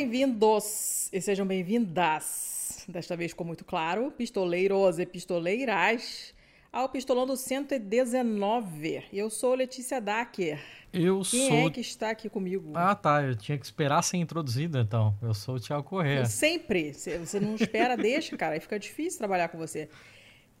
[0.00, 2.84] Bem-vindos e sejam bem-vindas.
[2.88, 6.32] Desta vez ficou muito claro, pistoleiros e pistoleiras,
[6.72, 9.02] ao Pistolando 119.
[9.12, 10.62] Eu sou Letícia Dacker.
[10.92, 11.66] Eu Quem sou.
[11.66, 12.70] é que está aqui comigo?
[12.76, 13.24] Ah, tá.
[13.24, 15.18] Eu tinha que esperar ser introduzido, então.
[15.20, 16.24] Eu sou o Thiago Corrêa.
[16.26, 16.94] Sempre.
[16.94, 18.54] Você você não espera, deixa, cara.
[18.54, 19.88] Aí fica difícil trabalhar com você.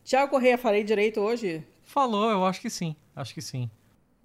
[0.02, 1.64] Tiago Correia, falei direito hoje?
[1.84, 2.96] Falou, eu acho que sim.
[3.14, 3.70] Acho que sim.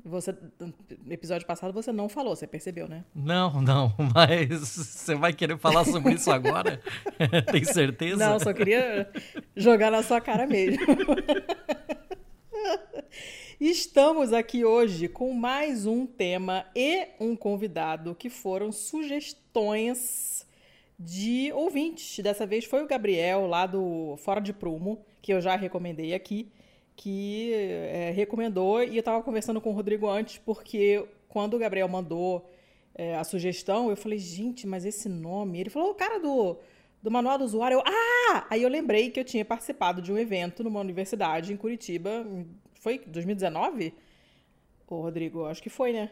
[0.06, 3.06] Você, no episódio passado você não falou, você percebeu, né?
[3.16, 6.82] Não, não, mas você vai querer falar sobre isso agora?
[7.50, 8.18] Tem certeza?
[8.18, 9.10] Não, só queria
[9.56, 10.86] jogar na sua cara mesmo.
[13.62, 20.46] Estamos aqui hoje com mais um tema e um convidado que foram sugestões
[21.00, 22.22] de ouvintes.
[22.22, 26.52] Dessa vez foi o Gabriel, lá do Fora de Prumo, que eu já recomendei aqui,
[26.96, 28.84] que é, recomendou.
[28.84, 32.50] E eu estava conversando com o Rodrigo antes, porque quando o Gabriel mandou
[32.96, 35.60] é, a sugestão, eu falei, gente, mas esse nome.
[35.60, 36.58] Ele falou, o cara do,
[37.02, 37.76] do Manual do Usuário.
[37.76, 38.46] Eu, ah!
[38.50, 42.26] Aí eu lembrei que eu tinha participado de um evento numa universidade em Curitiba.
[42.76, 43.94] Foi 2019?
[44.88, 46.12] Ô, Rodrigo, acho que foi, né?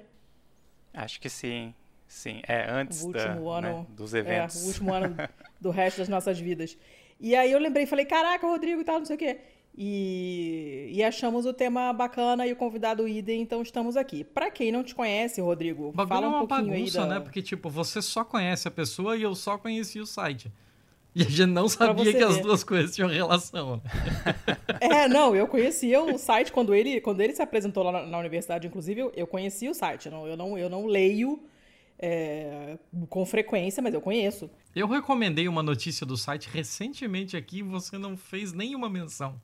[0.94, 1.74] Acho que sim.
[2.08, 3.68] Sim, é antes O da, último ano.
[3.68, 4.62] né, dos eventos.
[4.62, 5.16] É, o último ano
[5.62, 6.78] do resto das nossas vidas.
[7.18, 9.40] E aí eu lembrei, falei, caraca, Rodrigo e tal, não sei o quê.
[9.78, 14.24] E, e achamos o tema bacana e o convidado idem, então estamos aqui.
[14.24, 17.16] Pra quem não te conhece, Rodrigo, bagulho fala é um uma pouquinho bagunça, aí da...
[17.16, 17.20] né?
[17.22, 20.52] Porque, tipo, você só conhece a pessoa e eu só conheci o site.
[21.14, 22.42] E a gente não sabia que as ver.
[22.42, 23.78] duas coisas tinham relação.
[23.78, 23.82] né?
[24.80, 28.18] É, não, eu conhecia o site quando ele, quando ele se apresentou lá na, na
[28.18, 30.08] universidade, inclusive, eu, eu conhecia o site.
[30.08, 31.40] Eu não, eu não, eu não leio
[32.00, 32.78] é,
[33.10, 34.50] com frequência, mas eu conheço.
[34.76, 39.40] Eu recomendei uma notícia do site recentemente aqui e você não fez nenhuma menção.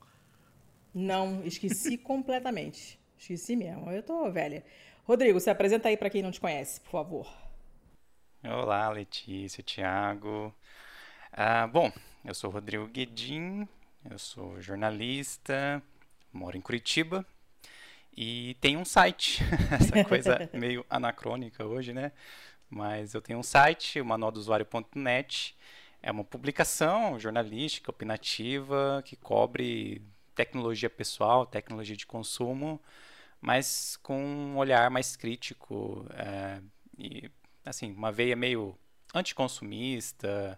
[0.94, 2.98] Não, esqueci completamente.
[3.18, 3.90] Esqueci mesmo.
[3.90, 4.64] Eu tô velha.
[5.04, 7.32] Rodrigo, se apresenta aí pra quem não te conhece, por favor.
[8.44, 10.54] Olá, Letícia, Thiago.
[11.32, 11.90] Ah, bom,
[12.24, 13.66] eu sou Rodrigo Guedin,
[14.08, 15.82] eu sou jornalista,
[16.32, 17.26] moro em Curitiba
[18.16, 19.42] e tenho um site.
[19.72, 22.12] Essa coisa meio anacrônica hoje, né?
[22.68, 25.56] Mas eu tenho um site, o manualdosuário.net.
[26.02, 30.02] É uma publicação jornalística, opinativa, que cobre
[30.38, 32.80] tecnologia pessoal, tecnologia de consumo,
[33.40, 36.60] mas com um olhar mais crítico eh,
[36.96, 37.28] e
[37.64, 38.78] assim, uma veia meio
[39.12, 40.56] anticonsumista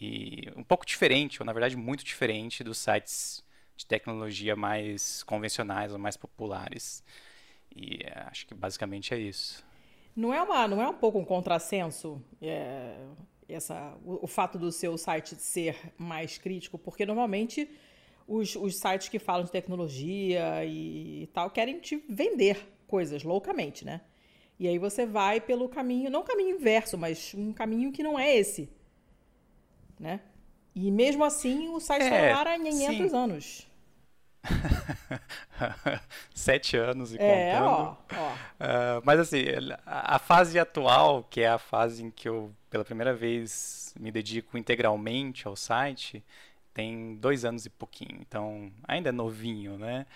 [0.00, 3.44] e um pouco diferente, ou na verdade muito diferente dos sites
[3.76, 7.02] de tecnologia mais convencionais ou mais populares.
[7.74, 9.66] E eh, acho que basicamente é isso.
[10.14, 12.96] Não é, uma, não é um pouco um contrassenso é,
[13.48, 16.78] essa, o, o fato do seu site ser mais crítico?
[16.78, 17.68] Porque normalmente
[18.28, 22.58] os, os sites que falam de tecnologia e tal querem te vender
[22.88, 24.02] coisas loucamente, né?
[24.60, 28.36] E aí você vai pelo caminho, não caminho inverso, mas um caminho que não é
[28.36, 28.70] esse,
[29.98, 30.20] né?
[30.74, 33.14] E mesmo assim o site está É, no ar há 500 sim.
[33.14, 33.66] anos.
[36.34, 37.90] Sete anos e É, contando.
[37.92, 38.38] ó, ó.
[38.60, 39.44] Ah, mas assim,
[39.86, 44.10] a a fase atual, que é a fase em que eu pela primeira vez me
[44.12, 46.24] dedico integralmente ao site,
[46.78, 50.06] tem dois anos e pouquinho, então ainda é novinho, né?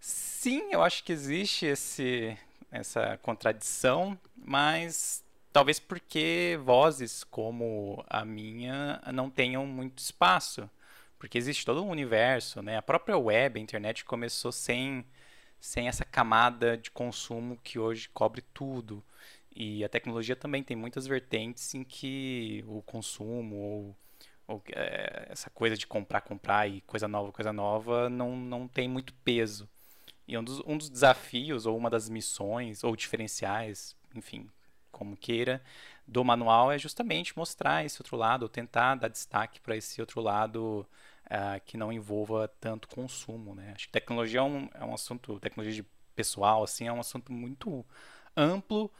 [0.00, 2.36] Sim, eu acho que existe esse,
[2.72, 10.68] essa contradição, mas talvez porque vozes como a minha não tenham muito espaço,
[11.20, 12.76] porque existe todo um universo, né?
[12.76, 15.06] A própria web, a internet começou sem
[15.60, 19.04] sem essa camada de consumo que hoje cobre tudo.
[19.54, 23.96] E a tecnologia também tem muitas vertentes em que o consumo ou,
[24.46, 28.88] ou, eh, essa coisa de comprar, comprar e coisa nova, coisa nova não, não tem
[28.88, 29.68] muito peso.
[30.28, 34.48] E um dos, um dos desafios, ou uma das missões, ou diferenciais, enfim,
[34.90, 35.62] como queira,
[36.06, 40.20] do manual é justamente mostrar esse outro lado, ou tentar dar destaque para esse outro
[40.20, 40.86] lado
[41.28, 43.72] ah, que não envolva tanto consumo, né?
[43.74, 47.32] Acho que tecnologia é um, é um assunto, tecnologia de pessoal, assim, é um assunto
[47.32, 47.84] muito
[48.36, 48.90] amplo,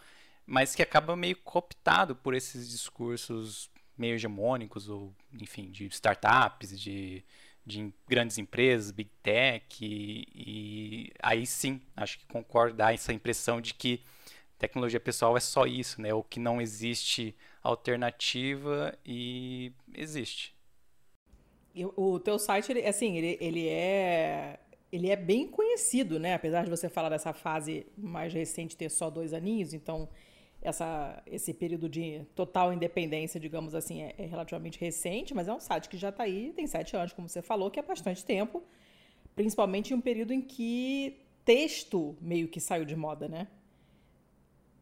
[0.47, 7.25] mas que acaba meio cooptado por esses discursos meio hegemônicos, ou, enfim, de startups, de,
[7.65, 13.61] de grandes empresas, big tech, e, e aí sim, acho que concordo, dá essa impressão
[13.61, 14.03] de que
[14.59, 16.13] tecnologia pessoal é só isso, né?
[16.15, 20.55] Ou que não existe alternativa e existe.
[21.75, 24.59] E o o teu site, ele, assim, ele, ele é
[24.93, 26.35] ele é bem conhecido, né?
[26.35, 30.09] Apesar de você falar dessa fase mais recente ter só dois aninhos, então
[30.63, 35.61] essa, esse período de total independência, digamos assim, é, é relativamente recente, mas é um
[35.61, 38.63] site que já está aí, tem sete anos, como você falou, que é bastante tempo,
[39.35, 43.47] principalmente em um período em que texto meio que saiu de moda, né?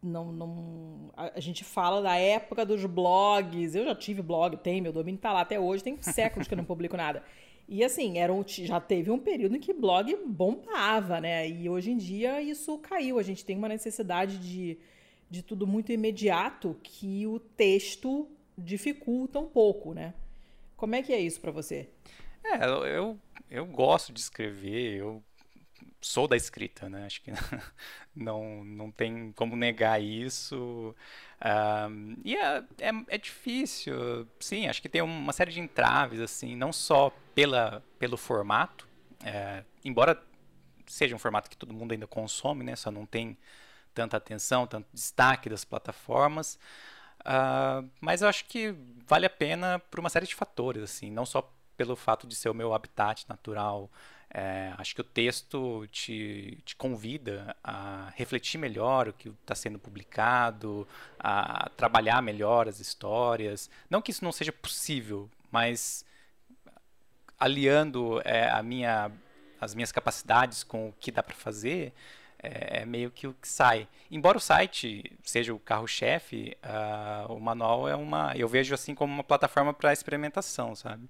[0.05, 3.75] não, não a, a, gente fala da época dos blogs.
[3.75, 6.59] Eu já tive blog, tem, meu domínio tá lá até hoje, tem séculos que eu
[6.59, 7.23] não publico nada.
[7.67, 11.49] E assim, era um, já teve um período em que blog bombava, né?
[11.49, 13.19] E hoje em dia isso caiu.
[13.19, 14.79] A gente tem uma necessidade de,
[15.35, 20.15] de tudo muito imediato que o texto dificulta um pouco, né?
[20.77, 21.89] Como é que é isso para você?
[22.45, 23.19] É, eu,
[23.51, 25.23] eu gosto de escrever, eu
[26.01, 27.05] sou da escrita, né?
[27.05, 27.33] Acho que
[28.15, 30.95] não, não tem como negar isso.
[31.45, 36.55] Um, e é, é, é, difícil, sim, acho que tem uma série de entraves, assim,
[36.55, 38.87] não só pela, pelo formato,
[39.25, 40.23] é, embora
[40.87, 42.77] seja um formato que todo mundo ainda consome, né?
[42.77, 43.37] Só não tem
[43.95, 46.59] tanta atenção, tanto destaque das plataformas.
[47.21, 48.75] Uh, mas eu acho que
[49.07, 52.49] vale a pena por uma série de fatores, assim, não só pelo fato de ser
[52.49, 53.91] o meu habitat natural.
[54.37, 59.79] É, acho que o texto te, te convida a refletir melhor o que está sendo
[59.79, 60.89] publicado,
[61.21, 63.71] a trabalhar melhor as histórias.
[63.89, 66.05] Não que isso não seja possível, mas
[67.39, 69.13] aliando é, a minha,
[69.61, 71.93] as minhas capacidades com o que dá para fazer,
[72.45, 73.89] é, é, meio que o que sai.
[74.11, 79.13] Embora o site seja o carro-chefe, uh, o manual é uma, eu vejo assim como
[79.13, 81.09] uma plataforma para experimentação, sabe?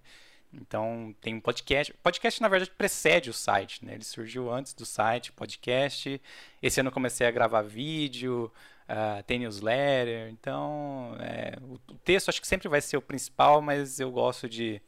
[0.52, 1.92] Então tem um podcast.
[2.02, 3.94] Podcast na verdade precede o site, né?
[3.94, 6.20] Ele surgiu antes do site, podcast.
[6.62, 8.50] Esse ano comecei a gravar vídeo,
[8.88, 10.30] uh, tem newsletter.
[10.30, 14.48] Então é, o, o, texto acho que sempre vai ser o principal, mas eu gosto
[14.48, 14.80] de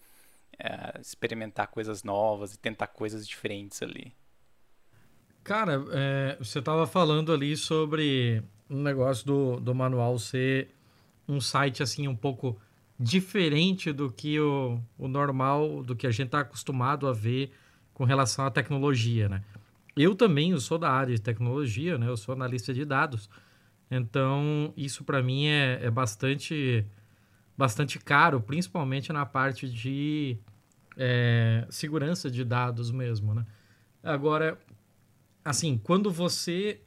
[0.54, 4.14] uh, experimentar coisas novas e tentar coisas diferentes ali.
[5.46, 10.74] Cara, é, você estava falando ali sobre um negócio do, do manual ser
[11.28, 12.60] um site assim um pouco
[12.98, 17.52] diferente do que o, o normal, do que a gente está acostumado a ver
[17.94, 19.44] com relação à tecnologia, né?
[19.96, 22.08] Eu também eu sou da área de tecnologia, né?
[22.08, 23.30] Eu sou analista de dados.
[23.88, 26.84] Então, isso para mim é, é bastante,
[27.56, 30.38] bastante caro, principalmente na parte de
[30.96, 33.46] é, segurança de dados mesmo, né?
[34.02, 34.58] Agora,
[35.46, 36.80] assim, quando você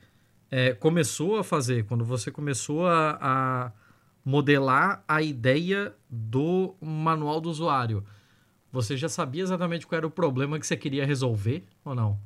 [0.51, 3.71] é, começou a fazer, quando você começou a, a,
[4.23, 8.03] modelar a ideia do manual do usuário,
[8.69, 12.19] você já sabia exatamente qual era o problema que você queria resolver ou não?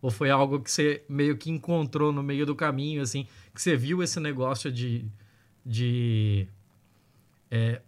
[0.00, 3.76] Ou foi algo que você meio que encontrou no meio do caminho, assim, que você
[3.76, 5.04] viu esse negócio de,
[5.64, 6.48] de
[7.50, 7.82] é,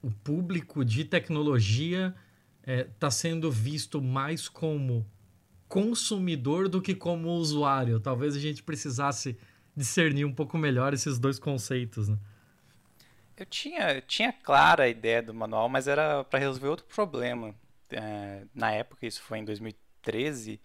[0.00, 2.14] o público de tecnologia
[2.60, 5.04] está é, tá sendo visto mais como
[5.72, 7.98] consumidor do que como usuário.
[7.98, 9.38] Talvez a gente precisasse
[9.74, 12.10] discernir um pouco melhor esses dois conceitos.
[12.10, 12.18] Né?
[13.34, 17.54] Eu tinha, tinha clara a ideia do manual, mas era para resolver outro problema.
[17.90, 20.60] É, na época, isso foi em 2013,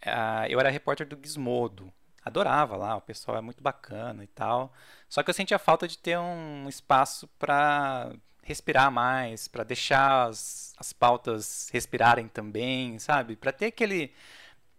[0.00, 1.92] é, eu era repórter do Gizmodo.
[2.24, 4.72] Adorava lá, o pessoal é muito bacana e tal.
[5.08, 8.12] Só que eu sentia falta de ter um espaço para
[8.46, 13.36] respirar mais, para deixar as, as pautas respirarem também, sabe?
[13.36, 14.12] Para ter aquele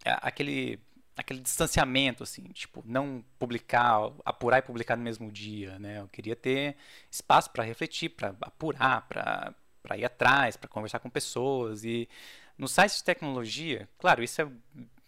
[0.05, 0.79] aquele
[1.17, 5.99] aquele distanciamento assim, tipo, não publicar, apurar e publicar no mesmo dia, né?
[5.99, 6.75] Eu queria ter
[7.11, 12.09] espaço para refletir, para apurar, para para ir atrás, para conversar com pessoas e
[12.57, 14.47] no site de tecnologia, claro, isso é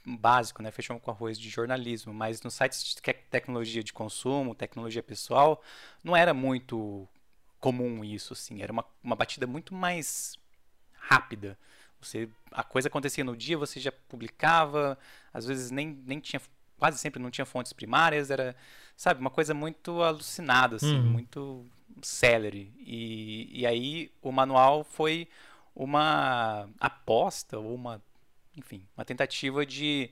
[0.06, 0.72] básico, né?
[0.72, 5.62] Fechamos com arroz de jornalismo, mas no site de tecnologia de consumo, tecnologia pessoal,
[6.04, 7.08] não era muito
[7.60, 8.62] comum isso, assim.
[8.62, 10.38] Era uma, uma batida muito mais
[10.94, 11.58] rápida.
[12.02, 14.98] Você, a coisa acontecia no dia, você já publicava,
[15.34, 16.42] às vezes nem, nem tinha,
[16.78, 18.56] quase sempre não tinha fontes primárias, era,
[18.96, 21.12] sabe, uma coisa muito alucinada, assim, uhum.
[21.12, 21.66] muito
[22.02, 22.74] celery.
[22.80, 25.28] E, e aí o manual foi
[25.76, 28.02] uma aposta, ou uma,
[28.56, 30.10] enfim, uma tentativa de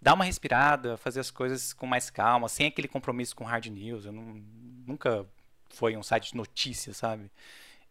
[0.00, 4.06] dar uma respirada, fazer as coisas com mais calma, sem aquele compromisso com hard news.
[4.06, 4.42] Eu não,
[4.86, 5.26] nunca
[5.70, 7.24] foi um site de notícias, sabe?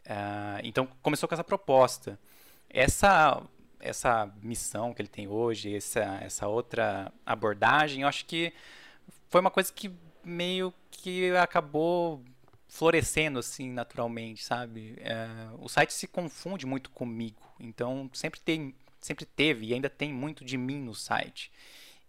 [0.05, 2.19] Uh, então começou com essa proposta.
[2.69, 3.41] Essa
[3.79, 8.53] essa missão que ele tem hoje, essa, essa outra abordagem, eu acho que
[9.29, 9.89] foi uma coisa que
[10.23, 12.21] meio que acabou
[12.67, 14.97] florescendo assim naturalmente, sabe?
[14.99, 20.13] Uh, o site se confunde muito comigo, então sempre tem, sempre teve e ainda tem
[20.13, 21.51] muito de mim no site.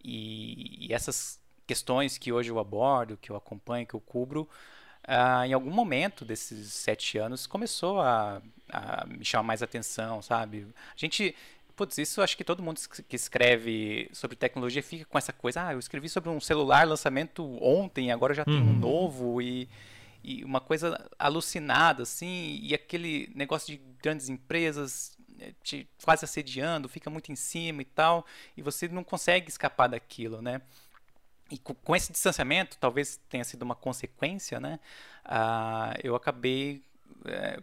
[0.02, 4.48] E, e essas questões que hoje eu abordo, que eu acompanho, que eu cubro,
[5.10, 10.66] uh, em algum momento desses sete anos começou a, a me chamar mais atenção, sabe?
[10.94, 11.34] A gente
[11.80, 15.66] Putz, isso acho que todo mundo que escreve sobre tecnologia fica com essa coisa.
[15.66, 18.52] Ah, eu escrevi sobre um celular lançamento ontem, agora já uhum.
[18.52, 19.66] tem um novo e,
[20.22, 26.86] e, uma coisa alucinada, assim, e aquele negócio de grandes empresas eh, te quase assediando,
[26.86, 30.60] fica muito em cima e tal, e você não consegue escapar daquilo, né?
[31.50, 34.78] E com esse distanciamento, talvez tenha sido uma consequência, né?
[35.24, 36.82] Uh, eu acabei
[37.24, 37.60] é,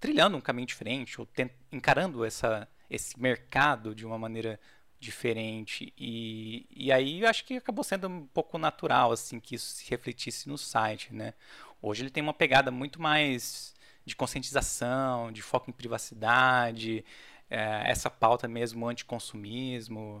[0.00, 4.58] trilhando um caminho diferente, ou tent, encarando essa, esse mercado de uma maneira
[4.98, 5.92] diferente.
[5.96, 9.88] E, e aí eu acho que acabou sendo um pouco natural assim que isso se
[9.90, 11.34] refletisse no site, né?
[11.80, 17.04] Hoje ele tem uma pegada muito mais de conscientização, de foco em privacidade,
[17.50, 20.20] é, essa pauta mesmo anticonsumismo,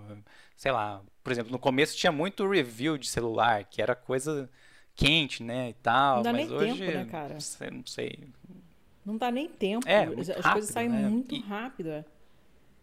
[0.56, 4.48] sei lá, por exemplo, no começo tinha muito review de celular, que era coisa
[4.94, 7.34] quente, né, e tal, não dá mas nem hoje, tempo, né, cara?
[7.72, 8.28] não sei.
[9.04, 11.08] Não dá nem tempo, É, as rápido, coisas saem né?
[11.08, 12.04] muito E- rápido, é.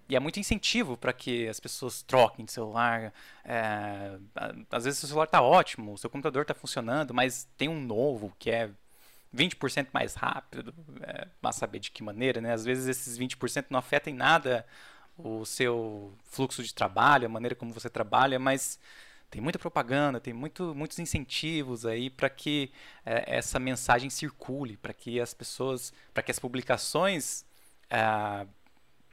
[0.07, 3.11] E é muito incentivo para que as pessoas troquem de celular.
[3.43, 4.19] É,
[4.69, 8.31] às vezes o celular está ótimo, o seu computador está funcionando, mas tem um novo
[8.37, 8.69] que é
[9.35, 10.73] 20% mais rápido.
[11.01, 12.53] É, mas saber de que maneira, né?
[12.53, 14.65] Às vezes esses 20% não afetam em nada
[15.17, 18.79] o seu fluxo de trabalho, a maneira como você trabalha, mas
[19.29, 22.71] tem muita propaganda, tem muito, muitos incentivos aí para que
[23.05, 27.45] é, essa mensagem circule, para que as pessoas, para que as publicações
[27.89, 28.45] ah,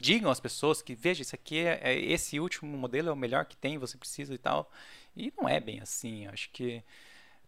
[0.01, 3.45] digam às pessoas que veja isso aqui é, é- esse último modelo é o melhor
[3.47, 4.71] que tem, você precisa e tal.
[5.17, 6.27] E não é bem assim.
[6.29, 6.83] Acho que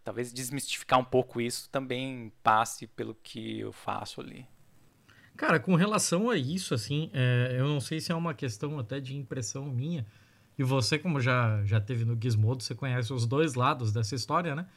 [0.05, 4.45] talvez desmistificar um pouco isso também passe pelo que eu faço ali.
[5.35, 9.01] Cara, com relação a isso, assim, é, eu não sei se é uma questão até
[9.01, 10.05] de impressão minha.
[10.57, 14.55] E você, como já, já teve no Gizmodo, você conhece os dois lados dessa história,
[14.55, 14.67] né?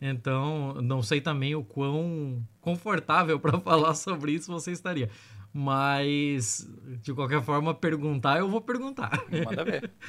[0.00, 5.10] Então, não sei também o quão confortável para falar sobre isso você estaria.
[5.52, 6.66] Mas,
[7.02, 9.24] de qualquer forma, perguntar, eu vou perguntar.
[9.44, 9.90] Manda ver.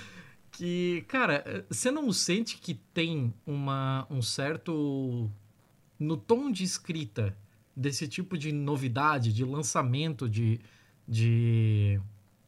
[0.57, 5.29] que, cara, você não sente que tem uma, um certo.
[5.99, 7.35] No tom de escrita
[7.75, 10.59] desse tipo de novidade, de lançamento de,
[11.07, 11.99] de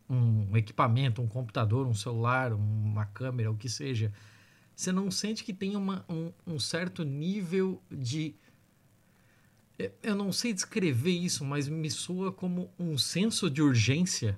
[0.10, 4.14] um equipamento, um computador, um celular, uma câmera, o que seja,
[4.76, 8.36] você não sente que tem uma, um, um certo nível de.
[10.04, 14.38] Eu- não sei descrever isso, mas me soa como um senso de urgência.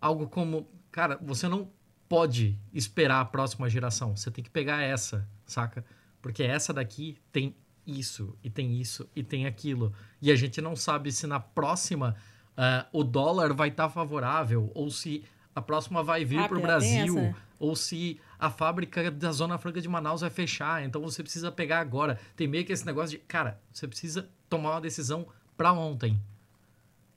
[0.00, 1.70] Algo como, cara, você não
[2.08, 4.16] pode esperar a próxima geração.
[4.16, 5.84] Você tem que pegar essa, saca?
[6.22, 7.54] Porque essa daqui tem
[7.86, 9.92] isso, e tem isso, e tem aquilo.
[10.20, 12.16] E a gente não sabe se na próxima
[12.56, 16.60] ah, o dólar vai estar favorável, ou se a próxima vai vir Ah, para o
[16.60, 17.36] Brasil, essa.
[17.58, 20.84] ou se a fábrica da Zona Franca de Manaus vai fechar.
[20.84, 22.18] Então você precisa pegar agora.
[22.34, 26.20] Tem meio que esse negócio de, cara, você precisa tomar uma decisão para ontem.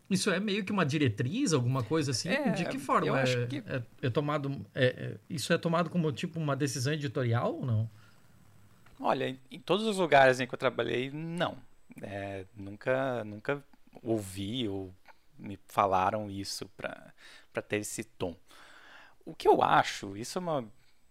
[0.09, 2.29] Isso é meio que uma diretriz, alguma coisa assim?
[2.29, 4.65] É, de que forma eu é, acho que- é- é tomado?
[4.73, 7.89] é- é- isso é tomado como tipo uma decisão editorial ou não?
[8.99, 11.57] Olha, em- em todos os lugares em que eu trabalhei, não.
[12.01, 13.63] É, nunca, nunca
[14.03, 14.93] ouvi ou
[15.37, 17.13] me falaram isso para
[17.51, 18.35] para ter esse tom.
[19.25, 20.65] O que eu acho, isso é uma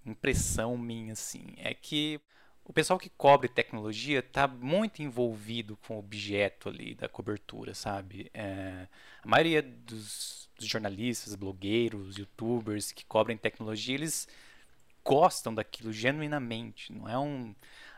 [0.07, 2.21] impressão minha, assim, é que
[2.69, 8.31] o pessoal que cobre tecnologia está muito envolvido com o objeto ali da cobertura, sabe?
[8.35, 8.87] É,
[9.25, 14.29] a maioria dos, dos jornalistas, blogueiros, youtubers que cobrem tecnologia, eles
[15.03, 16.93] gostam daquilo genuinamente.
[16.93, 17.55] Não é um.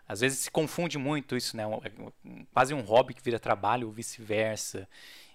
[0.07, 1.65] Às vezes se confunde muito isso, né?
[1.85, 4.89] É quase um hobby que vira trabalho ou vice-versa.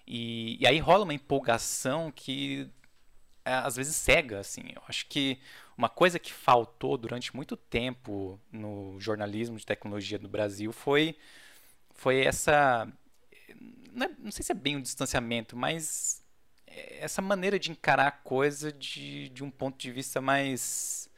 [0.06, 2.70] E, e aí rola uma empolgação que
[3.44, 4.62] é, às vezes cega, assim.
[4.74, 5.38] Eu acho que
[5.76, 11.16] uma coisa que faltou durante muito tempo no jornalismo de tecnologia do Brasil foi,
[11.94, 12.88] foi essa.
[13.92, 16.22] Não, é- não sei se é bem um distanciamento, mas
[16.66, 21.08] essa maneira de encarar a coisa de, de um ponto de vista mais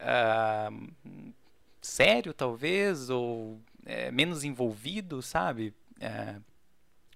[0.00, 0.70] ah,
[1.80, 5.74] sério, talvez, ou é, menos envolvido, sabe?
[6.00, 6.36] É,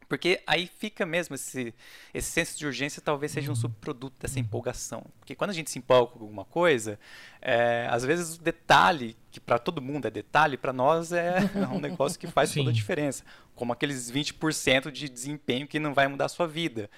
[0.08, 1.74] porque aí fica mesmo esse,
[2.12, 5.04] esse senso de urgência talvez seja um subproduto dessa empolgação.
[5.18, 6.98] Porque quando a gente se empolga com alguma coisa,
[7.40, 11.36] é, às vezes o detalhe, que para todo mundo é detalhe, para nós é
[11.72, 13.24] um negócio que faz toda a diferença.
[13.54, 16.90] Como aqueles 20% de desempenho que não vai mudar a sua vida.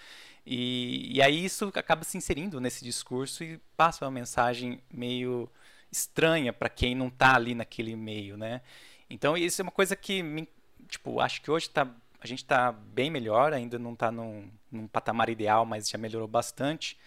[0.45, 5.51] E, e aí isso acaba se inserindo nesse discurso e passa uma mensagem meio
[5.91, 8.61] estranha para quem não está ali naquele meio, né?
[9.11, 10.49] Então isso é uma coisa que, me-
[10.89, 11.89] tipo, acho que hoje tá,
[12.27, 16.29] a gente está bem melhor, ainda não está num, num patamar ideal, mas já melhorou
[16.29, 16.99] bastante.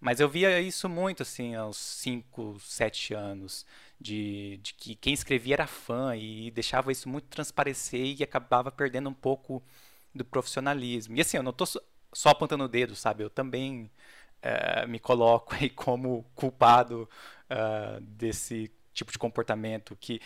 [0.00, 3.66] Mas eu via isso muito, assim, aos 5, 7 anos,
[4.00, 9.10] de, de que quem escrevia era fã e deixava isso muito transparecer e acabava perdendo
[9.10, 9.62] um pouco
[10.14, 11.16] do profissionalismo.
[11.16, 11.80] E assim, eu não tô só,
[12.30, 13.24] apontando o dedo, sabe?
[13.24, 13.90] Eu também
[14.42, 17.08] eh, me coloco aí como culpado
[17.50, 20.20] ah, desse tipo de comportamento que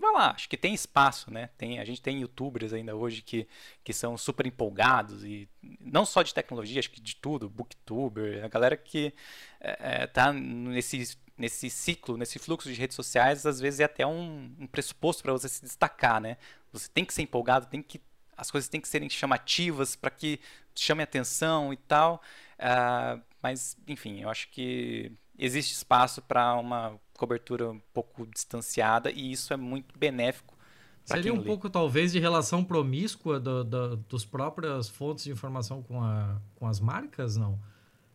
[0.00, 1.50] vai lá, acho que tem espaço, né?
[1.56, 3.48] Tem, a gente tem youtubers ainda hoje que,
[3.82, 5.48] que são super empolgados e
[5.80, 9.12] não só de tecnologia, acho que de tudo, booktuber, a galera que
[9.60, 14.06] é, é, tá nesse nesse ciclo, nesse fluxo de redes sociais, às vezes é até
[14.06, 16.38] um, um pressuposto para você se destacar, né?
[16.72, 18.00] Você tem que ser empolgado, tem que
[18.36, 20.38] as coisas têm que serem chamativas para que
[20.74, 22.22] chame atenção e tal.
[22.58, 29.32] Uh, mas, enfim, eu acho que existe espaço para uma cobertura um pouco distanciada e
[29.32, 30.56] isso é muito benéfico.
[31.04, 31.44] Seria um lê.
[31.44, 36.66] pouco, talvez, de relação promíscua do, do, dos próprias fontes de informação com, a, com
[36.66, 37.60] as marcas, não?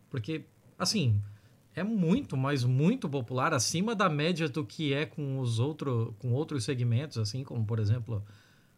[0.09, 0.43] Porque,
[0.77, 1.21] assim,
[1.73, 6.33] é muito, mas muito popular, acima da média do que é com os outro, com
[6.33, 8.21] outros segmentos, assim como, por exemplo,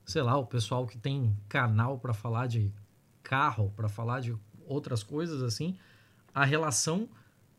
[0.05, 2.71] sei lá, o pessoal que tem canal para falar de
[3.23, 4.35] carro, para falar de
[4.67, 5.75] outras coisas assim,
[6.33, 7.09] a relação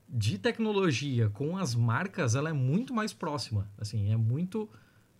[0.09, 3.69] de tecnologia com as marcas, ela é muito mais próxima.
[3.79, 4.69] Assim, é muito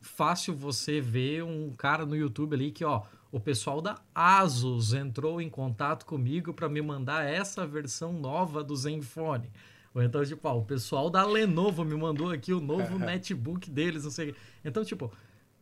[0.01, 5.41] fácil você ver um cara no YouTube ali que, ó, o pessoal da Asus entrou
[5.41, 9.51] em contato comigo para me mandar essa versão nova do Zenfone.
[9.95, 14.05] Ou então, tipo, ó, o pessoal da Lenovo me mandou aqui o novo netbook deles,
[14.05, 14.35] não sei.
[14.65, 15.11] Então, tipo,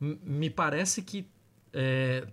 [0.00, 1.26] me parece que
[1.72, 2.26] é,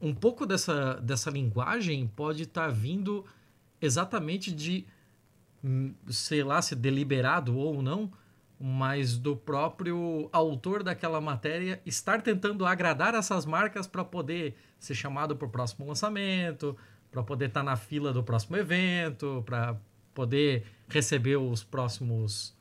[0.00, 3.24] um pouco dessa, dessa linguagem pode estar tá vindo
[3.80, 4.86] exatamente de,
[6.08, 8.10] sei lá, se deliberado ou não,
[8.58, 15.36] mas do próprio autor daquela matéria estar tentando agradar essas marcas para poder ser chamado
[15.36, 16.76] para o próximo lançamento,
[17.10, 19.76] para poder estar tá na fila do próximo evento, para
[20.14, 22.56] poder receber os próximos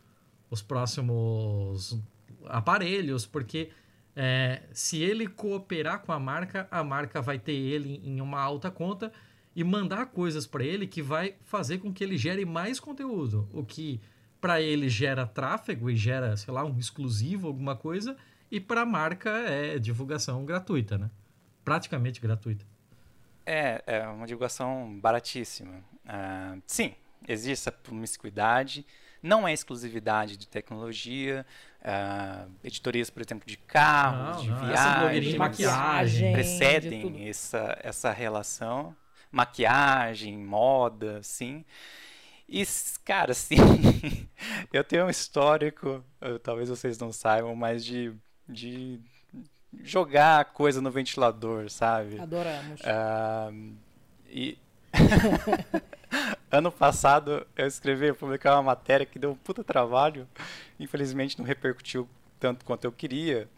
[0.50, 2.00] os próximos
[2.46, 3.72] aparelhos, porque
[4.16, 8.70] é, se ele cooperar com a marca, a marca vai ter ele em uma alta
[8.72, 9.12] conta
[9.56, 13.64] e mandar coisas para ele que vai fazer com que ele gere mais conteúdo, o
[13.64, 14.02] que
[14.42, 18.18] para ele gera tráfego e gera, sei lá, um exclusivo, alguma coisa,
[18.52, 21.10] e para a marca é divulgação gratuita, né?
[21.64, 22.66] Praticamente gratuita.
[23.46, 25.84] É, é uma divulgação baratíssima.
[26.06, 26.94] Uh, sim,
[27.28, 28.86] existe essa promiscuidade,
[29.24, 31.46] não é exclusividade de tecnologia,
[31.82, 38.12] uh, editorias, por exemplo, de carros, não, de não, viagens, de maquiagem, precedem essa, essa
[38.12, 38.96] relação.
[39.36, 41.66] Maquiagem, moda, sim.
[42.48, 42.64] E,
[43.04, 43.58] cara, sim,
[44.72, 46.02] eu tenho um histórico,
[46.42, 48.14] talvez vocês não saibam, mas de,
[48.48, 48.98] de
[49.84, 52.18] jogar coisa no ventilador, sabe?
[52.18, 52.80] Adoramos.
[52.80, 53.76] Uh,
[54.30, 54.58] e
[56.50, 60.26] ano passado eu escrevi, eu publiquei uma matéria que deu um puta trabalho.
[60.80, 62.08] Infelizmente não repercutiu
[62.40, 63.50] tanto quanto eu queria,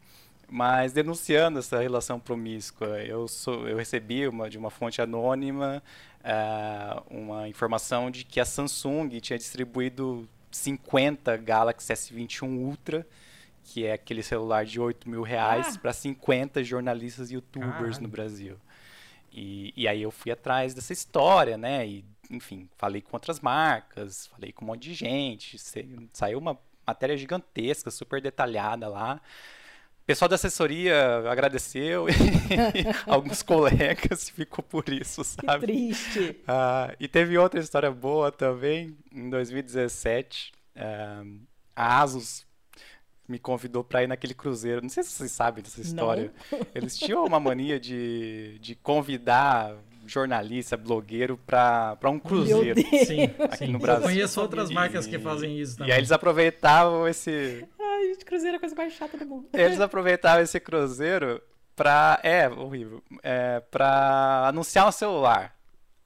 [0.50, 3.02] mas denunciando essa relação promíscua.
[3.04, 5.84] Eu, sou, eu recebi uma, de uma fonte anônima
[6.28, 13.08] uh, uma informação de que a Samsung tinha distribuído 50 Galaxy S21 Ultra,
[13.64, 15.80] que é aquele celular de 8 mil reais, ah.
[15.80, 18.58] para 50 jornalistas e youtubers no Brasil.
[19.32, 21.86] E, e aí eu fui atrás dessa história, né?
[21.86, 25.58] E, enfim, falei com outras marcas, falei com um monte de gente,
[26.14, 29.22] saiu uma matéria gigantesca, super detalhada lá.
[30.08, 32.14] O pessoal da assessoria agradeceu e
[33.06, 35.68] alguns colegas ficou por isso, sabe?
[35.68, 36.40] Que triste.
[36.48, 40.54] Ah, e teve outra história boa também, em 2017.
[40.78, 41.24] Ah,
[41.76, 42.46] a Asus
[43.28, 44.82] me convidou para ir naquele cruzeiro.
[44.82, 46.32] Não sei se vocês sabem dessa história.
[46.50, 46.60] Não.
[46.74, 49.76] Eles tinham uma mania de, de convidar
[50.08, 52.80] jornalista, blogueiro para um cruzeiro.
[52.80, 53.68] Sim, aqui sim.
[53.68, 54.04] no Brasil.
[54.04, 55.90] Eu conheço outras marcas e, que fazem isso também.
[55.90, 57.66] E aí eles aproveitavam esse.
[58.08, 59.50] Gente, cruzeiro é a coisa mais chata do mundo.
[59.54, 61.42] Eles aproveitavam esse cruzeiro
[61.76, 63.04] para É, horrível.
[63.22, 65.56] É, para anunciar um celular.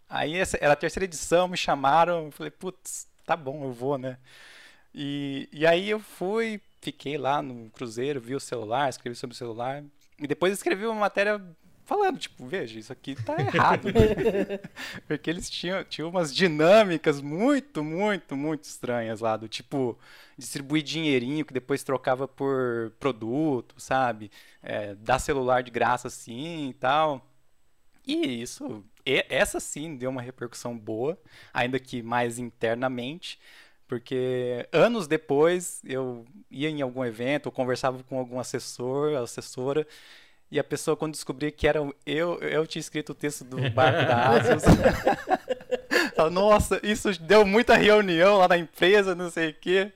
[0.10, 4.18] Aí era a terceira edição, me chamaram, eu falei, putz, tá bom, eu vou, né?
[4.94, 9.38] E, e aí eu fui, fiquei lá no cruzeiro, vi o celular, escrevi sobre o
[9.38, 9.84] celular.
[10.20, 11.42] E depois escrevi uma matéria
[11.91, 13.89] falando, tipo, veja, isso aqui tá errado.
[15.06, 19.99] Porque eles tinham, tinham umas dinâmicas muito, muito, muito estranhas lá, do tipo,
[20.38, 24.32] distribuir dinheirinho que depois trocava por produto, sabe?
[24.63, 27.27] É, dar celular de graça assim e tal.
[28.08, 31.17] E isso, essa sim deu uma repercussão boa,
[31.54, 33.38] ainda que mais internamente.
[33.86, 39.86] Porque anos depois eu ia em algum evento, ou conversava com algum assessor, assessora,
[40.52, 44.06] e a pessoa, quando descobria que era eu, eu tinha escrito o texto do Barco
[44.06, 44.64] da Asus.
[46.32, 49.92] Nossa, isso deu muita reunião lá na empresa, não sei o quê.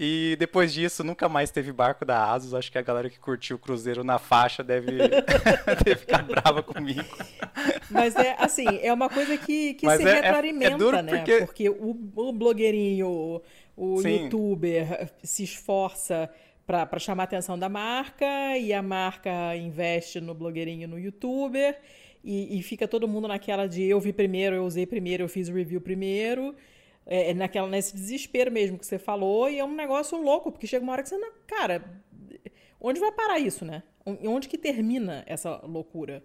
[0.00, 2.54] E depois disso, nunca mais teve barco da Asus.
[2.54, 4.96] Acho que a galera que curtiu o Cruzeiro na faixa deve,
[5.84, 7.04] deve ficar brava comigo.
[7.88, 11.16] Mas é assim, é uma coisa que, que se é, retroalimenta, é, é né?
[11.16, 13.40] Porque, porque o, o blogueirinho,
[13.76, 14.24] o Sim.
[14.24, 16.28] youtuber se esforça
[16.86, 21.78] para chamar a atenção da marca e a marca investe no blogueirinho, no youtuber.
[22.24, 25.48] E, e, fica todo mundo naquela de eu vi primeiro, eu usei primeiro, eu fiz
[25.48, 26.54] o review primeiro.
[27.06, 30.82] é, naquela, nesse desespero mesmo que você falou, e é um negócio louco, porque chega
[30.82, 31.32] uma hora que você não.
[31.46, 31.84] Cara,
[32.80, 33.82] onde vai parar isso, né?
[34.04, 36.24] Onde que termina essa loucura?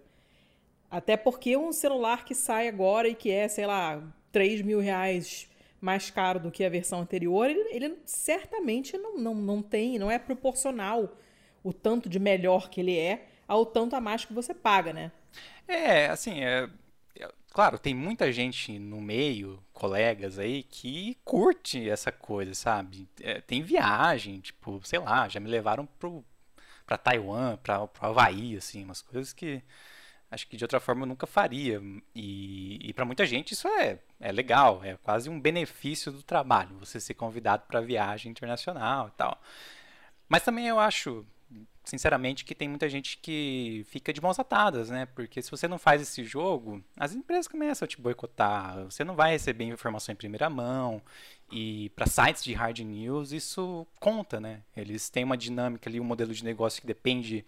[0.90, 5.47] Até porque um celular que sai agora e que é, sei lá, 3 mil reais
[5.80, 10.10] mais caro do que a versão anterior, ele, ele certamente não, não, não tem, não
[10.10, 11.16] é proporcional
[11.62, 15.12] o tanto de melhor que ele é ao tanto a mais que você paga, né?
[15.66, 16.68] É, assim, é,
[17.50, 23.08] claro, tem muita gente no meio, colegas aí, que curte essa coisa, sabe?
[23.20, 26.24] É, tem viagem, tipo, sei lá, já me levaram pro,
[26.86, 29.62] pra Taiwan, pra, pro Havaí, assim, umas coisas que
[30.30, 31.80] acho que de outra forma eu nunca faria.
[32.14, 36.76] E, e para muita gente isso é, é legal, é quase um benefício do trabalho,
[36.78, 39.40] você ser convidado para viagem internacional e tal.
[40.28, 41.24] Mas também eu acho
[41.88, 45.06] sinceramente, que tem muita gente que fica de mãos atadas, né?
[45.06, 49.16] Porque se você não faz esse jogo, as empresas começam a te boicotar, você não
[49.16, 51.00] vai receber informação em primeira mão.
[51.50, 54.60] E para sites de hard news, isso conta, né?
[54.76, 57.42] Eles têm uma dinâmica ali, um modelo de negócio que depende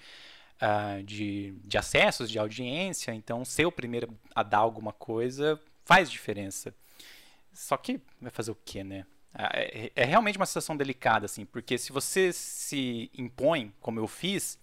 [0.63, 3.13] uh, de, de acessos, de audiência.
[3.13, 6.73] Então, ser o primeiro a dar alguma coisa faz diferença.
[7.53, 9.05] Só que vai fazer o quê, né?
[9.35, 14.07] É, é, é, realmente uma situação delicada, assim, porque se você se impõe, como eu
[14.07, 14.57] fiz,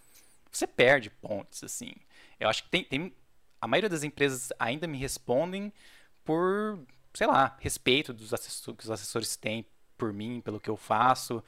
[0.50, 1.92] você perde pontos, assim.
[2.40, 3.14] Eu acho que tem, tem
[3.60, 5.74] a maioria das empresas ainda me respondem
[6.24, 6.80] por,
[7.14, 9.66] sei lá, respeito dos assessores, que os assessores têm
[9.98, 11.44] por mim, pelo que eu faço,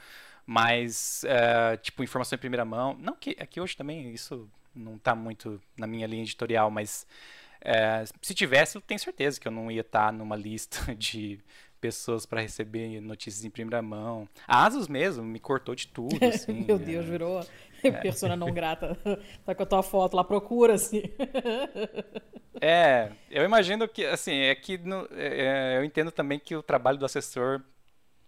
[0.45, 5.15] mas, uh, tipo, informação em primeira mão, não que aqui hoje também isso não está
[5.15, 7.07] muito na minha linha editorial, mas
[7.63, 11.39] uh, se tivesse, eu tenho certeza que eu não ia estar numa lista de
[11.79, 14.27] pessoas para receber notícias em primeira mão.
[14.47, 16.65] A Asus mesmo me cortou de tudo, assim.
[16.65, 17.09] Meu Deus, é.
[17.09, 17.45] virou
[17.83, 17.91] é.
[17.91, 18.97] persona não grata.
[19.45, 21.03] Tá com a tua foto lá, procura, assim.
[22.59, 26.97] é, eu imagino que, assim, é que no, é, eu entendo também que o trabalho
[26.97, 27.61] do assessor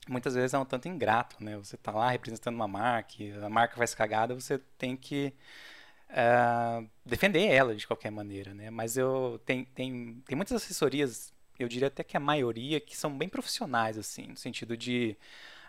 [0.08, 1.58] muitas vezes é um tanto ingrato, né?
[1.58, 5.34] Você tá lá representando uma marca, a marca faz cagada, você tem que
[6.12, 8.70] uh, defender ela de qualquer maneira, né?
[8.70, 13.16] Mas eu tem, tem, tem muitas assessorias eu diria até que a maioria, que são
[13.16, 15.16] bem profissionais, assim, no sentido de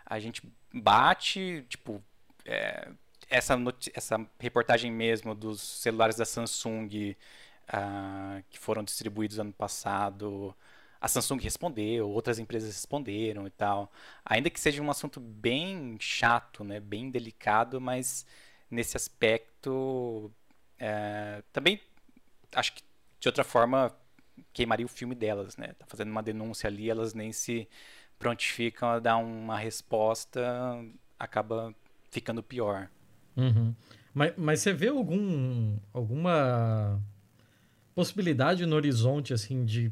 [0.05, 0.41] a gente
[0.73, 2.03] bate, tipo,
[2.45, 2.89] é,
[3.29, 3.55] essa,
[3.93, 7.15] essa reportagem mesmo dos celulares da Samsung
[7.69, 10.55] uh, que foram distribuídos ano passado,
[10.99, 13.91] a Samsung respondeu, outras empresas responderam e tal.
[14.25, 18.25] Ainda que seja um assunto bem chato, né, bem delicado, mas
[18.69, 20.31] nesse aspecto
[20.79, 21.79] é, também
[22.53, 22.83] acho que
[23.19, 23.95] de outra forma
[24.51, 25.73] queimaria o filme delas, né?
[25.79, 27.67] Tá fazendo uma denúncia ali, elas nem se
[28.17, 30.41] prontificam a dar uma resposta,
[31.19, 31.73] acaba
[32.09, 32.89] ficando pior.
[33.35, 33.73] Uhum.
[34.13, 37.01] Mas, mas você vê algum, alguma
[37.95, 39.91] possibilidade no horizonte, assim, de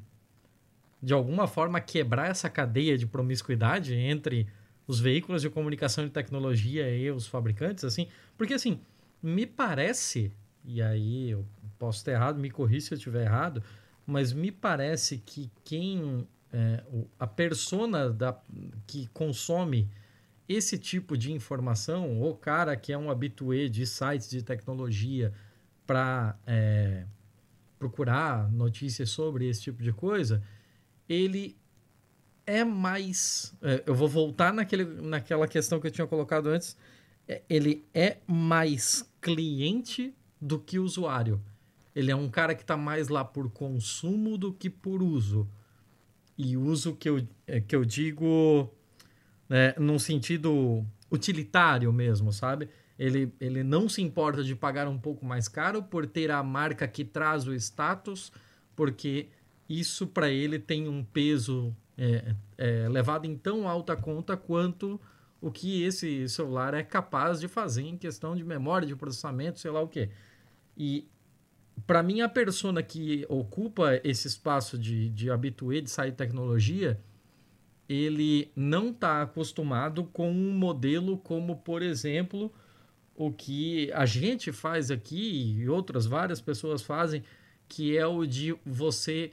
[1.02, 4.48] de alguma forma quebrar essa cadeia de promiscuidade entre
[4.92, 8.10] os veículos de comunicação e tecnologia e os fabricantes, assim?
[8.38, 8.82] Porque, assim,
[9.24, 10.34] me parece,
[10.66, 11.46] e aí eu
[11.80, 13.64] posso estar errado, me corri se eu estiver errado,
[14.06, 16.84] mas me parece que quem é,
[17.18, 18.38] a persona da,
[18.86, 19.90] que consome
[20.46, 25.32] esse tipo de informação, o cara que é um habitué de sites de tecnologia
[25.88, 27.06] para é,
[27.80, 30.44] procurar notícias sobre esse tipo de coisa,
[31.08, 31.56] ele
[32.46, 33.54] é mais.
[33.62, 36.78] É, eu vou voltar naquele, naquela questão que eu tinha colocado antes.
[37.28, 41.42] É, ele é mais cliente do que usuário.
[41.96, 45.48] Ele é um cara que está mais lá por consumo do que por uso.
[46.38, 48.70] E uso que eu, é, que eu digo
[49.48, 52.70] né, num sentido utilitário mesmo, sabe?
[52.98, 56.88] Ele, ele não se importa de pagar um pouco mais caro por ter a marca
[56.88, 58.32] que traz o status,
[58.76, 59.28] porque
[59.68, 65.00] isso para ele tem um peso é, é, levado em tão alta conta quanto
[65.40, 69.70] o que esse celular é capaz de fazer em questão de memória, de processamento, sei
[69.70, 70.10] lá o que.
[70.76, 71.08] E
[71.86, 77.00] para mim, a persona que ocupa esse espaço de, de habitué de sair tecnologia,
[77.88, 82.52] ele não está acostumado com um modelo como, por exemplo,
[83.16, 87.24] o que a gente faz aqui e outras várias pessoas fazem,
[87.68, 89.32] que é o de você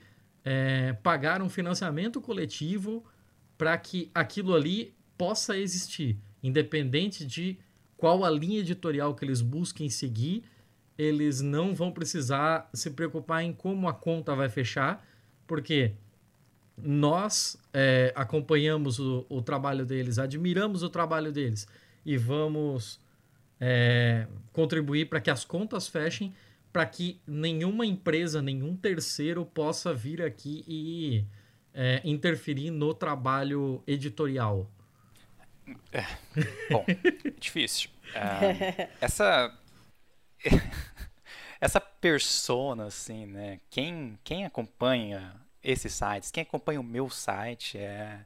[0.49, 3.05] é, pagar um financiamento coletivo
[3.57, 7.59] para que aquilo ali possa existir, independente de
[7.97, 10.45] qual a linha editorial que eles busquem seguir
[10.99, 15.07] eles não vão precisar se preocupar em como a conta vai fechar,
[15.47, 15.93] porque
[16.77, 21.69] nós é, acompanhamos o, o, trabalho deles, admiramos o trabalho deles
[22.05, 23.01] e vamos
[23.61, 26.35] é, contribuir para que as contas fechem,
[26.73, 31.25] para que nenhuma empresa, nenhum terceiro possa vir aqui e
[31.75, 34.71] é, interferir no trabalho editorial?
[35.93, 36.05] É,
[36.71, 36.85] bom,
[37.39, 37.91] difícil.
[38.09, 39.55] Uh, essa
[41.61, 43.61] essa persona, assim, né?
[43.71, 48.25] Quem, quem acompanha esses sites, quem acompanha o meu site, é,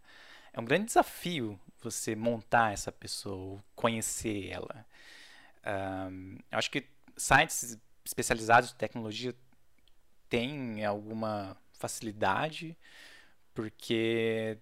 [0.53, 4.87] é um grande desafio você montar essa pessoa, conhecer ela.
[6.11, 9.35] Um, eu acho que sites especializados em tecnologia
[10.29, 12.77] têm alguma facilidade,
[13.55, 14.59] porque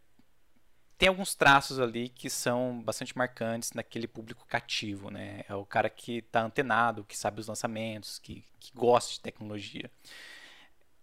[1.00, 5.44] tem alguns traços ali que são bastante marcantes naquele público cativo, né?
[5.48, 9.90] É o cara que está antenado, que sabe os lançamentos, que, que gosta de tecnologia.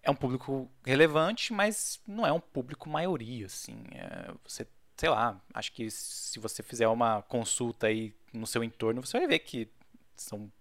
[0.04, 3.86] É um público relevante, mas não é um público maioria, assim.
[3.92, 9.04] É, você, sei lá, acho que se você fizer uma consulta aí no seu entorno,
[9.04, 9.68] você vai ver que
[10.16, 10.52] são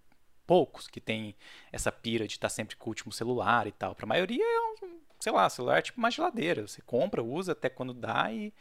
[0.47, 1.35] poucos que têm
[1.73, 3.95] essa pira de estar sempre com o último celular e tal.
[3.95, 6.67] Para a maioria é um, sei lá, celular é tipo uma geladeira.
[6.67, 8.53] Você compra, usa até quando dá e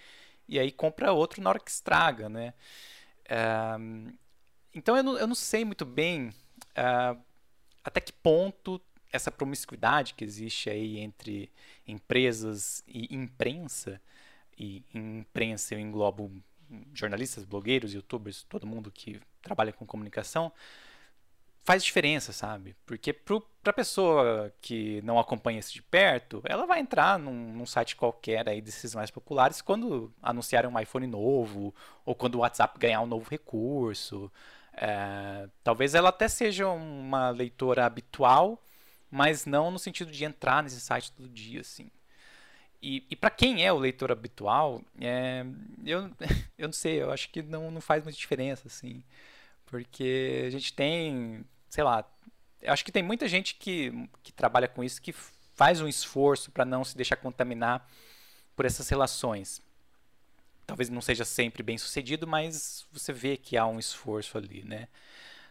[0.47, 2.53] e aí compra outro na hora que estraga, né?
[3.25, 4.13] Uh,
[4.73, 7.19] então eu não, eu não, sei muito bem uh,
[7.83, 8.79] até que ponto
[9.11, 11.49] essa promiscuidade que existe aí entre
[11.87, 14.01] empresas e imprensa,
[14.57, 16.31] e em imprensa eu englobo
[16.93, 20.51] jornalistas, blogueiros, youtubers, todo mundo que trabalha com comunicação,
[21.65, 22.75] faz diferença, sabe?
[22.85, 27.65] Porque para a pessoa que não acompanha isso de perto, ela vai entrar num, num,
[27.65, 31.73] site qualquer aí desses mais populares quando anunciarem um iPhone novo
[32.05, 34.31] ou quando o WhatsApp ganhar um novo recurso.
[34.73, 38.61] É, talvez ela até seja uma leitora habitual,
[39.09, 41.89] mas não no sentido de entrar nesse site todo dia, assim.
[42.81, 45.43] E, e para quem é o leitor habitual, é,
[45.83, 46.11] eu,
[46.59, 49.03] eu não sei, eu acho que não, não faz muita diferença, assim
[49.65, 51.43] porque a gente tem
[51.75, 52.05] sei lá,
[52.67, 53.91] acho que tem muita gente que,
[54.23, 57.85] que trabalha com isso que faz um esforço para não se deixar contaminar
[58.55, 59.61] por essas relações.
[60.65, 64.87] Talvez não seja sempre bem sucedido, mas você vê que há um esforço ali, né?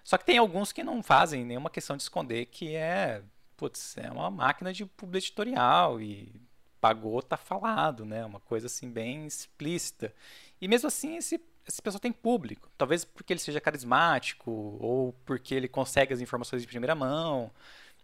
[0.03, 3.23] Só que tem alguns que não fazem nenhuma questão de esconder que é,
[3.55, 6.41] putz, é uma máquina de publi editorial e
[6.81, 8.25] pagou, tá falado, né?
[8.25, 10.15] Uma coisa assim bem explícita.
[10.59, 12.71] E mesmo assim esse essa pessoa tem público.
[12.77, 14.51] Talvez porque ele seja carismático
[14.81, 17.51] ou porque ele consegue as informações de primeira mão.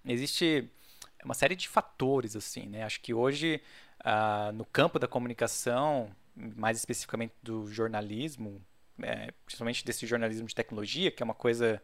[0.05, 0.69] Existe
[1.25, 2.85] uma série de fatores assim, né?
[2.85, 3.61] Acho que hoje
[4.01, 8.61] uh, no campo da comunicação, mais especificamente do jornalismo,
[9.03, 11.83] é, principalmente desse jornalismo de tecnologia, que é uma coisa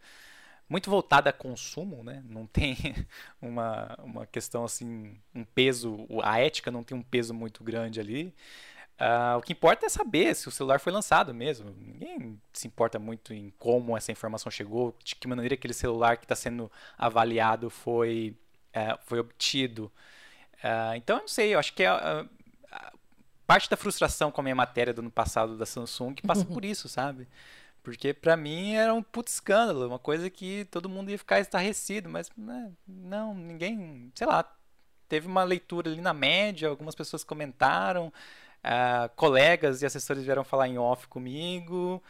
[0.68, 2.22] muito voltada a consumo, né?
[2.28, 2.76] Não tem
[3.40, 8.34] uma, uma questão assim, um peso, a ética não tem um peso muito grande ali.
[8.98, 11.74] Uh, o que importa é saber se o celular foi lançado mesmo.
[11.78, 16.24] Ninguém se importa muito em como essa informação chegou, de que maneira aquele celular que
[16.24, 18.34] está sendo avaliado foi,
[18.74, 19.92] uh, foi obtido.
[20.64, 22.26] Uh, então, eu não sei, eu acho que é,
[23.46, 26.88] parte da frustração com a minha matéria do ano passado da Samsung passa por isso,
[26.88, 27.28] sabe?
[27.82, 32.08] Porque para mim era um puto escândalo, uma coisa que todo mundo ia ficar estarrecido,
[32.08, 34.44] mas né, não, ninguém, sei lá,
[35.08, 38.12] teve uma leitura ali na média, algumas pessoas comentaram,
[38.64, 42.02] Uh, colegas e assessores vieram falar em off comigo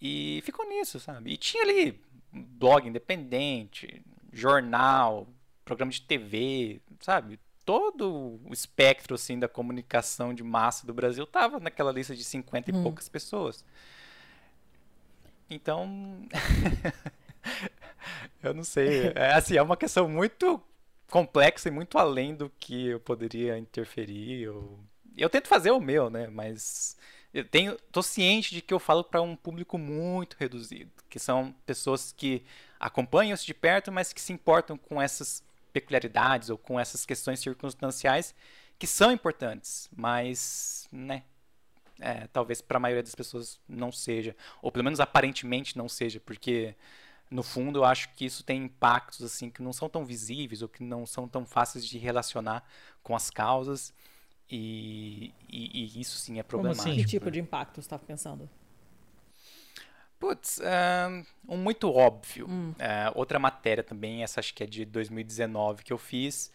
[0.00, 1.32] e ficou nisso, sabe?
[1.32, 2.00] E tinha ali
[2.32, 5.28] blog independente, jornal,
[5.64, 7.38] programa de TV, sabe?
[7.64, 12.72] Todo o espectro assim da comunicação de massa do Brasil tava naquela lista de 50
[12.72, 12.80] hum.
[12.80, 13.64] e poucas pessoas.
[15.48, 16.22] Então,
[18.42, 20.62] eu não sei, é assim, é uma questão muito
[21.08, 24.78] complexa e muito além do que eu poderia interferir ou
[25.22, 26.26] eu tento fazer o meu, né?
[26.28, 26.96] Mas
[27.32, 31.54] eu tenho, tô ciente de que eu falo para um público muito reduzido, que são
[31.64, 32.42] pessoas que
[32.78, 37.38] acompanham isso de perto, mas que se importam com essas peculiaridades ou com essas questões
[37.40, 38.34] circunstanciais
[38.78, 41.22] que são importantes, mas, né?
[42.02, 46.18] É, talvez para a maioria das pessoas não seja, ou pelo menos aparentemente não seja,
[46.18, 46.74] porque
[47.30, 50.68] no fundo eu acho que isso tem impactos assim que não são tão visíveis ou
[50.68, 52.64] que não são tão fáceis de relacionar
[53.02, 53.92] com as causas
[54.50, 56.84] e, e, e isso sim é problemático.
[56.84, 57.02] Como assim?
[57.02, 58.48] Que tipo de impacto você está pensando?
[60.18, 60.60] Putz,
[61.48, 62.46] um muito óbvio.
[62.46, 62.72] Hum.
[62.72, 66.52] Uh, outra matéria também, essa acho que é de 2019 que eu fiz.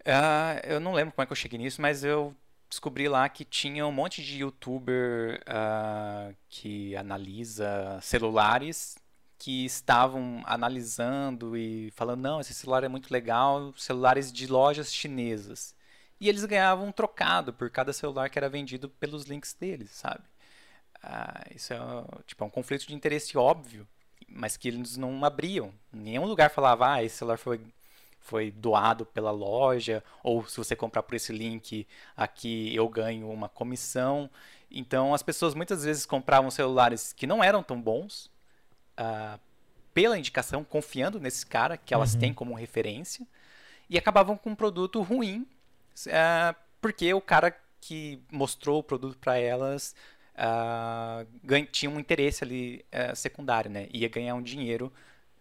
[0.00, 2.34] Uh, eu não lembro como é que eu cheguei nisso, mas eu
[2.70, 8.96] descobri lá que tinha um monte de youtuber uh, que analisa celulares
[9.38, 15.76] que estavam analisando e falando, não, esse celular é muito legal, celulares de lojas chinesas
[16.20, 20.22] e eles ganhavam um trocado por cada celular que era vendido pelos links deles, sabe?
[21.02, 21.78] Ah, isso é,
[22.26, 23.86] tipo, é um conflito de interesse óbvio,
[24.28, 25.72] mas que eles não abriam.
[25.92, 27.60] Nenhum lugar falava, ah, esse celular foi
[28.20, 33.48] foi doado pela loja, ou se você comprar por esse link aqui eu ganho uma
[33.48, 34.28] comissão.
[34.70, 38.30] Então as pessoas muitas vezes compravam celulares que não eram tão bons
[39.00, 39.40] uh,
[39.94, 42.20] pela indicação, confiando nesse cara que elas uhum.
[42.20, 43.26] têm como referência,
[43.88, 45.46] e acabavam com um produto ruim,
[46.06, 49.94] uh, porque o cara que mostrou o produto para elas
[50.34, 53.88] uh, tinha um interesse ali uh, secundário, né?
[53.92, 54.92] Ia ganhar um dinheiro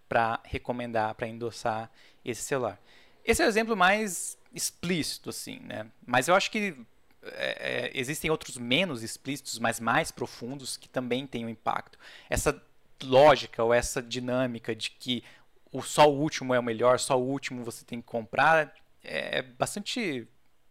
[0.08, 1.92] para recomendar, para endossar
[2.24, 2.80] esse celular.
[3.24, 5.88] Esse é o exemplo mais explícito, assim, né?
[6.06, 6.76] Mas eu acho que
[7.24, 12.00] é, existem outros menos explícitos, mas mais profundos, que também têm um impacto.
[12.30, 12.62] Essa
[13.04, 15.24] lógica ou essa dinâmica de que
[15.72, 19.42] o só o último é o melhor, só o último você tem que comprar, é
[19.42, 20.28] bastante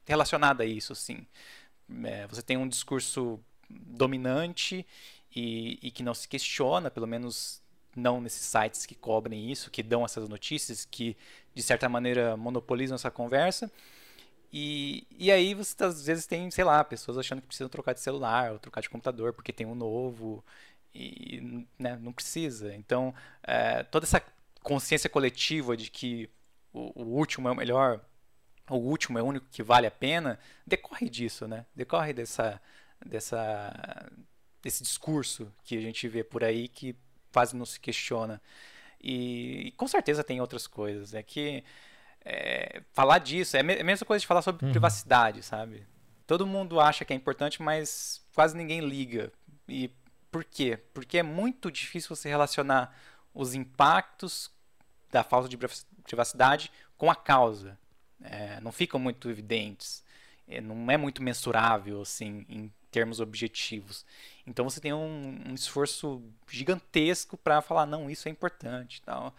[0.07, 1.27] relacionada a isso, assim.
[2.05, 4.87] É, você tem um discurso dominante
[5.35, 7.61] e, e, que não se questiona, pelo menos
[7.95, 11.17] não nesses sites que cobrem isso, que dão essas notícias, que
[11.55, 13.71] de certa maneira monopolizam essa conversa.
[14.53, 18.01] E, e aí você às vezes tem, sei lá, pessoas achando que precisam trocar de
[18.01, 20.45] celular ou trocar de computador porque tem um novo
[20.95, 22.75] e né, não precisa.
[22.75, 24.23] Então, é, toda essa
[24.63, 26.31] consciência coletiva de que
[26.73, 28.01] o, o último é o melhor
[28.69, 31.65] o último é o único que vale a pena, decorre disso, né?
[31.75, 32.61] Decorre dessa,
[33.05, 34.11] dessa,
[34.63, 36.97] desse discurso que a gente vê por aí que
[37.33, 38.41] quase não se questiona.
[39.01, 41.15] E, e com certeza tem outras coisas.
[41.15, 41.63] É que
[42.25, 44.73] é, falar disso é a mesma coisa de falar sobre uhum.
[44.73, 45.87] privacidade, sabe?
[46.27, 49.33] Todo mundo acha que é importante, mas quase ninguém liga.
[49.69, 49.91] E
[50.31, 50.77] por quê?
[50.93, 52.93] Porque é muito difícil você relacionar
[53.33, 54.51] os impactos
[55.11, 55.57] da falta de
[56.03, 57.79] privacidade com a causa
[58.23, 60.03] é, não ficam muito evidentes,
[60.49, 64.07] é, não é muito mensurável assim em termos objetivos.
[64.47, 69.35] Então você tem um, um esforço gigantesco para falar não, isso é importante, tal.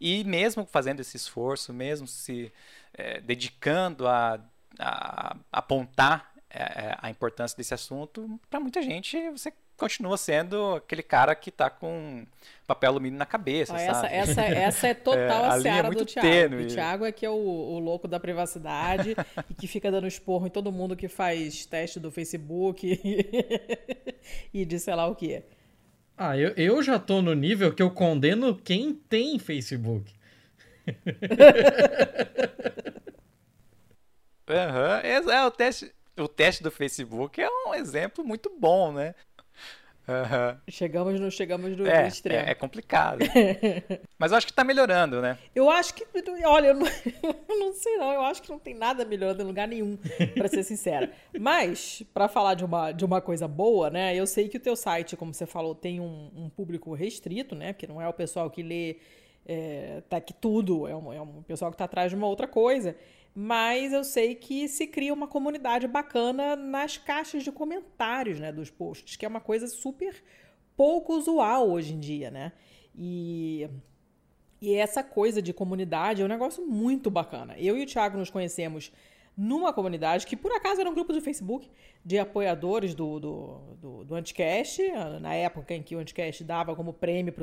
[0.00, 2.52] E mesmo fazendo esse esforço, mesmo se
[2.94, 4.40] é, dedicando a,
[4.78, 11.02] a, a apontar é, a importância desse assunto, para muita gente você continua sendo aquele
[11.02, 12.24] cara que está com
[12.66, 15.90] papel alumínio na cabeça, ah, essa, essa, essa é total é, a, a seara é
[15.90, 16.28] do Thiago.
[16.28, 16.64] Tênue.
[16.64, 19.16] O Thiago é que é o, o louco da privacidade
[19.50, 22.86] e que fica dando esporro em todo mundo que faz teste do Facebook
[24.54, 25.42] e de sei lá o que.
[26.16, 30.12] Ah, eu, eu já tô no nível que eu condeno quem tem Facebook.
[34.48, 35.30] Uhum.
[35.32, 39.14] É, o teste, o teste do Facebook é um exemplo muito bom, né?
[40.08, 40.58] Uhum.
[40.68, 42.46] Chegamos no, chegamos no, é, extremo.
[42.46, 43.20] É, é complicado.
[44.18, 45.38] Mas eu acho que tá melhorando, né?
[45.54, 46.04] Eu acho que.
[46.44, 46.86] Olha, eu não,
[47.48, 48.12] eu não sei não.
[48.12, 49.96] Eu acho que não tem nada melhorando em lugar nenhum,
[50.34, 51.12] para ser sincera.
[51.38, 54.14] Mas, para falar de uma, de uma coisa boa, né?
[54.14, 57.72] Eu sei que o teu site, como você falou, tem um, um público restrito, né?
[57.72, 58.96] Porque não é o pessoal que lê
[59.46, 62.46] é, tá aqui tudo, é um, é um pessoal que tá atrás de uma outra
[62.46, 62.96] coisa
[63.34, 68.70] mas eu sei que se cria uma comunidade bacana nas caixas de comentários né, dos
[68.70, 70.22] posts, que é uma coisa super
[70.76, 72.52] pouco usual hoje em dia, né?
[72.94, 73.68] E,
[74.60, 77.56] e essa coisa de comunidade é um negócio muito bacana.
[77.58, 78.92] Eu e o Thiago nos conhecemos
[79.36, 81.70] numa comunidade que, por acaso, era um grupo de Facebook
[82.04, 84.82] de apoiadores do, do, do, do Anticast,
[85.20, 87.42] na época em que o Anticast dava como prêmio para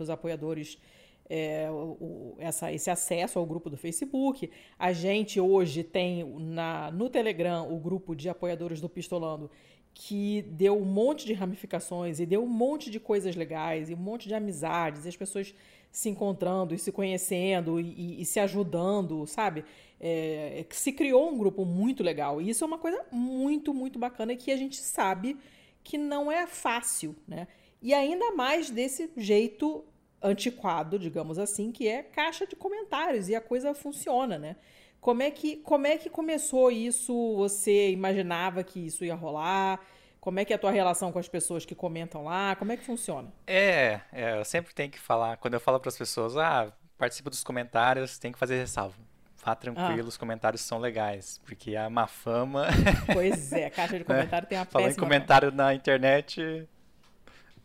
[0.00, 0.78] os apoiadores
[1.28, 4.50] é, o, essa, esse acesso ao grupo do Facebook.
[4.78, 9.50] A gente hoje tem na, no Telegram o grupo de apoiadores do Pistolando
[9.98, 13.96] que deu um monte de ramificações e deu um monte de coisas legais e um
[13.96, 15.54] monte de amizades, e as pessoas
[15.90, 19.64] se encontrando e se conhecendo e, e, e se ajudando, sabe?
[19.98, 22.42] É, se criou um grupo muito legal.
[22.42, 25.38] E isso é uma coisa muito, muito bacana que a gente sabe
[25.82, 27.48] que não é fácil, né?
[27.80, 29.82] E ainda mais desse jeito
[30.22, 34.56] antiquado, digamos assim, que é caixa de comentários e a coisa funciona, né?
[35.00, 37.36] Como é que, como é que começou isso?
[37.36, 39.80] Você imaginava que isso ia rolar?
[40.20, 42.56] Como é que é a tua relação com as pessoas que comentam lá?
[42.56, 43.32] Como é que funciona?
[43.46, 47.30] É, é eu sempre tenho que falar, quando eu falo para as pessoas, ah, participa
[47.30, 48.96] dos comentários, tem que fazer ressalva.
[49.44, 50.08] Vá tranquilo, ah.
[50.08, 52.66] os comentários são legais, porque a má fama...
[53.12, 55.62] Pois é, a caixa de comentário tem uma Falando em comentário fama.
[55.62, 56.66] na internet,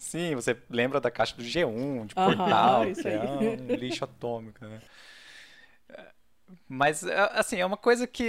[0.02, 4.82] Sim, você lembra da caixa do G1, de portal, que é um lixo atômico, né?
[6.68, 8.24] Mas, é, assim, é uma coisa que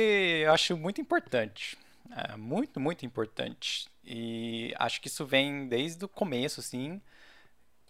[0.45, 1.79] eu acho muito importante.
[2.15, 3.89] É muito, muito importante.
[4.05, 7.01] E acho que isso vem desde o começo, assim.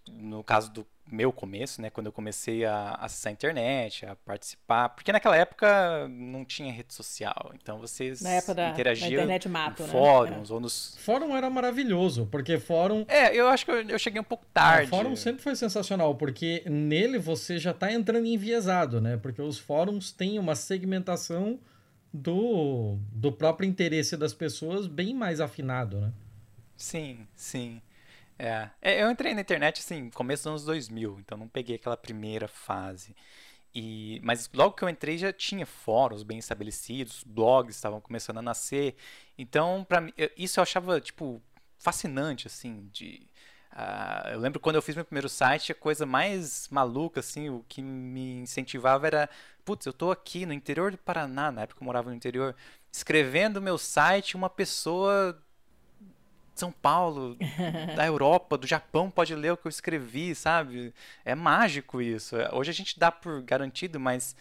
[0.08, 4.88] No caso do, meu começo, né, quando eu comecei a acessar a internet, a participar,
[4.90, 9.48] porque naquela época não tinha rede social, então vocês na época da, interagiam da internet
[9.48, 9.92] mato, em né?
[9.92, 10.54] fóruns é.
[10.54, 14.24] ou nos fórum era maravilhoso, porque fórum É, eu acho que eu, eu cheguei um
[14.24, 14.86] pouco tarde.
[14.86, 19.16] O fórum sempre foi sensacional, porque nele você já está entrando enviesado, né?
[19.16, 21.58] Porque os fóruns têm uma segmentação
[22.12, 26.12] do, do próprio interesse das pessoas bem mais afinado, né?
[26.76, 27.80] Sim, sim.
[28.38, 28.70] É.
[28.80, 29.02] é.
[29.02, 33.14] Eu entrei na internet, assim, começo dos anos 2000, então não peguei aquela primeira fase.
[33.74, 38.42] E, mas logo que eu entrei já tinha fóruns bem estabelecidos, blogs estavam começando a
[38.42, 38.96] nascer.
[39.38, 41.42] Então, para isso eu achava, tipo,
[41.78, 43.26] fascinante, assim, de...
[43.72, 47.64] Uh, eu lembro quando eu fiz meu primeiro site, a coisa mais maluca, assim, o
[47.66, 49.30] que me incentivava era,
[49.64, 52.54] putz, eu tô aqui no interior do Paraná, na época eu morava no interior,
[52.92, 55.42] escrevendo meu site, uma pessoa
[56.54, 57.36] são Paulo,
[57.96, 60.94] da Europa, do Japão, pode ler o que eu escrevi, sabe?
[61.24, 62.36] É mágico isso.
[62.52, 64.36] Hoje a gente dá por garantido, mas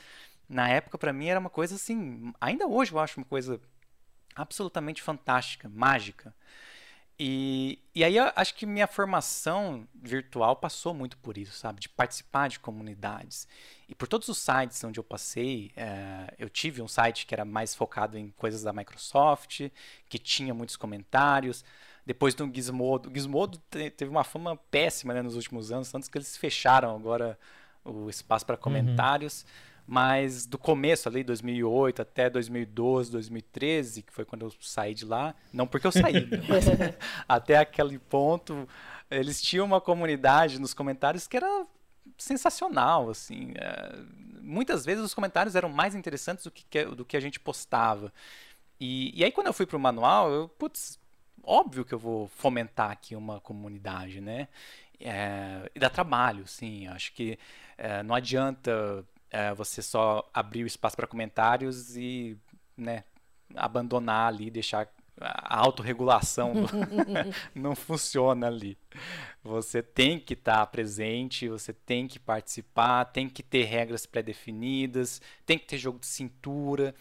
[0.50, 3.60] na época para mim era uma coisa assim, ainda hoje eu acho uma coisa
[4.36, 6.34] absolutamente fantástica, mágica.
[7.24, 11.80] E, e aí eu acho que minha formação virtual passou muito por isso, sabe?
[11.80, 13.48] De participar de comunidades.
[13.88, 17.46] E por todos os sites onde eu passei, é, eu tive um site que era
[17.46, 19.70] mais focado em coisas da Microsoft,
[20.10, 21.64] que tinha muitos comentários.
[22.12, 23.10] Depois do Gizmodo.
[23.10, 27.40] O Gizmodo teve uma fama péssima né, nos últimos anos, tanto que eles fecharam agora
[27.86, 28.62] o espaço para uhum.
[28.62, 29.44] comentários.
[29.44, 29.48] Uhum.
[29.88, 35.34] Mas do começo ali, 2008 até 2012, 2013, que foi quando eu saí de lá,
[35.54, 36.96] não porque eu saí, né,
[37.30, 38.68] até aquele ponto,
[39.10, 41.66] eles tinham uma comunidade nos comentários que era
[42.18, 43.54] sensacional, assim.
[43.56, 43.96] É,
[44.42, 48.12] muitas vezes os comentários eram mais interessantes do que, do que a gente postava.
[48.78, 51.00] E, e aí quando eu fui para o manual, eu, putz,
[51.44, 54.48] óbvio que eu vou fomentar aqui uma comunidade, né?
[55.00, 56.88] É, e dá trabalho, sim.
[56.88, 57.38] Acho que
[57.78, 62.38] é, não adianta é, você só abrir o espaço para comentários e
[62.78, 63.04] né,
[63.56, 64.88] abandonar ali, deixar
[65.20, 66.54] a autorregulação
[67.54, 68.78] não funciona ali.
[69.44, 75.22] Você tem que estar tá presente, você tem que participar, tem que ter regras pré-definidas,
[75.46, 76.96] tem que ter jogo de cintura.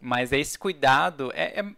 [0.00, 1.74] Mas esse cuidado é, é,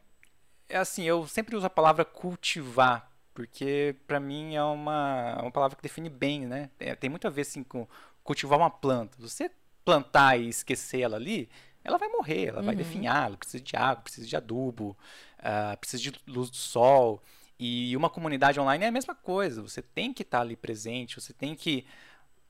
[0.69, 5.77] é assim, eu sempre uso a palavra cultivar, porque para mim é uma, uma palavra
[5.77, 6.71] que define bem, né?
[6.79, 7.87] É, tem muito a ver assim com
[8.23, 9.17] cultivar uma planta.
[9.21, 9.51] Você
[9.85, 11.49] plantar e esquecer ela ali,
[11.85, 12.67] ela vai morrer, ela uhum.
[12.67, 14.97] vai definhar, ela precisa de água, precisa de adubo,
[15.41, 17.23] uh, precisa de luz do sol.
[17.59, 19.62] E uma comunidade online é a mesma coisa.
[19.62, 21.87] Você tem que estar tá ali presente, você tem que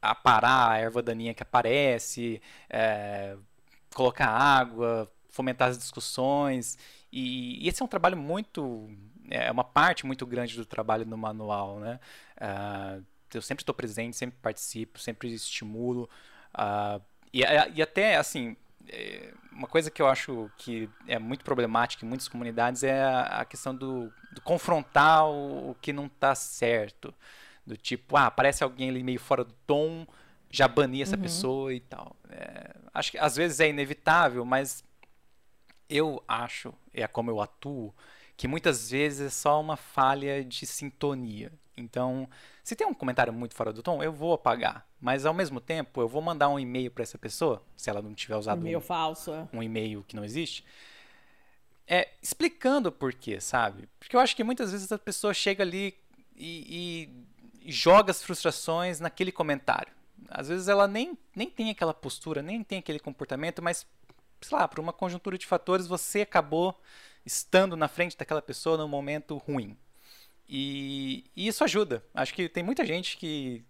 [0.00, 2.40] aparar a erva daninha que aparece,
[2.70, 3.36] é,
[3.94, 6.78] colocar água, fomentar as discussões.
[7.14, 8.90] E, e, esse é um trabalho muito.
[9.30, 12.00] É uma parte muito grande do trabalho no manual, né?
[12.36, 16.10] Uh, eu sempre estou presente, sempre participo, sempre estimulo.
[16.52, 17.00] Uh,
[17.32, 17.42] e,
[17.74, 18.56] e, até, assim,
[18.88, 23.40] é, uma coisa que eu acho que é muito problemática em muitas comunidades é a,
[23.40, 27.14] a questão do, do, confrontar o, o que não está certo.
[27.64, 30.04] Do tipo, ah, aparece alguém ali meio fora do tom,
[30.50, 31.22] já banir essa uhum.
[31.22, 32.16] pessoa e tal.
[32.28, 34.84] É, acho que às vezes é inevitável, mas
[35.88, 37.94] eu acho, é como eu atuo,
[38.36, 41.52] que muitas vezes é só uma falha de sintonia.
[41.76, 42.28] Então,
[42.62, 44.86] se tem um comentário muito fora do tom, eu vou apagar.
[45.00, 48.14] Mas ao mesmo tempo, eu vou mandar um e-mail para essa pessoa, se ela não
[48.14, 49.48] tiver usado um e-mail um, falso, é.
[49.52, 50.64] um e-mail que não existe,
[51.86, 53.88] é explicando o porquê, sabe?
[53.98, 55.94] Porque eu acho que muitas vezes a pessoa chega ali
[56.34, 57.10] e,
[57.62, 59.92] e, e joga as frustrações naquele comentário.
[60.28, 63.86] Às vezes ela nem, nem tem aquela postura, nem tem aquele comportamento, mas
[64.40, 66.78] sei lá, por uma conjuntura de fatores, você acabou
[67.24, 69.76] estando na frente daquela pessoa num momento ruim.
[70.48, 72.04] E, e isso ajuda.
[72.14, 73.64] Acho que tem muita gente que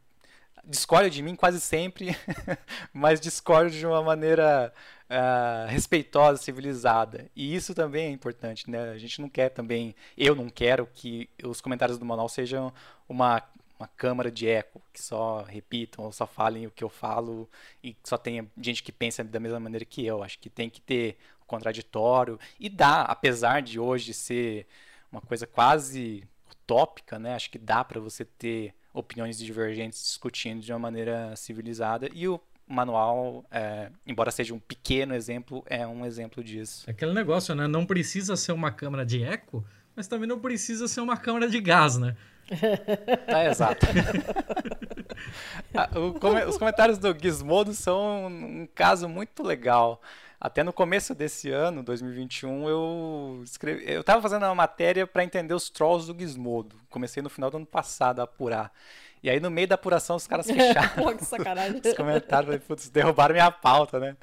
[0.66, 2.16] discorda de mim quase sempre,
[2.92, 4.72] mas discorda de uma maneira
[5.10, 7.30] uh, respeitosa, civilizada.
[7.34, 8.90] E isso também é importante, né?
[8.90, 12.72] A gente não quer também, eu não quero que os comentários do manual sejam
[13.08, 13.42] uma
[13.84, 17.48] uma câmara de eco que só repitam ou só falem o que eu falo
[17.82, 20.22] e só tenha gente que pensa da mesma maneira que eu.
[20.22, 24.66] Acho que tem que ter o contraditório e dá, apesar de hoje ser
[25.12, 27.34] uma coisa quase utópica, né?
[27.34, 32.40] Acho que dá para você ter opiniões divergentes discutindo de uma maneira civilizada e o
[32.66, 36.84] manual, é, embora seja um pequeno exemplo, é um exemplo disso.
[36.86, 37.66] É aquele negócio, né?
[37.66, 39.62] Não precisa ser uma câmara de eco,
[39.94, 42.16] mas também não precisa ser uma câmara de gás, né?
[43.26, 43.86] É, exato.
[45.76, 45.88] Ah,
[46.48, 50.00] os comentários do Gizmodo são um caso muito legal.
[50.40, 55.54] Até no começo desse ano, 2021, eu escrevi, eu estava fazendo uma matéria para entender
[55.54, 56.76] os trolls do Gizmodo.
[56.90, 58.72] Comecei no final do ano passado a apurar.
[59.24, 61.02] E aí no meio da apuração os caras fecharam.
[61.02, 61.80] Pô, que sacanagem.
[61.82, 64.18] Os comentários, falei, putz, derrubaram minha pauta, né?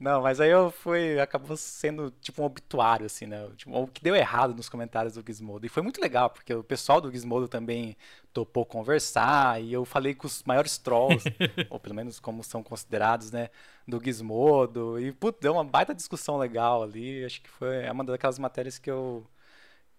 [0.00, 3.48] Não, mas aí eu fui, acabou sendo tipo um obituário, assim, né?
[3.54, 5.66] Tipo, o que deu errado nos comentários do Gizmodo.
[5.66, 7.96] E foi muito legal, porque o pessoal do Gizmodo também
[8.32, 11.22] topou conversar, e eu falei com os maiores trolls,
[11.70, 13.50] ou pelo menos como são considerados, né?
[13.86, 14.98] Do Gizmodo.
[14.98, 17.24] E, putz, deu uma baita discussão legal ali.
[17.24, 19.24] Acho que foi é uma daquelas matérias que eu,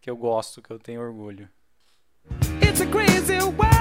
[0.01, 1.47] que eu gosto, que eu tenho orgulho.
[2.61, 3.80] It's a crazy world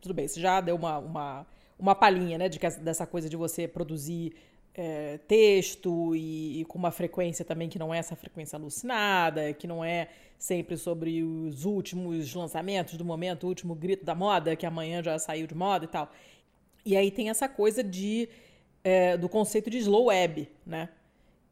[0.00, 1.46] Tudo bem, você já deu uma, uma,
[1.78, 4.34] uma palhinha, né, de que, dessa coisa de você produzir
[4.74, 9.66] é, texto e, e, com uma frequência também que não é essa frequência alucinada, que
[9.66, 14.66] não é sempre sobre os últimos lançamentos do momento, o último grito da moda, que
[14.66, 16.10] amanhã já saiu de moda e tal.
[16.84, 18.28] E aí tem essa coisa de
[18.84, 20.88] é, do conceito de slow web, né?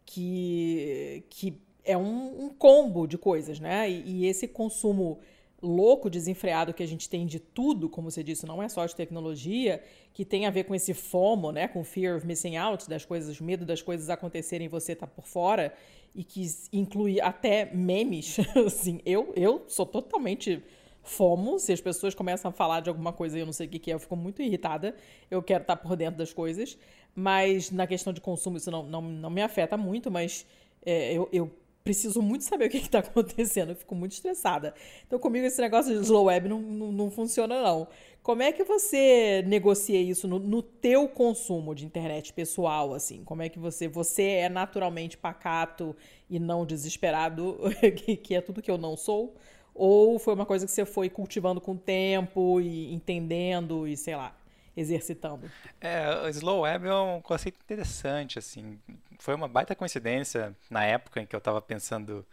[0.07, 3.90] Que, que é um, um combo de coisas, né?
[3.90, 5.18] E, e esse consumo
[5.64, 8.94] louco, desenfreado que a gente tem de tudo, como você disse, não é só de
[8.94, 13.04] tecnologia, que tem a ver com esse FOMO, né, com fear of missing out, das
[13.04, 15.74] coisas, medo das coisas acontecerem e você tá por fora,
[16.14, 18.36] e que inclui até memes,
[18.66, 20.62] assim, eu, eu sou totalmente
[21.02, 23.70] FOMO, se as pessoas começam a falar de alguma coisa e eu não sei o
[23.70, 24.94] que, que é, eu fico muito irritada,
[25.30, 26.78] eu quero estar tá por dentro das coisas,
[27.14, 30.46] mas na questão de consumo isso não, não, não me afeta muito, mas
[30.84, 31.50] é, eu, eu
[31.85, 34.74] preciso muito saber o que está acontecendo, eu fico muito estressada.
[35.07, 37.87] Então, comigo, esse negócio de slow web não, não, não funciona, não.
[38.22, 43.22] Como é que você negocia isso no, no, teu consumo de internet pessoal, assim?
[43.22, 43.87] Como é que você...
[43.87, 45.95] Você é naturalmente pacato
[46.30, 47.59] e não desesperado,
[47.97, 49.35] que, que é tudo que eu não sou?
[49.74, 54.16] Ou foi uma coisa que você foi cultivando com o tempo e entendendo e, sei
[54.16, 54.35] lá,
[54.74, 55.51] exercitando?
[55.80, 58.78] É, o slow web é um conceito interessante, assim.
[59.18, 62.26] Foi uma baita coincidência na época em que eu estava pensando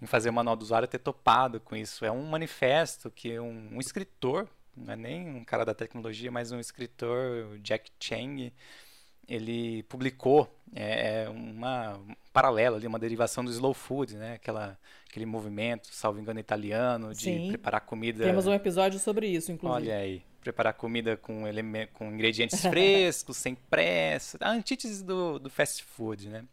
[0.00, 2.04] em fazer o manual do usuário ter topado com isso.
[2.04, 6.50] É um manifesto que um, um escritor, não é nem um cara da tecnologia, mas
[6.50, 8.52] um escritor, Jack Chang,
[9.28, 14.34] ele publicou é, é uma um paralelo ali, uma derivação do slow food, né?
[14.34, 14.76] Aquela,
[15.08, 17.48] aquele movimento, salvo engano, italiano, de Sim.
[17.48, 18.24] preparar comida.
[18.24, 19.90] Temos um episódio sobre isso, inclusive.
[19.90, 21.44] Olha aí preparar comida com,
[21.94, 26.44] com ingredientes frescos, sem pressa, a antítese do, do fast food, né?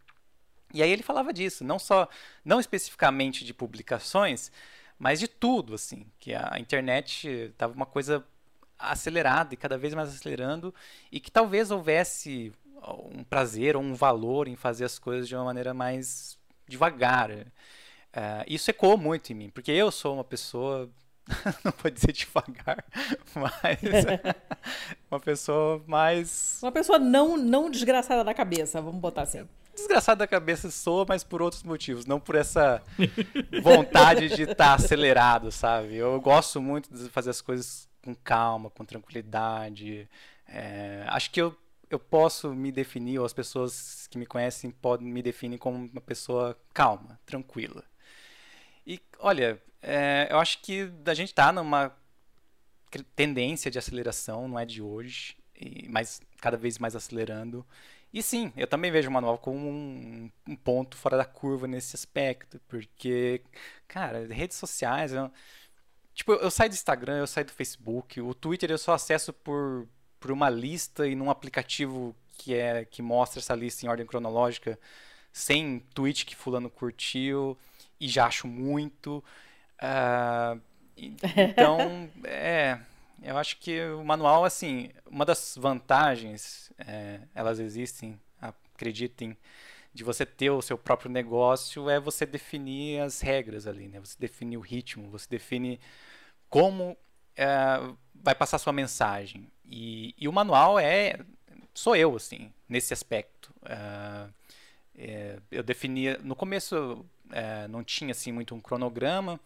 [0.73, 2.07] E aí ele falava disso, não só,
[2.45, 4.51] não especificamente de publicações,
[4.99, 8.23] mas de tudo, assim, que a internet estava uma coisa
[8.77, 10.73] acelerada e cada vez mais acelerando
[11.11, 12.53] e que talvez houvesse
[13.11, 16.37] um prazer ou um valor em fazer as coisas de uma maneira mais
[16.67, 17.31] devagar.
[17.31, 20.89] Uh, isso ecoou muito em mim, porque eu sou uma pessoa
[21.63, 22.83] não vou dizer devagar,
[23.35, 23.79] mas
[25.09, 26.59] uma pessoa mais.
[26.61, 29.47] Uma pessoa não, não desgraçada da cabeça, vamos botar assim.
[29.75, 32.81] Desgraçada da cabeça sou, mas por outros motivos, não por essa
[33.63, 35.95] vontade de estar tá acelerado, sabe?
[35.95, 40.09] Eu gosto muito de fazer as coisas com calma, com tranquilidade.
[40.45, 41.55] É, acho que eu,
[41.89, 46.01] eu posso me definir, ou as pessoas que me conhecem podem me definir como uma
[46.01, 47.83] pessoa calma, tranquila.
[48.85, 51.95] E olha, é, eu acho que a gente está numa
[53.15, 55.37] tendência de aceleração, não é de hoje,
[55.89, 57.65] mas cada vez mais acelerando.
[58.11, 61.95] E sim, eu também vejo o manual como um, um ponto fora da curva nesse
[61.95, 63.41] aspecto, porque,
[63.87, 65.13] cara, redes sociais.
[65.13, 65.31] Eu,
[66.13, 69.87] tipo, eu, saio do Instagram, eu saio do Facebook, o Twitter eu só acesso por,
[70.19, 74.79] por uma lista e num aplicativo que, é, que mostra essa lista em ordem cronológica,
[75.31, 77.57] sem tweet que Fulano curtiu,
[77.99, 79.23] e já acho muito.
[79.81, 80.61] Uh,
[80.97, 82.79] então, é,
[83.21, 89.37] eu acho que o manual, assim, uma das vantagens, é, elas existem, acreditem,
[89.93, 93.99] de você ter o seu próprio negócio é você definir as regras ali, né?
[93.99, 95.79] Você define o ritmo, você define
[96.47, 96.95] como
[97.35, 97.47] é,
[98.13, 99.47] vai passar sua mensagem.
[99.65, 101.19] E, e, o manual é
[101.73, 103.53] sou eu assim nesse aspecto.
[103.63, 104.31] Uh,
[104.95, 109.39] é, eu definia no começo é, não tinha assim muito um cronograma.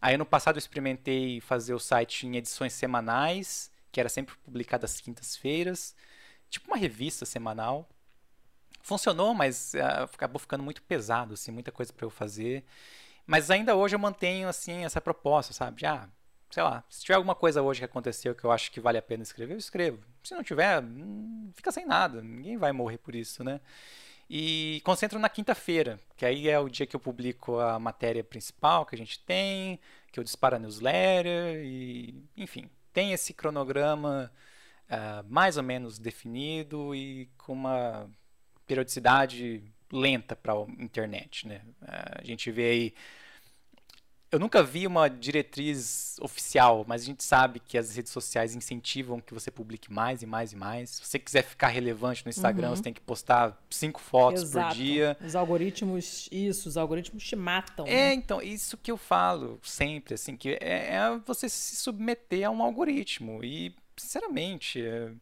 [0.00, 4.84] Aí no passado eu experimentei fazer o site em edições semanais, que era sempre publicado
[4.84, 5.94] às quintas-feiras,
[6.50, 7.88] tipo uma revista semanal.
[8.82, 12.64] Funcionou, mas uh, acabou ficando muito pesado, assim, muita coisa para eu fazer.
[13.26, 15.80] Mas ainda hoje eu mantenho assim essa proposta, sabe?
[15.80, 16.08] Já ah,
[16.50, 19.02] sei lá, se tiver alguma coisa hoje que aconteceu que eu acho que vale a
[19.02, 19.98] pena escrever, eu escrevo.
[20.22, 22.22] Se não tiver, hum, fica sem nada.
[22.22, 23.60] Ninguém vai morrer por isso, né?
[24.28, 28.84] E concentro na quinta-feira, que aí é o dia que eu publico a matéria principal
[28.84, 29.78] que a gente tem,
[30.10, 34.32] que eu disparo a newsletter e, enfim, tem esse cronograma
[34.90, 38.10] uh, mais ou menos definido e com uma
[38.66, 39.62] periodicidade
[39.92, 41.62] lenta para a internet, né?
[41.82, 42.94] Uh, a gente vê aí
[44.30, 49.20] eu nunca vi uma diretriz oficial, mas a gente sabe que as redes sociais incentivam
[49.20, 50.90] que você publique mais e mais e mais.
[50.90, 52.76] Se você quiser ficar relevante no Instagram, uhum.
[52.76, 54.68] você tem que postar cinco fotos Exato.
[54.68, 55.16] por dia.
[55.24, 57.86] Os algoritmos, isso, os algoritmos te matam.
[57.86, 58.14] É, né?
[58.14, 62.62] então, isso que eu falo sempre, assim, que é, é você se submeter a um
[62.62, 63.44] algoritmo.
[63.44, 65.12] E, sinceramente, é...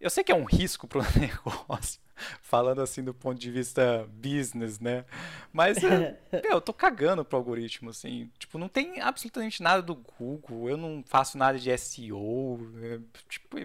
[0.00, 2.00] eu sei que é um risco para o negócio,
[2.42, 5.04] falando assim do ponto de vista business, né?
[5.52, 8.30] Mas é, eu tô cagando pro algoritmo, assim.
[8.38, 12.60] Tipo, não tem absolutamente nada do Google, eu não faço nada de SEO.
[12.82, 13.58] É, tipo,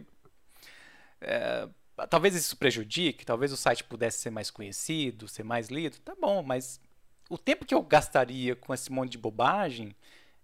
[1.21, 1.67] é,
[2.09, 6.43] talvez isso prejudique, talvez o site pudesse ser mais conhecido, ser mais lido, tá bom,
[6.43, 6.79] mas
[7.29, 9.95] o tempo que eu gastaria com esse monte de bobagem,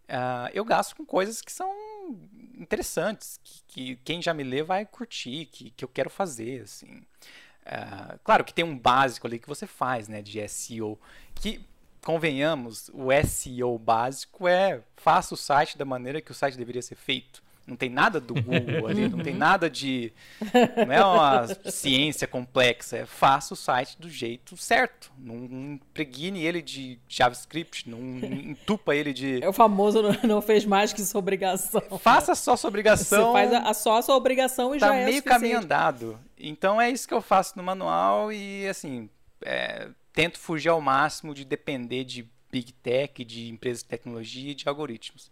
[0.10, 1.72] uh, eu gasto com coisas que são
[2.56, 7.06] interessantes, que, que, quem já me lê vai curtir, que, que eu quero fazer, assim.
[7.66, 11.00] Uh, claro que tem um básico ali que você faz, né, de SEO,
[11.36, 11.66] que
[12.02, 16.96] convenhamos, o SEO básico é faça o site da maneira que o site deveria ser
[16.96, 17.43] feito.
[17.66, 20.12] Não tem nada do Google ali, não tem nada de.
[20.86, 25.12] Não é uma ciência complexa, é faça o site do jeito certo.
[25.18, 25.36] Não,
[25.76, 29.42] impregne ele de JavaScript, não entupa ele de.
[29.42, 31.82] É o famoso não fez mais que sua obrigação.
[32.00, 33.28] Faça só sua obrigação.
[33.28, 35.06] Você faz a, a só a sua obrigação e tá já é.
[35.06, 36.20] Tá meio caminho andado.
[36.38, 39.10] Então é isso que eu faço no manual e assim.
[39.46, 44.56] É, tento fugir ao máximo de depender de Big Tech, de empresas de tecnologia e
[44.56, 45.32] de algoritmos.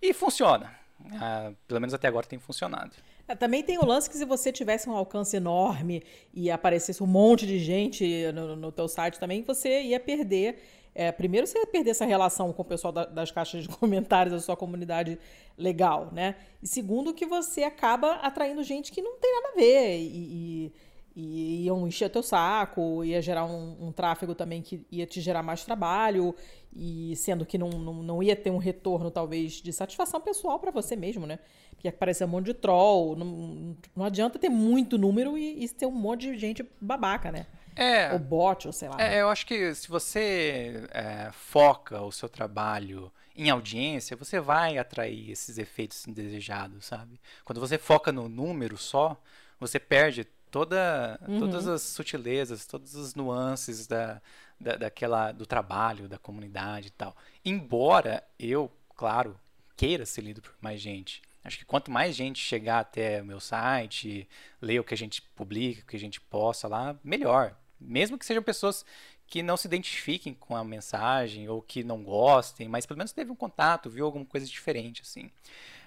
[0.00, 2.92] E funciona ah, pelo menos até agora tem funcionado.
[3.28, 7.06] É, também tem o lance que se você tivesse um alcance enorme e aparecesse um
[7.06, 10.58] monte de gente no, no teu site também, você ia perder.
[10.94, 14.32] É, primeiro, você ia perder essa relação com o pessoal da, das caixas de comentários
[14.32, 15.18] da sua comunidade
[15.58, 16.36] legal, né?
[16.62, 20.72] E segundo, que você acaba atraindo gente que não tem nada a ver e, e
[21.16, 25.42] e iam encher teu saco, ia gerar um, um, tráfego também que ia te gerar
[25.42, 26.34] mais trabalho,
[26.74, 30.70] e sendo que não, não, não ia ter um retorno, talvez, de satisfação pessoal para
[30.70, 31.38] você mesmo, né?
[31.70, 35.86] Porque aparecer um monte de troll, não, não adianta ter muito número e, e ter
[35.86, 37.46] um monte de gente babaca, né?
[37.74, 38.12] É.
[38.12, 38.96] Ou bot, ou sei lá.
[39.00, 44.76] É, eu acho que se você é, foca o seu trabalho em audiência, você vai
[44.76, 47.18] atrair esses efeitos indesejados, sabe?
[47.42, 49.18] Quando você foca no número só,
[49.58, 51.38] você perde toda, uhum.
[51.38, 54.22] todas as sutilezas, todas as nuances da,
[54.58, 57.14] da, daquela, do trabalho, da comunidade e tal.
[57.44, 59.38] Embora eu, claro,
[59.76, 61.20] queira ser lido por mais gente.
[61.44, 64.26] Acho que quanto mais gente chegar até o meu site,
[64.62, 67.54] ler o que a gente publica, o que a gente posta lá, melhor.
[67.78, 68.82] Mesmo que sejam pessoas
[69.26, 73.30] que não se identifiquem com a mensagem ou que não gostem, mas pelo menos teve
[73.30, 75.26] um contato, viu alguma coisa diferente, assim.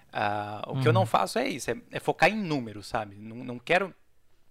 [0.10, 0.82] Uh, o uhum.
[0.82, 1.08] que eu não uhum.
[1.08, 3.16] faço é isso, é, é focar em números, sabe?
[3.16, 3.96] Não, não quero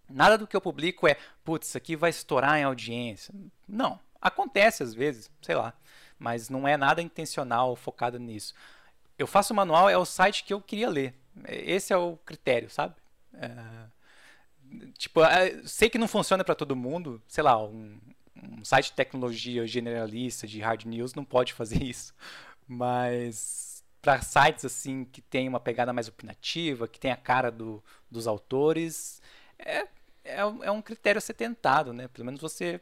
[0.09, 3.35] Nada do que eu publico é, putz, isso aqui vai estourar em audiência.
[3.69, 4.01] Não.
[4.21, 5.73] Acontece às vezes, sei lá.
[6.19, 8.55] Mas não é nada intencional focado nisso.
[9.19, 11.15] Eu faço o manual, é o site que eu queria ler.
[11.47, 12.95] Esse é o critério, sabe?
[13.35, 13.87] É...
[14.97, 17.23] Tipo, é, sei que não funciona para todo mundo.
[17.29, 17.99] Sei lá, um,
[18.37, 22.15] um site de tecnologia generalista, de hard news, não pode fazer isso.
[22.67, 27.83] Mas para sites assim que tem uma pegada mais opinativa, que tem a cara do,
[28.11, 29.21] dos autores,
[29.59, 29.87] é,
[30.29, 32.09] é, é um critério a ser tentado, né?
[32.09, 32.81] Pelo menos você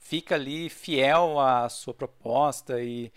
[0.00, 3.12] fica ali fiel à sua proposta e,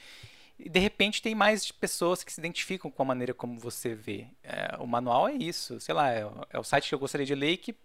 [0.60, 4.28] e de repente tem mais pessoas que se identificam com a maneira como você vê.
[4.44, 7.34] É, o manual é isso, sei lá, é, é, o site que eu gostaria de
[7.34, 7.76] ler e que,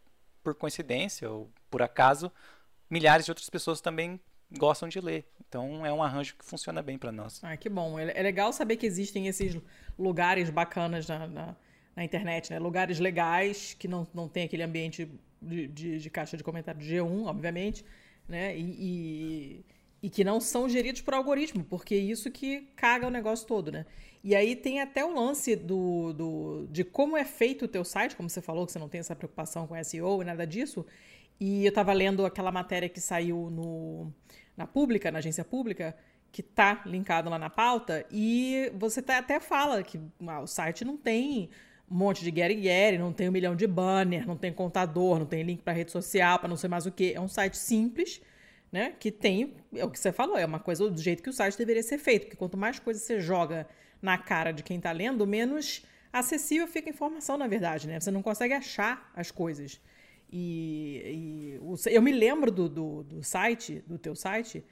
[0.43, 2.30] por coincidência ou por acaso,
[2.91, 4.20] milhares de outras pessoas também
[4.57, 5.24] gostam de ler.
[5.49, 7.43] Então é um arranjo que funciona bem para nós.
[7.43, 7.99] Ah, que bom.
[7.99, 9.57] É, é legal saber que existem esses
[9.99, 11.57] lugares bacanas na, na,
[11.97, 12.59] na internet, né?
[12.59, 15.09] Lugares legais que não, não tem aquele ambiente
[15.41, 17.84] de, de, de caixa de comentário de G1, obviamente,
[18.28, 18.57] né?
[18.57, 19.64] E, e,
[20.03, 23.72] e, que não são geridos por algoritmo, porque é isso que caga o negócio todo,
[23.72, 23.86] né?
[24.22, 28.16] E aí tem até o lance do, do, de como é feito o teu site,
[28.16, 30.84] como você falou, que você não tem essa preocupação com SEO e nada disso.
[31.41, 34.12] E eu estava lendo aquela matéria que saiu no,
[34.57, 35.97] na pública, na agência pública,
[36.32, 40.84] que tá linkado lá na pauta, e você tá, até fala que ah, o site
[40.84, 41.49] não tem
[41.91, 45.26] um monte de Gary Gary, não tem um milhão de banner, não tem contador, não
[45.26, 47.14] tem link para rede social, para não sei mais o que.
[47.14, 48.20] É um site simples,
[48.70, 48.95] né?
[48.99, 51.57] Que tem, é o que você falou, é uma coisa do jeito que o site
[51.57, 53.66] deveria ser feito, porque quanto mais coisa você joga
[54.01, 57.99] na cara de quem está lendo, menos acessível fica a informação, na verdade, né?
[57.99, 59.80] Você não consegue achar as coisas.
[60.30, 64.62] E, e eu me lembro do, do, do, site, do teu site,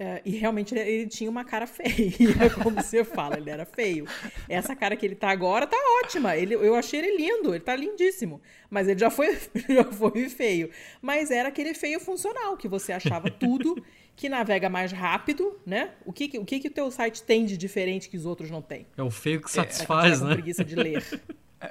[0.00, 4.06] é, e realmente ele, ele, tinha uma cara feia, como você fala, ele era feio.
[4.48, 6.34] Essa cara que ele tá agora tá ótima.
[6.34, 8.40] Ele, eu achei ele lindo, ele tá lindíssimo.
[8.70, 9.38] Mas ele já foi,
[9.68, 10.70] já foi feio.
[11.02, 13.76] Mas era aquele feio funcional, que você achava tudo,
[14.16, 15.90] que navega mais rápido, né?
[16.06, 18.62] O que, o que, que o teu site tem de diferente que os outros não
[18.62, 18.86] têm?
[18.96, 20.32] É o feio que satisfaz, é, né?
[20.32, 21.04] preguiça de ler.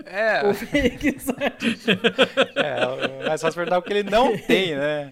[0.06, 0.48] É.
[0.48, 1.80] O fake site.
[2.56, 5.12] É, mas só perguntar o que ele não tem, né?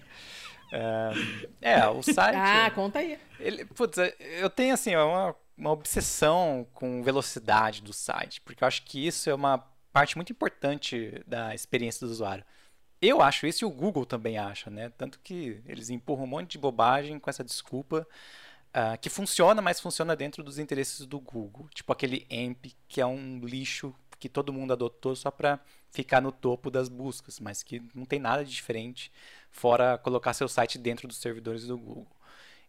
[0.72, 2.36] É, é, o site.
[2.36, 3.18] Ah, conta aí.
[3.40, 8.82] Ele, putz, eu tenho assim, uma, uma obsessão com velocidade do site, porque eu acho
[8.84, 9.58] que isso é uma
[9.92, 12.44] parte muito importante da experiência do usuário.
[13.00, 14.90] Eu acho isso e o Google também acha, né?
[14.90, 18.06] Tanto que eles empurram um monte de bobagem com essa desculpa.
[18.68, 21.66] Uh, que funciona, mas funciona dentro dos interesses do Google.
[21.72, 25.58] Tipo aquele AMP, que é um lixo que todo mundo adotou só para
[25.90, 29.10] ficar no topo das buscas, mas que não tem nada de diferente
[29.58, 32.06] fora colocar seu site dentro dos servidores do Google.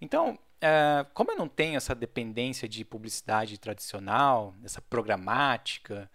[0.02, 6.10] Então, é, como eu não tenho essa dependência de publicidade tradicional, essa programática,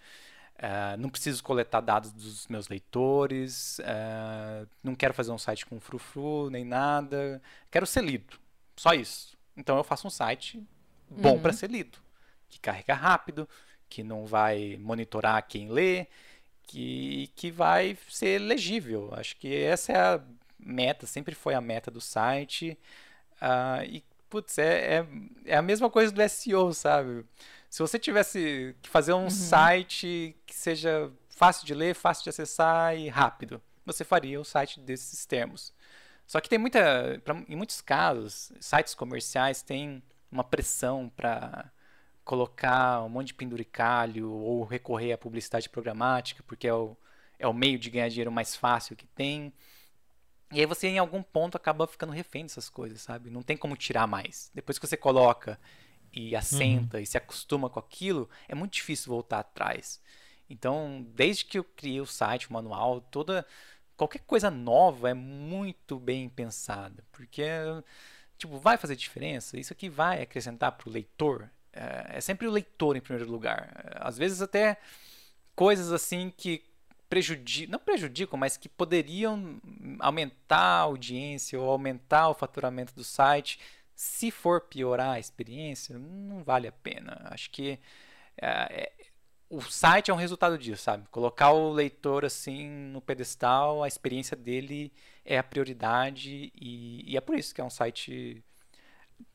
[0.57, 5.81] é, não preciso coletar dados dos meus leitores, é, não quero fazer um site com
[5.81, 8.39] frufru nem nada, quero ser lido,
[8.77, 9.37] só isso.
[9.57, 10.63] Então eu faço um site
[11.09, 11.41] bom uhum.
[11.41, 11.99] para ser lido,
[12.49, 13.49] que carrega rápido,
[13.89, 16.07] que não vai monitorar quem lê,
[16.67, 19.13] que, que vai ser legível.
[19.15, 20.21] Acho que essa é a
[20.65, 22.79] meta, sempre foi a meta do site.
[23.35, 25.07] Uh, e, putz, é, é,
[25.47, 27.25] é, a mesma coisa do SEO, sabe?
[27.69, 29.31] Se você tivesse que fazer um uhum.
[29.31, 34.81] site que seja fácil de ler, fácil de acessar e rápido, você faria o site
[34.81, 35.73] desses termos.
[36.27, 41.71] Só que tem muita, pra, em muitos casos, sites comerciais têm uma pressão para
[42.25, 46.97] colocar um monte de penduricalho ou recorrer à publicidade programática, porque é o,
[47.39, 49.53] é o meio de ganhar dinheiro mais fácil que tem.
[50.55, 53.31] E aí você em algum ponto acaba ficando refém dessas coisas, sabe?
[53.31, 54.51] Não tem como tirar mais.
[54.55, 55.59] Depois que você coloca
[56.13, 57.03] e assenta uhum.
[57.03, 60.01] e se acostuma com aquilo, é muito difícil voltar atrás.
[60.49, 63.47] Então, desde que eu criei o site, o manual, toda
[63.97, 67.45] qualquer coisa nova é muito bem pensada, porque
[68.39, 69.59] tipo, vai fazer diferença?
[69.59, 71.51] Isso aqui vai acrescentar para o leitor?
[71.75, 73.97] é, é sempre o leitor em primeiro lugar.
[73.97, 74.79] Às vezes até
[75.55, 76.63] coisas assim que
[77.15, 79.61] prejudicam, não prejudicam, mas que poderiam
[80.01, 83.61] aumentar a audiência ou aumentar o faturamento do site.
[83.95, 87.23] Se for piorar a experiência, não vale a pena.
[87.27, 87.79] Acho que
[88.37, 88.93] é, é,
[89.49, 91.07] o site é um resultado disso, sabe?
[91.09, 94.93] Colocar o leitor assim no pedestal, a experiência dele
[95.25, 98.43] é a prioridade e, e é por isso que é um site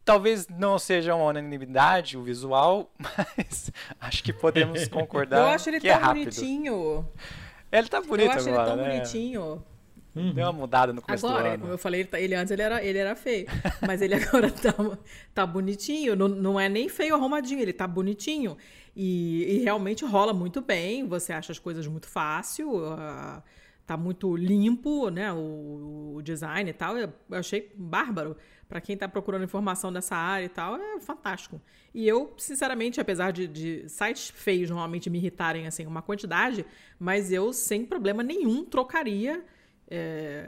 [0.04, 3.72] Talvez não seja uma unanimidade o visual, mas
[4.02, 5.40] acho que podemos concordar.
[5.40, 6.24] Eu acho ele que tão é rápido.
[6.24, 7.08] bonitinho.
[7.72, 8.94] Ele tá bonito Eu acho agora, ele tão né?
[8.94, 9.64] bonitinho.
[10.16, 10.34] Uhum.
[10.34, 11.60] Deu uma mudada no começo agora, do ano.
[11.60, 13.48] como eu falei, ele, tá, ele, antes ele era, ele era feio.
[13.86, 14.74] Mas ele agora tá,
[15.34, 16.16] tá bonitinho.
[16.16, 18.58] Não, não é nem feio arrumadinho, ele tá bonitinho.
[18.96, 21.08] E, e realmente rola muito bem.
[21.08, 22.76] Você acha as coisas muito fácil.
[22.76, 23.42] Uh,
[23.86, 25.32] tá muito limpo, né?
[25.32, 26.98] O, o design e tal.
[26.98, 28.36] Eu achei bárbaro
[28.70, 31.60] para quem está procurando informação dessa área e tal, é fantástico.
[31.92, 36.64] E eu, sinceramente, apesar de, de, sites feios normalmente me irritarem assim uma quantidade,
[37.00, 39.44] mas eu sem problema nenhum trocaria
[39.90, 40.46] é,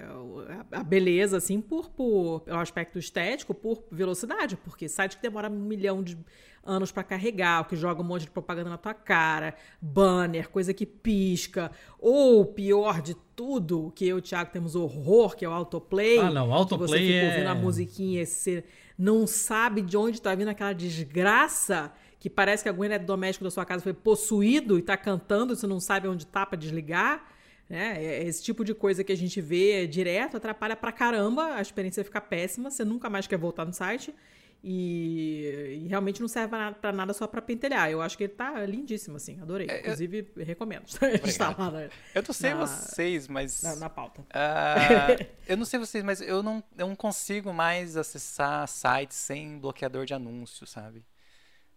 [0.72, 5.60] a beleza assim por, por pelo aspecto estético, por velocidade, porque site que demora um
[5.60, 6.18] milhão de
[6.64, 10.86] anos para carregar, que joga um monte de propaganda na tua cara, banner, coisa que
[10.86, 15.52] pisca, ou pior de tudo, que eu e o Thiago temos horror, que é o
[15.52, 16.20] autoplay.
[16.20, 17.30] Ah, não, autoplay você fica é...
[17.32, 18.64] ouvindo a musiquinha você
[18.96, 23.66] não sabe de onde está vindo aquela desgraça que parece que algum eletrodoméstico da sua
[23.66, 27.31] casa foi possuído e está cantando, você não sabe onde está para desligar.
[27.72, 28.04] Né?
[28.04, 32.04] É, esse tipo de coisa que a gente vê direto atrapalha pra caramba, a experiência
[32.04, 34.14] fica péssima, você nunca mais quer voltar no site.
[34.62, 37.90] E, e, realmente não serve para nada, nada, só para pentelhar.
[37.90, 39.68] Eu acho que ele tá lindíssimo, assim, adorei.
[39.70, 40.46] É, Inclusive, eu...
[40.46, 40.84] recomendo.
[41.24, 43.64] Está lá na, eu não sei na, vocês, mas.
[43.64, 44.22] Na, na pauta.
[44.22, 49.58] Uh, eu não sei vocês, mas eu não, eu não consigo mais acessar sites sem
[49.58, 51.04] bloqueador de anúncios, sabe?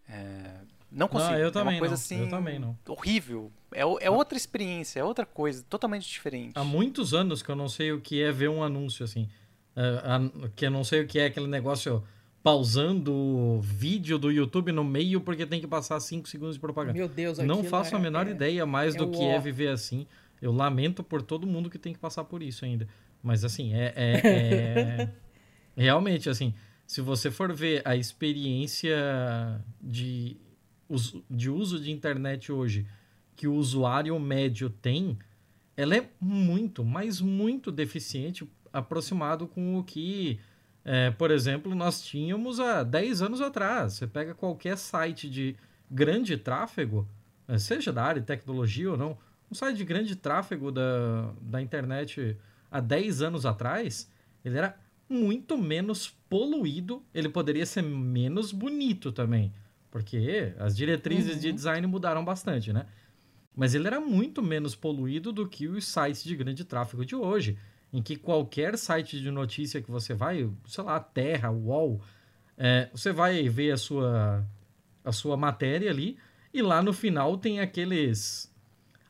[0.07, 0.59] É,
[0.91, 1.33] não consigo.
[1.33, 2.01] Não, eu também é uma coisa não.
[2.01, 2.19] assim.
[2.19, 2.77] Eu também não.
[2.87, 3.51] Horrível.
[3.71, 6.53] É, é outra experiência, é outra coisa, totalmente diferente.
[6.55, 9.27] Há muitos anos que eu não sei o que é ver um anúncio assim.
[9.75, 12.01] Uh, que eu não sei o que é aquele negócio
[12.41, 16.93] pausando o vídeo do YouTube no meio porque tem que passar 5 segundos de propaganda.
[16.93, 19.69] Meu Deus, Não faço é, a menor é, ideia mais é do que é viver
[19.69, 20.05] assim.
[20.39, 22.87] Eu lamento por todo mundo que tem que passar por isso ainda.
[23.23, 25.09] Mas assim, é, é,
[25.75, 26.53] é realmente assim,
[26.85, 28.95] se você for ver a experiência
[29.81, 30.37] de
[31.29, 32.85] de uso de internet hoje
[33.35, 35.17] que o usuário médio tem,
[35.75, 40.39] ela é muito, mas muito deficiente aproximado com o que,
[40.83, 43.93] é, por exemplo, nós tínhamos há 10 anos atrás.
[43.93, 45.55] Você pega qualquer site de
[45.89, 47.07] grande tráfego,
[47.47, 49.17] é, seja da área de tecnologia ou não,
[49.49, 52.37] um site de grande tráfego da, da internet
[52.71, 54.09] há 10 anos atrás,
[54.43, 54.77] ele era
[55.07, 59.53] muito menos poluído, ele poderia ser menos bonito também,
[59.95, 61.39] porque as diretrizes uhum.
[61.39, 62.85] de design mudaram bastante, né?
[63.55, 67.57] Mas ele era muito menos poluído do que os sites de grande tráfego de hoje,
[67.93, 72.01] em que qualquer site de notícia que você vai, sei lá, Terra, UOL,
[72.57, 74.45] é, você vai ver a sua,
[75.01, 76.17] a sua matéria ali,
[76.53, 78.53] e lá no final tem aqueles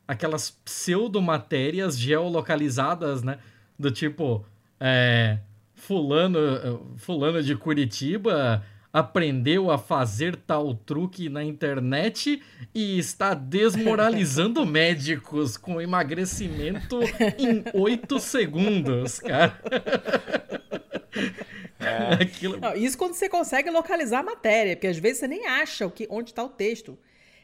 [0.06, 3.40] aquelas pseudo-matérias geolocalizadas, né?
[3.76, 4.46] Do tipo,
[4.78, 5.40] é,
[5.74, 8.64] fulano, fulano de Curitiba
[8.96, 12.42] aprendeu a fazer tal truque na internet
[12.74, 17.00] e está desmoralizando médicos com emagrecimento
[17.36, 19.60] em oito segundos, cara.
[21.78, 22.14] É.
[22.24, 22.58] Aquilo...
[22.58, 25.90] Não, isso quando você consegue localizar a matéria, porque às vezes você nem acha o
[25.90, 26.98] que, onde está o texto.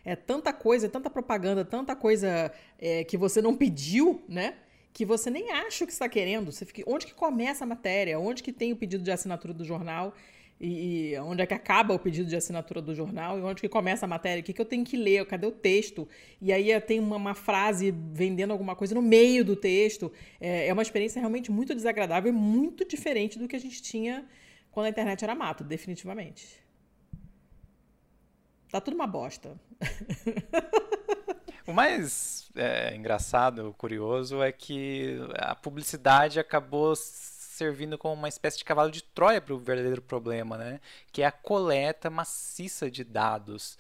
[0.07, 4.55] É tanta coisa, tanta propaganda, tanta coisa é, que você não pediu, né?
[4.91, 6.51] Que você nem acha o que está querendo.
[6.51, 8.19] Você fica, onde que começa a matéria?
[8.19, 10.15] Onde que tem o pedido de assinatura do jornal?
[10.65, 14.07] E, onde é que acaba o pedido de assinatura do jornal e onde que começa
[14.07, 16.09] a matéria, o que, que eu tenho que ler, cadê o texto?
[16.41, 20.13] E aí tem uma, uma frase vendendo alguma coisa no meio do texto.
[20.41, 24.25] É, é, uma experiência realmente muito desagradável e muito diferente do que a gente tinha
[24.71, 26.63] quando a internet era mato, definitivamente.
[28.71, 29.61] Tá tudo uma bosta.
[31.67, 36.95] o mais é, engraçado, curioso, é que a publicidade acabou
[37.53, 40.81] servindo como uma espécie de cavalo de Troia para o verdadeiro problema, né?
[41.13, 43.79] Que é a coleta maciça de dados.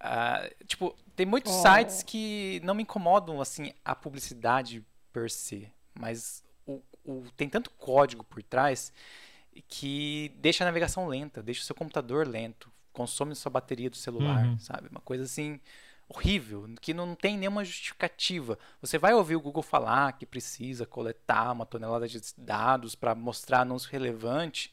[0.00, 1.62] Uh, tipo, tem muitos oh.
[1.62, 7.70] sites que não me incomodam, assim, a publicidade per se, mas o, o, tem tanto
[7.70, 8.92] código por trás
[9.68, 14.46] que deixa a navegação lenta, deixa o seu computador lento, consome sua bateria do celular,
[14.46, 14.58] uhum.
[14.58, 14.88] sabe?
[14.88, 15.60] Uma coisa assim
[16.14, 18.58] horrível, que não tem nenhuma justificativa.
[18.80, 23.60] Você vai ouvir o Google falar que precisa coletar uma tonelada de dados para mostrar
[23.60, 24.72] anúncio relevante.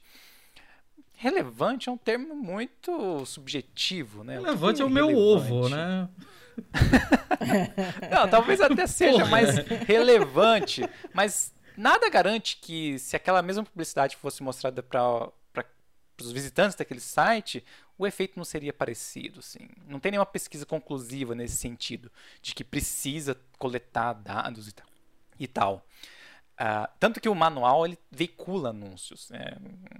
[1.15, 4.35] Relevante é um termo muito subjetivo, né?
[4.35, 6.09] Relevante é o meu ovo, né?
[8.11, 9.31] não, talvez até seja Porra.
[9.31, 9.55] mais
[9.87, 15.31] relevante, mas nada garante que se aquela mesma publicidade fosse mostrada para
[16.19, 17.63] os visitantes daquele site,
[17.99, 19.39] o efeito não seria parecido.
[19.39, 19.67] Assim.
[19.85, 22.09] Não tem nenhuma pesquisa conclusiva nesse sentido,
[22.41, 24.73] de que precisa coletar dados
[25.37, 25.85] e tal.
[26.59, 29.29] Uh, tanto que o manual ele veicula anúncios.
[29.29, 29.53] Né?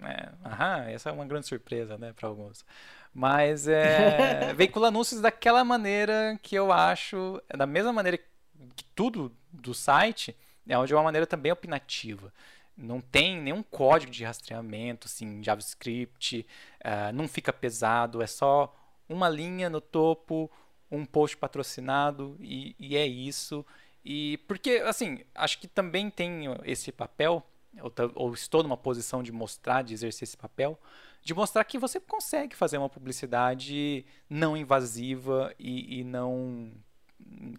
[0.04, 2.66] É, aham, essa é uma grande surpresa né, para alguns.
[3.14, 9.74] Mas é, veicula anúncios daquela maneira que eu acho, da mesma maneira que tudo do
[9.74, 10.36] site,
[10.68, 12.32] é de uma maneira também opinativa
[12.80, 16.46] não tem nenhum código de rastreamento, assim, JavaScript,
[16.80, 18.74] uh, não fica pesado, é só
[19.08, 20.50] uma linha no topo,
[20.90, 23.66] um post patrocinado e, e, é isso.
[24.04, 27.46] E porque, assim, acho que também tem esse papel,
[27.82, 30.80] ou, ou estou numa posição de mostrar, de exercer esse papel,
[31.22, 36.72] de mostrar que você consegue fazer uma publicidade não invasiva e, e não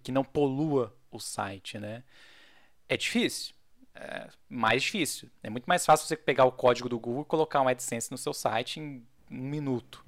[0.02, 2.02] que não polua o site, né?
[2.88, 3.54] É difícil,
[3.94, 5.28] é mais difícil.
[5.42, 8.18] É muito mais fácil você pegar o código do Google e colocar um AdSense no
[8.18, 10.04] seu site em um minuto.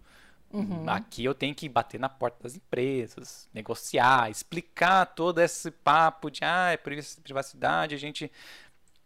[0.53, 0.89] Uhum.
[0.89, 6.41] Aqui eu tenho que bater na porta das empresas, negociar, explicar todo esse papo de
[6.45, 8.31] ah, é privacidade, a gente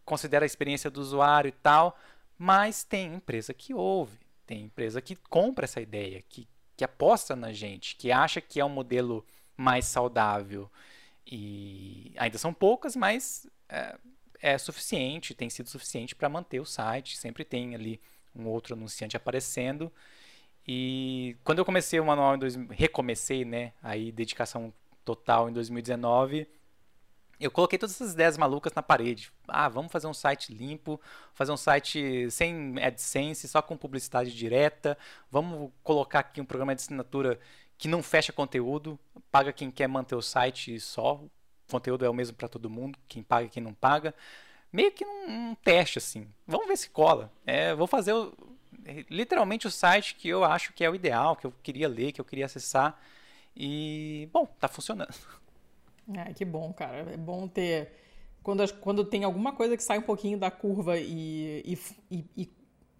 [0.03, 1.97] considera a experiência do usuário e tal,
[2.37, 7.53] mas tem empresa que ouve, tem empresa que compra essa ideia, que, que aposta na
[7.53, 9.25] gente, que acha que é um modelo
[9.55, 10.69] mais saudável.
[11.25, 13.97] E ainda são poucas, mas é,
[14.41, 17.17] é suficiente, tem sido suficiente para manter o site.
[17.17, 18.01] Sempre tem ali
[18.35, 19.91] um outro anunciante aparecendo.
[20.67, 24.73] E quando eu comecei o manual em dois, recomecei, né, aí dedicação
[25.05, 26.47] total em 2019,
[27.39, 29.31] eu coloquei todas essas ideias malucas na parede.
[29.47, 30.99] Ah, vamos fazer um site limpo,
[31.33, 34.97] fazer um site sem AdSense, só com publicidade direta.
[35.31, 37.39] Vamos colocar aqui um programa de assinatura
[37.77, 38.99] que não fecha conteúdo,
[39.31, 41.23] paga quem quer manter o site só,
[41.69, 44.13] conteúdo é o mesmo para todo mundo, quem paga e quem não paga.
[44.71, 46.27] Meio que um, um teste, assim.
[46.45, 47.31] Vamos ver se cola.
[47.45, 48.33] É, vou fazer o,
[49.09, 52.21] literalmente o site que eu acho que é o ideal, que eu queria ler, que
[52.21, 52.99] eu queria acessar.
[53.55, 55.13] E, bom, tá funcionando.
[56.15, 56.99] É, que bom, cara.
[57.11, 57.91] É bom ter.
[58.41, 61.77] Quando, quando tem alguma coisa que sai um pouquinho da curva e, e,
[62.09, 62.49] e, e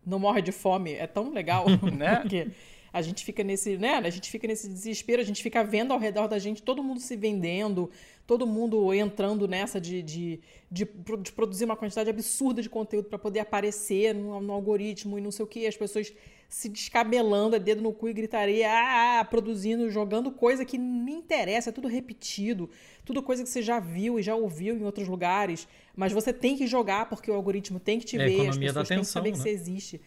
[0.06, 1.68] não morre de fome, é tão legal.
[1.98, 2.18] né?
[2.18, 2.52] Porque
[2.92, 3.96] a gente fica nesse, né?
[3.96, 7.00] A gente fica nesse desespero, a gente fica vendo ao redor da gente todo mundo
[7.00, 7.90] se vendendo,
[8.26, 10.40] todo mundo entrando nessa de, de,
[10.72, 10.88] de,
[11.22, 15.32] de produzir uma quantidade absurda de conteúdo para poder aparecer no, no, algoritmo e não
[15.32, 16.14] sei o que, as pessoas
[16.50, 21.18] se descabelando, é dedo no cu e gritaria, ah, ah, produzindo, jogando coisa que nem
[21.18, 22.70] interessa, é tudo repetido,
[23.04, 26.58] tudo coisa que você já viu e já ouviu em outros lugares, mas você tem
[26.58, 29.32] que jogar porque o algoritmo tem que te é ver, as pessoas têm que saber
[29.32, 29.38] né?
[29.38, 30.02] que você existe.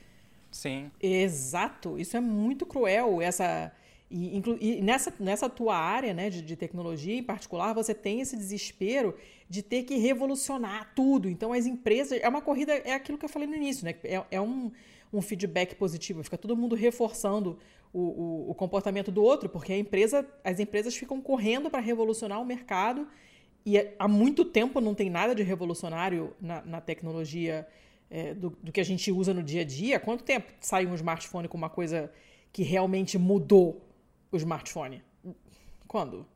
[0.50, 0.90] Sim.
[1.00, 1.98] Exato.
[1.98, 3.22] Isso é muito cruel.
[3.22, 3.72] Essa
[4.10, 8.20] e, inclu, e nessa, nessa tua área né, de, de, tecnologia em particular, você tem
[8.20, 9.14] esse desespero
[9.48, 11.30] de ter que revolucionar tudo.
[11.30, 12.18] Então, as empresas.
[12.20, 13.94] É uma corrida, é aquilo que eu falei no início, né?
[14.02, 14.72] É, é um,
[15.12, 16.24] um feedback positivo.
[16.24, 17.56] Fica todo mundo reforçando
[17.92, 22.40] o, o, o comportamento do outro, porque a empresa, as empresas ficam correndo para revolucionar
[22.40, 23.06] o mercado.
[23.64, 27.64] E há muito tempo não tem nada de revolucionário na, na tecnologia
[28.10, 30.94] é, do, do, que a gente usa no dia a dia, quanto tempo sai um
[30.94, 32.12] smartphone com uma coisa
[32.52, 33.88] que realmente mudou
[34.32, 35.02] o smartphone?
[35.86, 36.26] Quando?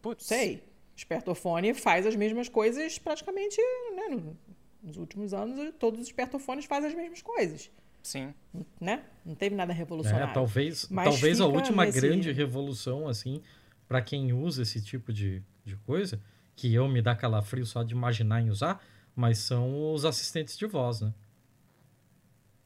[0.00, 0.24] Putz.
[0.24, 0.64] Sei.
[0.96, 3.56] Espertofone faz as mesmas coisas praticamente,
[3.94, 4.34] né,
[4.82, 7.70] nos últimos anos, todos os espertofones fazem as mesmas coisas.
[8.02, 8.34] Sim.
[8.80, 9.02] Né?
[9.24, 10.30] Não teve nada revolucionário.
[10.30, 12.00] É, talvez talvez a última nesse...
[12.00, 13.42] grande revolução, assim,
[13.86, 16.20] para quem usa esse tipo de, de coisa,
[16.56, 18.82] que eu me dá calafrio só de imaginar em usar,
[19.20, 21.12] mas são os assistentes de voz, né?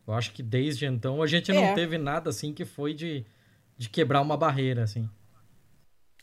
[0.06, 1.54] Eu acho que desde então a gente é.
[1.54, 3.24] não teve nada assim que foi de,
[3.76, 5.10] de quebrar uma barreira, assim.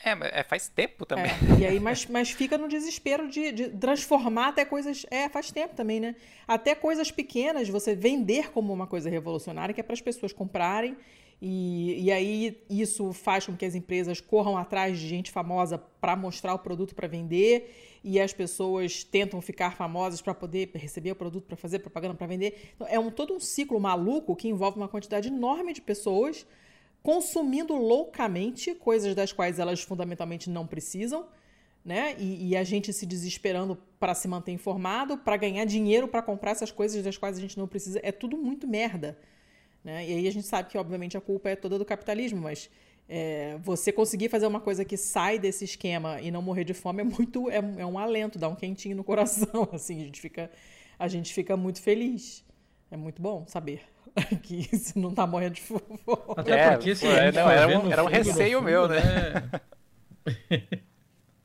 [0.03, 1.25] É, é faz tempo também.
[1.25, 5.05] É, e aí, mas, mas fica no desespero de, de, transformar até coisas.
[5.11, 6.15] É, faz tempo também, né?
[6.47, 10.95] Até coisas pequenas, você vender como uma coisa revolucionária, que é para as pessoas comprarem.
[11.41, 16.15] E, e aí isso faz com que as empresas corram atrás de gente famosa para
[16.15, 21.15] mostrar o produto para vender e as pessoas tentam ficar famosas para poder receber o
[21.15, 22.71] produto, para fazer propaganda, para vender.
[22.75, 26.45] Então, é um, todo um ciclo maluco que envolve uma quantidade enorme de pessoas
[27.01, 31.25] consumindo loucamente coisas das quais elas fundamentalmente não precisam,
[31.83, 32.15] né?
[32.19, 36.51] E, e a gente se desesperando para se manter informado, para ganhar dinheiro para comprar
[36.51, 37.99] essas coisas das quais a gente não precisa.
[38.03, 39.17] É tudo muito merda.
[39.83, 40.07] Né?
[40.07, 42.69] E aí a gente sabe que, obviamente, a culpa é toda do capitalismo, mas
[43.09, 47.01] é, você conseguir fazer uma coisa que sai desse esquema e não morrer de fome
[47.01, 50.49] é muito é, é, um alento, dá um quentinho no coração, assim, a gente fica
[50.97, 52.43] a gente fica muito feliz.
[52.91, 53.81] É muito bom saber
[54.43, 55.81] que você não está morrendo de fome.
[56.37, 59.01] Até é, porque se é, não, era, um, era um receio fundo, meu, né?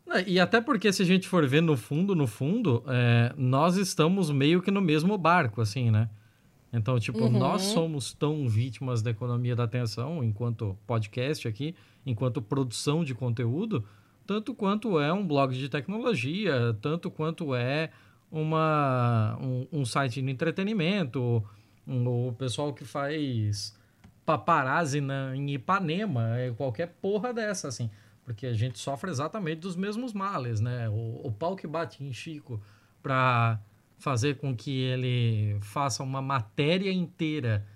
[0.06, 0.24] né?
[0.26, 4.30] e até porque se a gente for ver no fundo, no fundo, é, nós estamos
[4.30, 6.10] meio que no mesmo barco, assim, né?
[6.72, 7.30] Então, tipo, uhum.
[7.30, 13.84] nós somos tão vítimas da economia da atenção, enquanto podcast aqui, enquanto produção de conteúdo,
[14.26, 17.90] tanto quanto é um blog de tecnologia, tanto quanto é
[18.30, 21.42] uma, um, um site de entretenimento,
[21.86, 23.76] um, o pessoal que faz
[24.24, 27.88] paparazzi na, em Ipanema, é qualquer porra dessa, assim.
[28.24, 30.88] Porque a gente sofre exatamente dos mesmos males, né?
[30.88, 32.60] O, o pau que bate em Chico
[33.00, 33.60] pra
[33.98, 37.66] fazer com que ele faça uma matéria inteira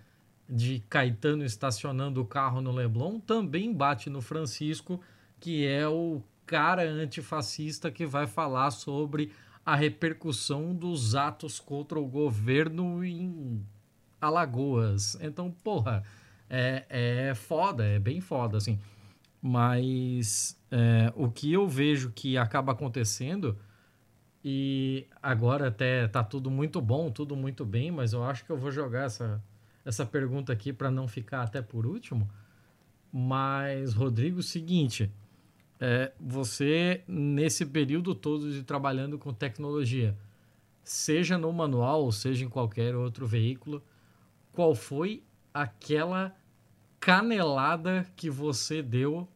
[0.48, 5.00] de Caetano estacionando o carro no Leblon, também bate no Francisco,
[5.38, 9.30] que é o cara antifascista que vai falar sobre
[9.64, 13.64] a repercussão dos atos contra o governo em
[14.20, 15.16] Alagoas.
[15.20, 16.02] Então, porra,
[16.48, 18.78] é, é foda, é bem foda, assim.
[19.40, 23.56] Mas é, o que eu vejo que acaba acontecendo
[24.44, 28.56] e agora até tá tudo muito bom, tudo muito bem, mas eu acho que eu
[28.56, 29.42] vou jogar essa,
[29.84, 32.28] essa pergunta aqui para não ficar até por último.
[33.12, 35.10] Mas, Rodrigo, seguinte,
[35.78, 40.16] é, você nesse período todo de trabalhando com tecnologia,
[40.82, 43.82] seja no manual, ou seja em qualquer outro veículo,
[44.52, 45.22] qual foi
[45.52, 46.34] aquela
[46.98, 49.28] canelada que você deu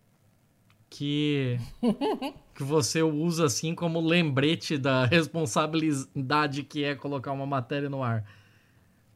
[0.88, 1.58] que
[2.54, 8.24] que você usa assim como lembrete da responsabilidade que é colocar uma matéria no ar.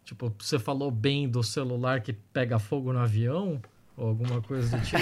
[0.04, 3.60] Tipo, você falou bem do celular que pega fogo no avião
[3.96, 4.98] ou alguma coisa do tipo.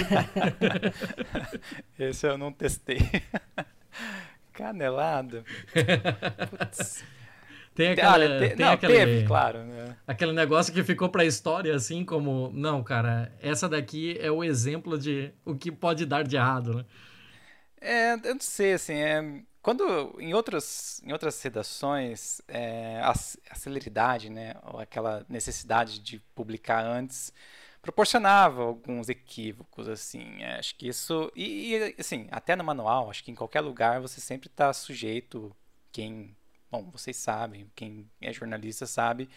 [1.97, 2.99] Esse eu não testei.
[4.53, 5.43] Canelada.
[6.49, 7.05] Putz.
[7.73, 9.59] Tem aquela, Olha, te, tem não, aquele, teve, claro.
[9.63, 9.95] Né?
[10.07, 12.51] Aquele negócio que ficou pra história, assim, como...
[12.51, 16.85] Não, cara, essa daqui é o exemplo de o que pode dar de errado, né?
[17.87, 23.55] É, eu não sei, assim, é, quando em outras, em outras redações, é, a, a
[23.55, 27.31] celeridade, né, ou aquela necessidade de publicar antes,
[27.81, 33.23] proporcionava alguns equívocos, assim, é, acho que isso, e, e, assim, até no manual, acho
[33.23, 35.55] que em qualquer lugar você sempre está sujeito,
[35.89, 36.35] quem,
[36.69, 39.29] bom, vocês sabem, quem é jornalista sabe,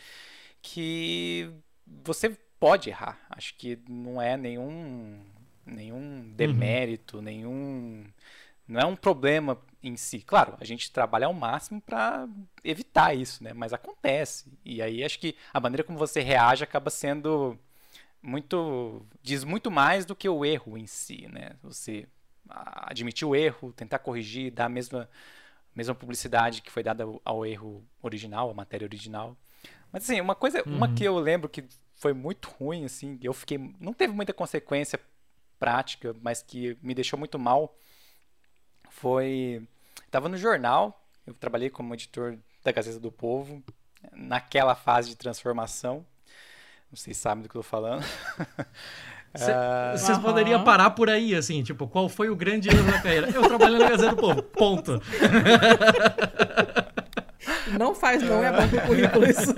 [0.60, 1.48] que
[1.86, 3.18] você pode errar.
[3.30, 5.24] Acho que não é nenhum
[5.64, 7.22] nenhum demérito, uhum.
[7.22, 8.04] nenhum
[8.70, 10.20] não é um problema em si.
[10.20, 12.28] Claro, a gente trabalha ao máximo para
[12.62, 13.52] evitar isso, né?
[13.52, 14.52] Mas acontece.
[14.64, 17.58] E aí acho que a maneira como você reage acaba sendo
[18.22, 21.56] muito diz muito mais do que o erro em si, né?
[21.62, 22.06] Você
[22.48, 25.08] admitir o erro, tentar corrigir, dar a mesma
[25.74, 29.36] mesma publicidade que foi dada ao erro original, à matéria original.
[29.92, 30.76] Mas assim, uma coisa, uhum.
[30.76, 31.64] uma que eu lembro que
[31.94, 35.00] foi muito ruim assim, eu fiquei não teve muita consequência
[35.58, 37.76] prática, mas que me deixou muito mal
[38.90, 39.62] foi
[40.04, 43.62] estava no jornal, eu trabalhei como editor da Gazeta do Povo
[44.12, 46.04] naquela fase de transformação.
[46.90, 48.04] Não sei se sabem do que eu estou falando.
[49.32, 53.30] Vocês uh, poderiam parar por aí, assim, tipo, qual foi o grande erro da carreira?
[53.30, 55.00] Eu trabalhei na Gazeta do Povo, ponto.
[57.78, 59.54] Não faz, não é bom pro currículo isso.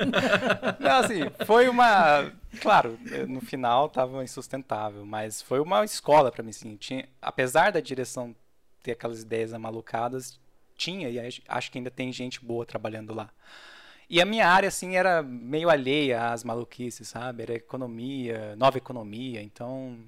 [0.78, 2.30] Não, assim, foi uma.
[2.60, 6.76] Claro, no final estava insustentável, mas foi uma escola para mim, assim.
[6.76, 8.34] Tinha, apesar da direção
[8.82, 10.40] ter aquelas ideias amalucadas,
[10.76, 11.18] tinha, e
[11.48, 13.30] acho que ainda tem gente boa trabalhando lá.
[14.08, 17.44] E a minha área, assim, era meio alheia às maluquices, sabe?
[17.44, 19.98] Era economia, nova economia, então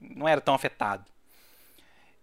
[0.00, 1.04] não era tão afetado.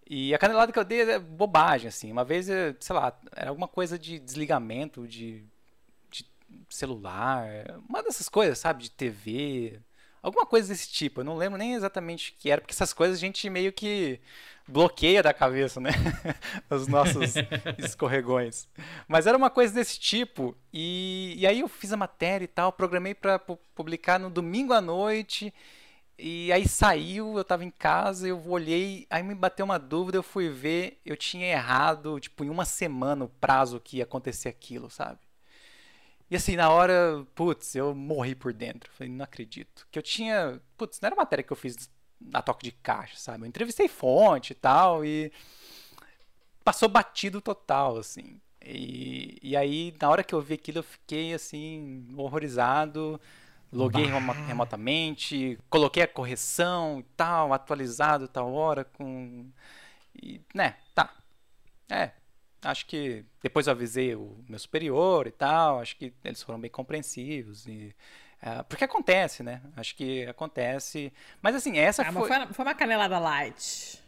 [0.08, 2.10] E a canelada que eu dei é bobagem, assim.
[2.10, 2.46] Uma vez,
[2.80, 5.44] sei lá, era alguma coisa de desligamento de,
[6.10, 6.26] de
[6.68, 7.46] celular,
[7.88, 8.82] uma dessas coisas, sabe?
[8.82, 9.80] De TV,
[10.22, 11.20] alguma coisa desse tipo.
[11.20, 14.20] Eu não lembro nem exatamente o que era, porque essas coisas a gente meio que
[14.66, 15.90] bloqueia da cabeça, né?
[16.70, 17.34] Os nossos
[17.78, 18.68] escorregões.
[19.08, 20.56] Mas era uma coisa desse tipo.
[20.72, 24.80] E, e aí eu fiz a matéria e tal, programei para publicar no domingo à
[24.80, 25.52] noite.
[26.22, 30.22] E aí saiu, eu tava em casa, eu olhei, aí me bateu uma dúvida, eu
[30.22, 34.90] fui ver, eu tinha errado, tipo, em uma semana o prazo que ia acontecer aquilo,
[34.90, 35.18] sabe?
[36.30, 38.90] E assim, na hora, putz, eu morri por dentro.
[38.92, 39.86] Falei, não acredito.
[39.90, 40.60] Que eu tinha.
[40.76, 43.44] Putz, não era matéria que eu fiz na toque de caixa, sabe?
[43.44, 45.32] Eu entrevistei fonte e tal, e
[46.62, 48.40] passou batido total, assim.
[48.62, 53.20] E, e aí, na hora que eu vi aquilo, eu fiquei, assim, horrorizado.
[53.72, 54.32] Loguei bah.
[54.48, 59.48] remotamente, coloquei a correção e tal, atualizado tal hora com...
[60.20, 61.14] E, né, tá.
[61.88, 62.10] É,
[62.62, 66.70] acho que depois eu avisei o meu superior e tal, acho que eles foram bem
[66.70, 67.94] compreensivos e
[68.42, 69.60] é, porque acontece, né?
[69.76, 71.12] Acho que acontece.
[71.42, 72.28] Mas assim, essa ah, foi...
[72.52, 72.64] foi.
[72.64, 74.02] uma canelada light.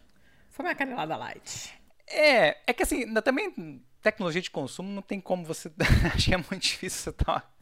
[0.50, 1.72] Foi uma canelada light.
[2.06, 5.70] É, é que assim, também tecnologia de consumo não tem como você.
[6.14, 7.52] Acho que é muito difícil você dar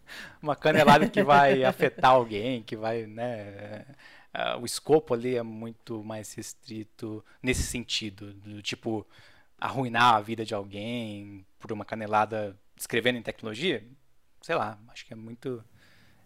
[0.41, 3.85] uma canelada que vai afetar alguém, que vai, né?
[4.33, 9.05] Uh, o escopo ali é muito mais restrito nesse sentido, do tipo
[9.61, 13.87] arruinar a vida de alguém por uma canelada escrevendo em tecnologia,
[14.41, 15.63] sei lá, acho que é muito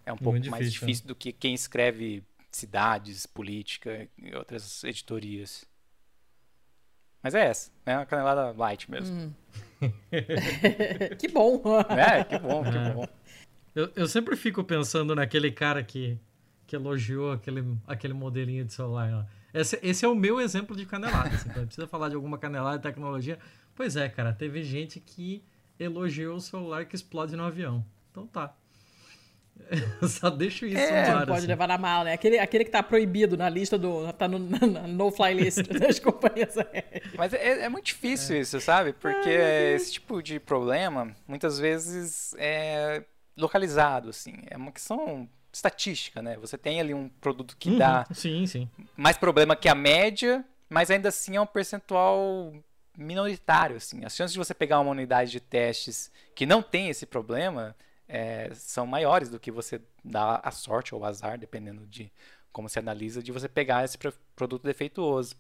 [0.07, 1.09] é um pouco difícil, mais difícil né?
[1.09, 5.64] do que quem escreve cidades, política e outras editorias.
[7.22, 9.16] Mas é essa, é uma canelada light mesmo.
[9.16, 9.32] Hum.
[11.18, 11.61] que bom!
[11.89, 12.93] É, que bom, que é.
[12.93, 13.09] bom.
[13.74, 16.18] Eu, eu sempre fico pensando naquele cara que,
[16.66, 19.26] que elogiou aquele, aquele modelinho de celular lá.
[19.55, 21.28] Esse, esse é o meu exemplo de canelada.
[21.28, 23.38] Assim, precisa falar de alguma canelada de tecnologia.
[23.74, 25.44] Pois é, cara, teve gente que
[25.78, 27.84] elogiou o celular que explode no avião.
[28.11, 28.55] Então tá.
[30.09, 31.46] Só deixo isso é, no ar, pode assim.
[31.46, 32.12] levar na mal, né?
[32.12, 34.12] Aquele, aquele que tá proibido na lista do.
[34.12, 37.12] tá no no-fly list das companhias aéreas.
[37.16, 38.40] Mas é, é muito difícil é.
[38.40, 38.92] isso, sabe?
[38.92, 43.05] Porque esse tipo de problema, muitas vezes, é
[43.36, 44.35] localizado, assim.
[44.51, 46.36] É uma questão estatística, né?
[46.39, 48.68] Você tem ali um produto que uhum, dá sim, sim.
[48.97, 52.52] mais problema que a média, mas ainda assim é um percentual
[52.97, 54.05] minoritário, assim.
[54.05, 57.74] As chances de você pegar uma unidade de testes que não tem esse problema
[58.09, 62.12] é, são maiores do que você dá a sorte ou o azar, dependendo de
[62.52, 63.98] como você analisa, de você pegar esse
[64.36, 65.35] produto defeituoso.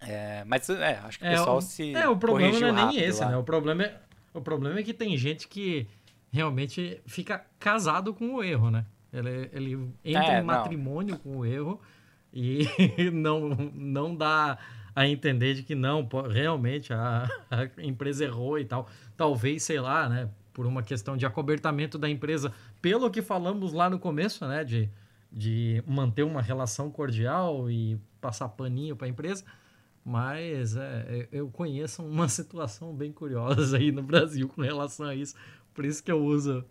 [0.00, 1.94] É, mas é, acho que o é, pessoal o, se.
[1.94, 3.30] É, o problema não é nem esse, lá.
[3.30, 3.36] né?
[3.36, 4.00] O problema é,
[4.34, 5.86] o problema é que tem gente que
[6.32, 8.86] realmente fica casado com o erro, né?
[9.12, 11.18] Ele, ele entra é, em matrimônio não.
[11.20, 11.80] com o erro
[12.32, 12.66] e
[13.12, 14.58] não, não dá
[14.94, 18.88] a entender de que não, realmente a, a empresa errou e tal.
[19.16, 20.30] Talvez, sei lá, né?
[20.52, 24.88] por uma questão de acobertamento da empresa, pelo que falamos lá no começo, né, de,
[25.30, 29.44] de manter uma relação cordial e passar paninho para a empresa.
[30.04, 35.34] Mas é, eu conheço uma situação bem curiosa aí no Brasil com relação a isso.
[35.74, 36.64] Por isso que eu uso.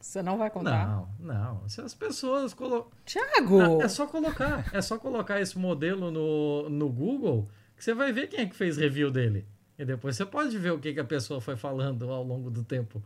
[0.00, 0.86] Você não vai contar?
[0.86, 1.68] Não, não.
[1.68, 2.90] Se as pessoas colocam.
[3.04, 3.82] Tiago!
[3.82, 4.70] É só colocar.
[4.72, 8.54] É só colocar esse modelo no, no Google que você vai ver quem é que
[8.54, 9.46] fez review dele.
[9.78, 12.64] E depois você pode ver o que, que a pessoa foi falando ao longo do
[12.64, 13.02] tempo.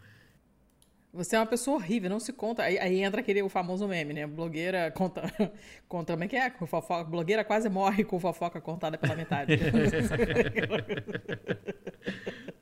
[1.13, 2.63] Você é uma pessoa horrível, não se conta.
[2.63, 4.27] Aí, aí entra aquele o famoso meme, né?
[4.27, 5.23] Blogueira conta.
[5.87, 6.51] conta como é que é?
[6.51, 9.59] Fofoca, blogueira quase morre com fofoca contada pela metade.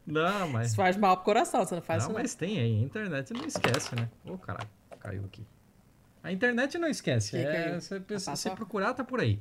[0.04, 0.68] não, mas.
[0.68, 2.18] Isso faz mal pro coração, você não faz não, isso.
[2.20, 4.08] Mas tem aí, a internet não esquece, né?
[4.24, 4.68] Ô, oh, caralho,
[4.98, 5.46] caiu aqui.
[6.22, 7.36] A internet não esquece.
[7.36, 9.40] É, você, você procurar, tá por aí.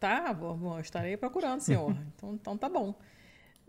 [0.00, 1.94] Tá, bom, bom estarei procurando, senhor.
[2.16, 2.94] então, então tá bom.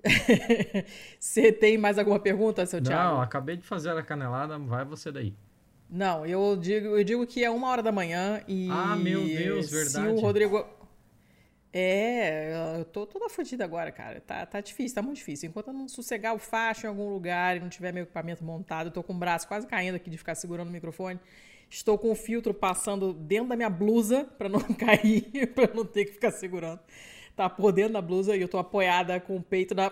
[1.19, 3.15] você tem mais alguma pergunta, seu Thiago?
[3.15, 5.33] Não, acabei de fazer a canelada, vai você daí.
[5.89, 8.69] Não, eu digo, eu digo que é uma hora da manhã e.
[8.71, 9.91] Ah, meu Deus, verdade.
[9.91, 10.65] Se o Rodrigo.
[11.73, 14.19] É, eu tô toda fodida agora, cara.
[14.19, 15.49] Tá, tá difícil, tá muito difícil.
[15.49, 18.87] Enquanto eu não sossegar o facho em algum lugar e não tiver meu equipamento montado,
[18.87, 21.19] eu tô com o braço quase caindo aqui de ficar segurando o microfone.
[21.69, 26.05] Estou com o filtro passando dentro da minha blusa para não cair, para não ter
[26.05, 26.81] que ficar segurando
[27.41, 29.91] tá por dentro da blusa e eu tô apoiada com o peito na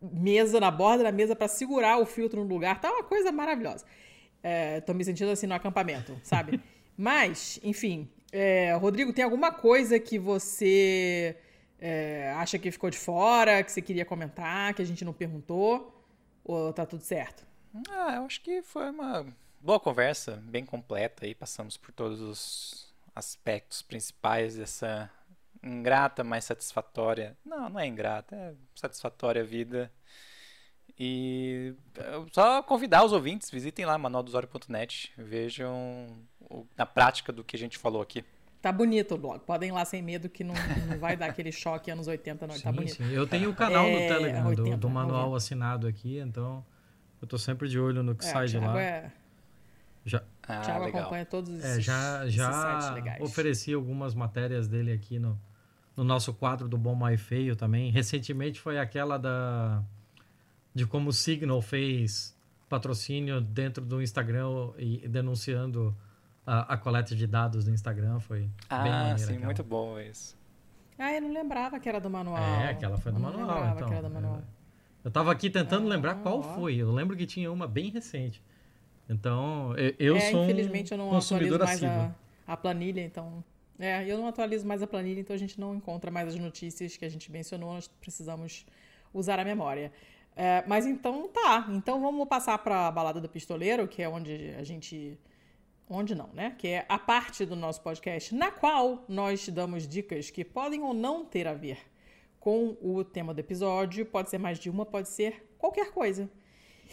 [0.00, 2.80] mesa, na borda da mesa, para segurar o filtro no lugar.
[2.80, 3.84] Tá uma coisa maravilhosa.
[4.42, 6.60] É, tô me sentindo assim no acampamento, sabe?
[6.98, 11.36] Mas, enfim, é, Rodrigo, tem alguma coisa que você
[11.78, 16.04] é, acha que ficou de fora, que você queria comentar, que a gente não perguntou?
[16.44, 17.46] Ou tá tudo certo?
[17.88, 19.24] Ah, eu acho que foi uma
[19.60, 25.08] boa conversa, bem completa aí, passamos por todos os aspectos principais dessa
[25.62, 27.36] ingrata, mas satisfatória.
[27.44, 29.90] Não, não é ingrata, é satisfatória a vida.
[30.98, 31.74] E
[32.32, 36.08] só convidar os ouvintes, visitem lá manualdosório.net, vejam
[36.76, 38.24] na prática do que a gente falou aqui.
[38.60, 39.40] Tá bonito o blog.
[39.40, 40.54] Podem ir lá sem medo que não,
[40.86, 42.54] não vai dar aquele choque anos 80, não.
[42.54, 42.94] Tá sim, tá bonito.
[42.94, 43.10] Sim.
[43.10, 45.36] Eu tenho o canal é, no Telegram 80, do, do, manual 90.
[45.36, 46.64] assinado aqui, então
[47.20, 48.80] eu tô sempre de olho no que é, sai de lá.
[48.80, 49.10] É...
[50.04, 51.00] Já, ah, Thiago legal.
[51.02, 52.90] acompanha todos os é, já, já
[53.20, 55.40] ofereci algumas matérias dele aqui no,
[56.02, 57.90] no nosso quadro do Bom Mais Feio também.
[57.90, 59.82] Recentemente foi aquela da
[60.74, 62.36] de como o Signal fez
[62.68, 65.94] patrocínio dentro do Instagram e denunciando
[66.46, 68.18] a, a coleta de dados do Instagram.
[68.18, 69.18] Foi ah, bem maneiro.
[69.18, 69.44] sim, aquela.
[69.44, 70.36] muito bom isso.
[70.98, 72.38] Ah, eu não lembrava que era do manual.
[72.38, 73.46] É, aquela foi do eu manual.
[73.46, 74.36] Não lembrava então, que era do manual.
[74.36, 74.42] Eu,
[75.04, 76.42] eu tava aqui tentando ah, lembrar qual ó.
[76.42, 76.76] foi.
[76.76, 78.42] Eu lembro que tinha uma bem recente.
[79.08, 82.14] Então, eu, eu é, sou infelizmente um eu não consumidor mais assíduo.
[82.46, 83.44] a, a planilha, então
[83.82, 86.96] é, eu não atualizo mais a planilha, então a gente não encontra mais as notícias
[86.96, 88.64] que a gente mencionou, nós precisamos
[89.12, 89.92] usar a memória.
[90.36, 94.54] É, mas então tá, então vamos passar para a balada do pistoleiro, que é onde
[94.56, 95.18] a gente.
[95.90, 96.54] Onde não, né?
[96.56, 100.94] Que é a parte do nosso podcast na qual nós damos dicas que podem ou
[100.94, 101.78] não ter a ver
[102.38, 104.06] com o tema do episódio.
[104.06, 106.30] Pode ser mais de uma, pode ser qualquer coisa.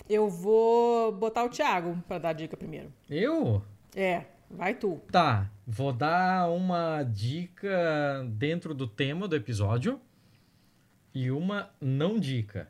[0.09, 2.91] Eu vou botar o Thiago para dar a dica primeiro.
[3.07, 3.61] Eu?
[3.95, 5.01] É, vai tu.
[5.11, 9.99] Tá, vou dar uma dica dentro do tema do episódio
[11.13, 12.67] e uma não dica.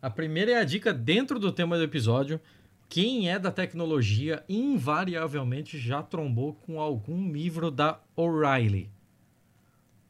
[0.00, 2.40] A primeira é a dica dentro do tema do episódio.
[2.88, 8.90] Quem é da tecnologia invariavelmente já trombou com algum livro da O'Reilly.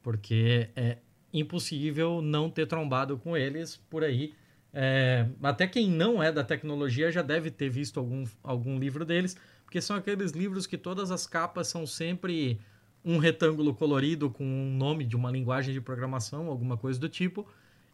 [0.03, 0.99] Porque é
[1.33, 4.35] impossível não ter trombado com eles por aí.
[4.73, 9.37] É, até quem não é da tecnologia já deve ter visto algum, algum livro deles
[9.75, 12.61] porque são aqueles livros que todas as capas são sempre
[13.05, 17.45] um retângulo colorido com um nome de uma linguagem de programação, alguma coisa do tipo,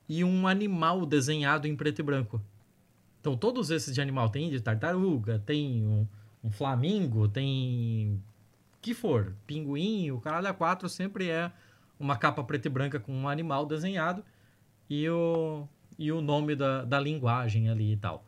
[0.07, 2.39] e um animal desenhado em preto e branco.
[3.19, 6.07] Então, todos esses de animal, tem de tartaruga, tem um,
[6.45, 8.23] um flamingo, tem.
[8.83, 11.51] que for, pinguim, o caralho A4 sempre é
[11.99, 14.23] uma capa preta e branca com um animal desenhado
[14.91, 15.67] e o,
[15.99, 18.27] e o nome da, da linguagem ali e tal.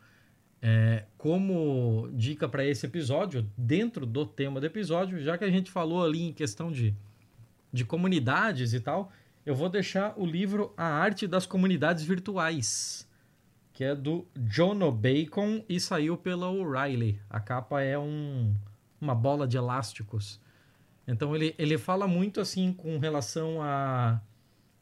[0.65, 5.69] É, como dica para esse episódio, dentro do tema do episódio, já que a gente
[5.69, 6.95] falou ali em questão de,
[7.71, 9.11] de comunidades e tal,
[9.45, 13.05] eu vou deixar o livro A Arte das Comunidades Virtuais,
[13.73, 17.19] que é do John Bacon e saiu pela O'Reilly.
[17.29, 18.55] A capa é um,
[19.01, 20.39] uma bola de elásticos.
[21.05, 24.21] Então ele, ele fala muito assim com relação a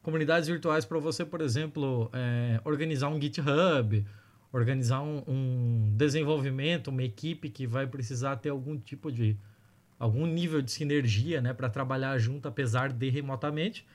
[0.00, 4.06] comunidades virtuais para você, por exemplo, é, organizar um GitHub
[4.52, 9.36] organizar um, um, desenvolvimento, uma equipe que vai precisar ter algum tipo de
[9.98, 13.86] algum nível de sinergia, né, para trabalhar junto, apesar de remotamente.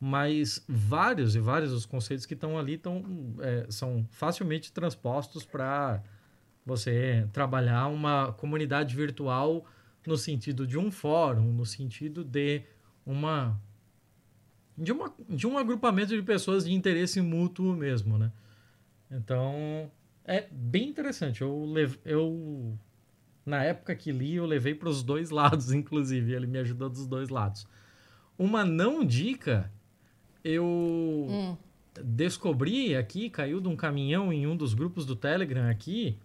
[0.00, 3.04] Mas vários e vários dos conceitos que estão ali tão,
[3.40, 6.02] é, são facilmente transpostos para
[6.66, 9.64] você trabalhar uma comunidade virtual
[10.06, 12.62] no sentido de um fórum, no sentido de
[13.06, 13.58] uma
[14.76, 18.32] de, uma, de um agrupamento de pessoas de interesse mútuo mesmo, né?
[19.14, 19.90] Então,
[20.24, 21.42] é bem interessante.
[21.42, 21.66] Eu,
[22.04, 22.78] eu
[23.46, 26.32] na época que li, eu levei para os dois lados, inclusive.
[26.32, 27.66] Ele me ajudou dos dois lados.
[28.36, 29.70] Uma não dica,
[30.42, 31.56] eu hum.
[32.02, 36.18] descobri aqui, caiu de um caminhão em um dos grupos do Telegram aqui,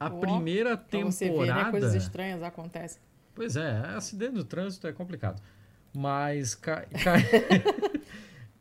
[0.00, 1.12] A oh, primeira temporada.
[1.12, 1.70] Você vê, né?
[1.70, 3.02] Coisas estranhas acontecem.
[3.34, 5.42] Pois é, acidente do trânsito é complicado.
[5.94, 6.86] Mas ca...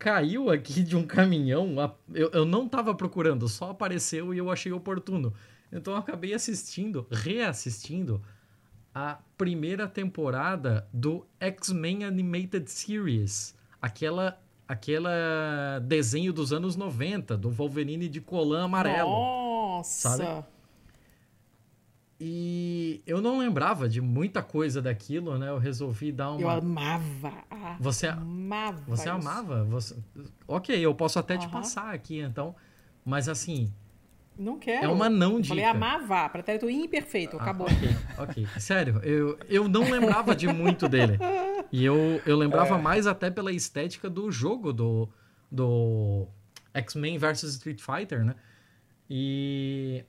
[0.04, 1.76] caiu aqui de um caminhão.
[2.14, 5.34] Eu, eu não estava procurando, só apareceu e eu achei oportuno.
[5.72, 8.22] Então eu acabei assistindo, reassistindo
[8.94, 13.56] a primeira temporada do X-Men Animated Series.
[13.82, 19.10] Aquela aquela desenho dos anos 90, do Wolverine de colã amarelo.
[19.10, 20.18] Nossa!
[20.18, 20.46] Sabe?
[22.20, 25.50] E eu não lembrava de muita coisa daquilo, né?
[25.50, 26.42] Eu resolvi dar uma.
[26.42, 27.34] Eu amava.
[27.80, 28.82] Você amava.
[28.88, 29.12] Você isso.
[29.12, 29.64] amava?
[29.66, 29.96] Você...
[30.48, 32.56] Ok, eu posso até te passar aqui, então.
[33.04, 33.74] Mas assim.
[34.38, 34.86] Não quero.
[34.86, 35.50] É uma não dica.
[35.50, 37.68] Falei amava, pretérito imperfeito, ah, acabou.
[37.68, 38.48] Ok, ok.
[38.60, 41.20] Sério, eu, eu não lembrava de muito dele.
[41.72, 42.82] E eu, eu lembrava é.
[42.82, 45.10] mais até pela estética do jogo do,
[45.52, 46.28] do
[46.74, 48.36] X-Men vs Street Fighter, né?
[49.10, 50.04] E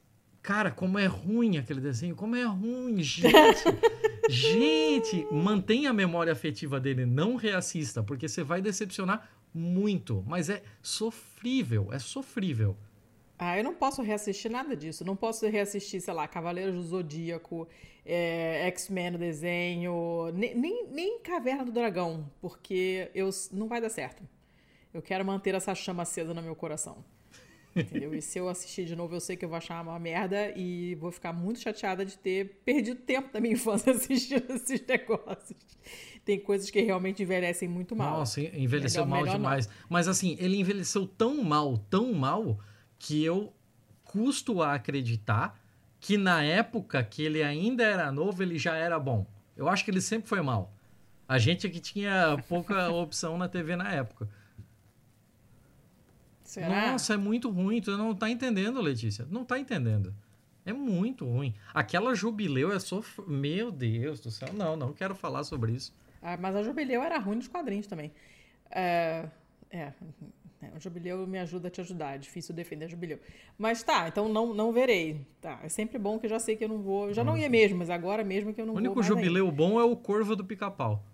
[0.45, 3.33] Cara, como é ruim aquele desenho, como é ruim, gente.
[4.29, 10.23] gente, mantenha a memória afetiva dele, não reassista, porque você vai decepcionar muito.
[10.27, 12.77] Mas é sofrível, é sofrível.
[13.39, 15.03] Ah, eu não posso reassistir nada disso.
[15.03, 17.66] Não posso reassistir, sei lá, Cavaleiros do Zodíaco,
[18.05, 23.89] é, X-Men no desenho, nem, nem, nem, Caverna do Dragão, porque eu, não vai dar
[23.89, 24.23] certo.
[24.93, 27.03] Eu quero manter essa chama acesa no meu coração.
[27.75, 28.15] Entendeu?
[28.15, 30.95] E se eu assistir de novo, eu sei que eu vou achar uma merda e
[30.95, 35.59] vou ficar muito chateada de ter perdido tempo da minha infância assistindo esses negócios.
[36.25, 38.19] Tem coisas que realmente envelhecem muito mal.
[38.19, 39.67] Nossa, envelheceu melhor, mal melhor demais.
[39.67, 39.75] Não.
[39.91, 42.59] Mas assim, ele envelheceu tão mal, tão mal,
[42.99, 43.53] que eu
[44.05, 45.61] custo a acreditar
[46.01, 49.27] que na época que ele ainda era novo, ele já era bom.
[49.57, 50.73] Eu acho que ele sempre foi mal.
[51.27, 54.29] A gente que tinha pouca opção na TV na época.
[56.55, 56.93] Será?
[56.93, 57.81] Nossa, é muito ruim.
[57.81, 59.26] Tu não tá entendendo, Letícia.
[59.28, 60.14] Não tá entendendo.
[60.64, 61.52] É muito ruim.
[61.74, 63.20] Aquela jubileu é sof...
[63.26, 64.52] Meu Deus do céu.
[64.52, 65.93] Não, não quero falar sobre isso.
[66.22, 68.12] Ah, mas a jubileu era ruim nos quadrinhos também.
[68.70, 69.26] É,
[69.68, 69.93] é,
[70.76, 72.14] o jubileu me ajuda a te ajudar.
[72.14, 73.18] É difícil defender a jubileu.
[73.59, 75.26] Mas tá, então não, não verei.
[75.40, 77.12] Tá, é sempre bom que eu já sei que eu não vou.
[77.12, 78.81] Já não ia mesmo, mas agora mesmo que eu não vou.
[78.81, 81.05] O único jubileu bom é o corvo do pica-pau.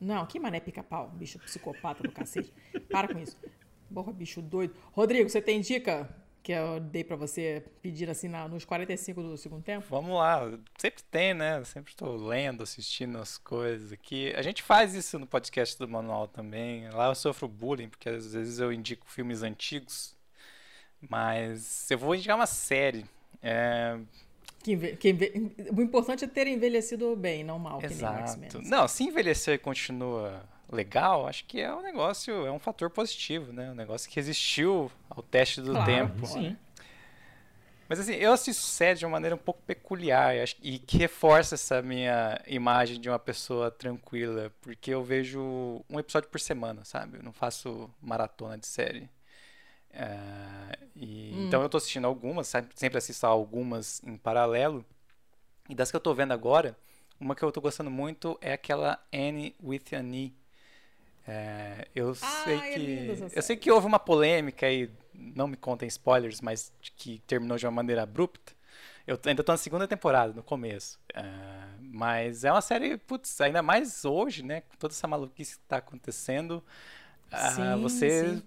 [0.00, 2.52] Não, que mané pica-pau, bicho psicopata do cacete.
[2.90, 3.38] Para com isso.
[3.92, 4.74] Porra, bicho doido.
[4.92, 6.08] Rodrigo, você tem dica
[6.42, 9.86] que eu dei para você pedir assim na, nos 45 do segundo tempo?
[9.90, 10.50] Vamos lá.
[10.78, 11.62] Sempre tem, né?
[11.64, 14.32] sempre estou lendo, assistindo as coisas aqui.
[14.34, 16.88] A gente faz isso no podcast do Manual também.
[16.90, 20.14] Lá eu sofro bullying, porque às vezes eu indico filmes antigos.
[21.08, 23.04] Mas eu vou indicar uma série.
[23.42, 23.98] É...
[24.62, 25.12] Que, que,
[25.74, 28.60] o importante é ter envelhecido bem, não mal, Exato.
[28.62, 33.52] Não, se envelhecer e continua legal, acho que é um negócio, é um fator positivo,
[33.52, 33.70] né?
[33.70, 36.26] Um negócio que resistiu ao teste do claro, tempo.
[36.26, 36.56] Sim.
[37.88, 40.32] Mas assim, eu assisto série de uma maneira um pouco peculiar
[40.62, 46.28] e que reforça essa minha imagem de uma pessoa tranquila, porque eu vejo um episódio
[46.28, 47.18] por semana, sabe?
[47.18, 49.10] Eu não faço maratona de série.
[49.92, 51.46] É, e, hum.
[51.48, 54.84] Então eu tô assistindo algumas, sempre assisto algumas em paralelo.
[55.68, 56.76] E das que eu tô vendo agora,
[57.18, 60.34] uma que eu tô gostando muito é aquela Annie with an E,
[61.32, 65.56] é, eu ah, sei é que eu sei que houve uma polêmica aí, não me
[65.56, 68.52] contem spoilers, mas que terminou de uma maneira abrupta.
[69.06, 70.98] Eu ainda estou na segunda temporada, no começo.
[71.14, 71.22] É,
[71.80, 74.62] mas é uma série, putz, ainda mais hoje, né?
[74.62, 76.62] Com toda essa maluquice que está acontecendo,
[77.30, 78.42] ah, sim, você sim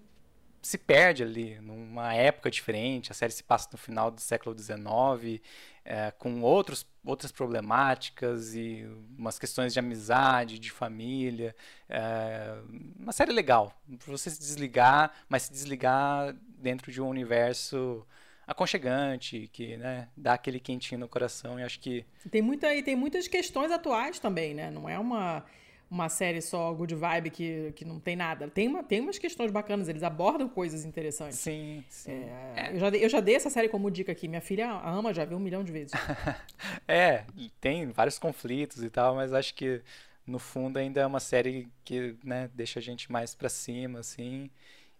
[0.64, 3.12] se perde ali numa época diferente.
[3.12, 5.40] A série se passa no final do século XIX,
[5.84, 8.86] é, com outros, outras problemáticas e
[9.18, 11.54] umas questões de amizade, de família.
[11.88, 12.56] É,
[12.98, 18.06] uma série legal para você se desligar, mas se desligar dentro de um universo
[18.46, 21.60] aconchegante, que né, dá aquele quentinho no coração.
[21.60, 24.70] E acho que tem muita e tem muitas questões atuais também, né?
[24.70, 25.44] Não é uma
[25.90, 28.48] uma série só good vibe que, que não tem nada.
[28.48, 31.38] Tem, uma, tem umas questões bacanas, eles abordam coisas interessantes.
[31.38, 32.10] Sim, sim.
[32.10, 32.74] É, é.
[32.74, 34.26] Eu, já, eu já dei essa série como dica aqui.
[34.26, 35.92] Minha filha ama, já viu um milhão de vezes.
[36.88, 37.24] é,
[37.60, 39.82] tem vários conflitos e tal, mas acho que
[40.26, 44.50] no fundo ainda é uma série que né, deixa a gente mais pra cima, assim.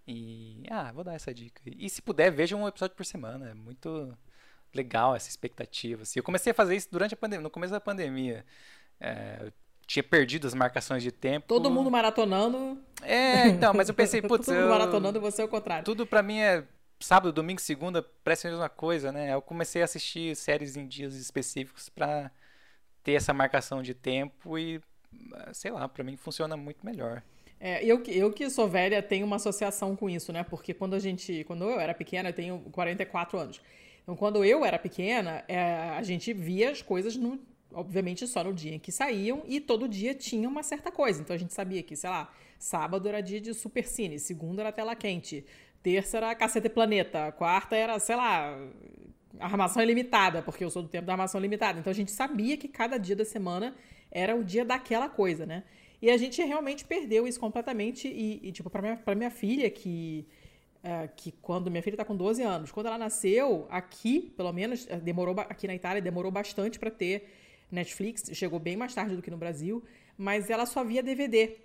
[0.06, 0.62] E.
[0.70, 1.62] Ah, vou dar essa dica.
[1.64, 3.50] E se puder, veja um episódio por semana.
[3.50, 4.16] É muito
[4.74, 6.02] legal essa expectativa.
[6.02, 6.18] Assim.
[6.18, 8.44] Eu comecei a fazer isso durante a pandemia, no começo da pandemia.
[9.00, 9.50] É,
[9.86, 11.46] tinha perdido as marcações de tempo.
[11.46, 12.78] Todo mundo maratonando.
[13.02, 14.46] É, então, mas eu pensei, putz.
[14.46, 14.70] Todo mundo eu...
[14.70, 15.84] maratonando você é o contrário.
[15.84, 16.64] Tudo pra mim é
[17.00, 19.34] sábado, domingo, segunda, parece a mesma coisa, né?
[19.34, 22.30] Eu comecei a assistir séries em dias específicos pra
[23.02, 24.80] ter essa marcação de tempo e,
[25.52, 27.22] sei lá, pra mim funciona muito melhor.
[27.60, 30.42] É, eu, eu que sou velha tenho uma associação com isso, né?
[30.42, 31.44] Porque quando a gente.
[31.44, 33.60] Quando eu era pequena, eu tenho 44 anos.
[34.02, 37.40] Então, quando eu era pequena, é, a gente via as coisas, no,
[37.74, 41.20] obviamente, só no dia em que saíam e todo dia tinha uma certa coisa.
[41.20, 44.72] Então, a gente sabia que, sei lá, sábado era dia de Super Cine, segunda era
[44.72, 45.44] tela quente,
[45.82, 48.58] terça era Cacete Planeta, quarta era, sei lá,
[49.38, 51.78] armação ilimitada, porque eu sou do tempo da armação limitada.
[51.78, 53.74] Então, a gente sabia que cada dia da semana
[54.10, 55.64] era o dia daquela coisa, né?
[56.00, 58.08] E a gente realmente perdeu isso completamente.
[58.08, 60.26] E, e tipo, pra minha, minha filha, que
[60.84, 64.84] é, que quando minha filha está com 12 anos, quando ela nasceu, aqui, pelo menos,
[65.02, 67.26] demorou aqui na Itália, demorou bastante para ter
[67.74, 69.82] Netflix, chegou bem mais tarde do que no Brasil,
[70.16, 71.56] mas ela só via DVD.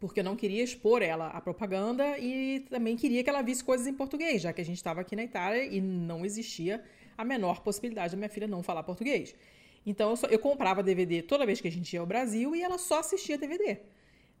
[0.00, 3.86] Porque eu não queria expor ela à propaganda e também queria que ela visse coisas
[3.86, 6.82] em português, já que a gente estava aqui na Itália e não existia
[7.16, 9.34] a menor possibilidade da minha filha não falar português.
[9.86, 12.62] Então eu, só, eu comprava DVD toda vez que a gente ia ao Brasil e
[12.62, 13.78] ela só assistia DVD.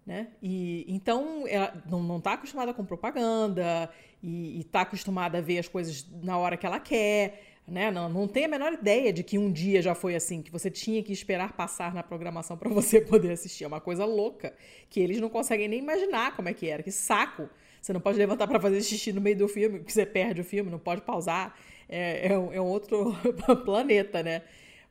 [0.04, 0.28] Né?
[0.42, 3.90] E então ela não está acostumada com propaganda
[4.22, 7.90] e está acostumada a ver as coisas na hora que ela quer, né?
[7.90, 10.70] Não, não tem a menor ideia de que um dia já foi assim, que você
[10.70, 13.64] tinha que esperar passar na programação para você poder assistir.
[13.64, 14.54] É uma coisa louca
[14.90, 16.82] que eles não conseguem nem imaginar como é que era.
[16.82, 17.48] Que saco!
[17.80, 20.44] Você não pode levantar para fazer xixi no meio do filme, porque você perde o
[20.44, 21.54] filme, não pode pausar.
[21.88, 23.14] É, é, um, é um outro
[23.64, 24.42] planeta, né?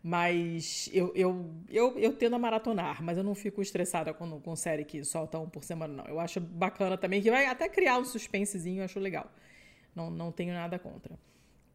[0.04, 4.56] Mas eu, eu, eu, eu tendo a maratonar, mas eu não fico estressada com, com
[4.56, 6.06] série que solta um por semana, não.
[6.06, 9.32] Eu acho bacana também, que vai até criar um suspensezinho, eu acho legal.
[9.96, 11.18] Não, não tenho nada contra.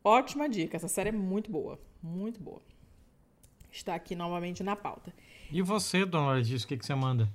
[0.02, 2.62] Ótima dica, essa série é muito boa, muito boa.
[3.70, 5.12] Está aqui novamente na pauta.
[5.52, 7.28] E você, dona Letícia, o que, que você manda?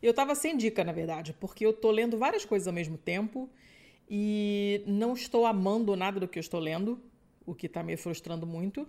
[0.00, 3.48] Eu tava sem dica, na verdade, porque eu tô lendo várias coisas ao mesmo tempo
[4.08, 7.00] e não estou amando nada do que eu estou lendo,
[7.44, 8.88] o que tá me frustrando muito.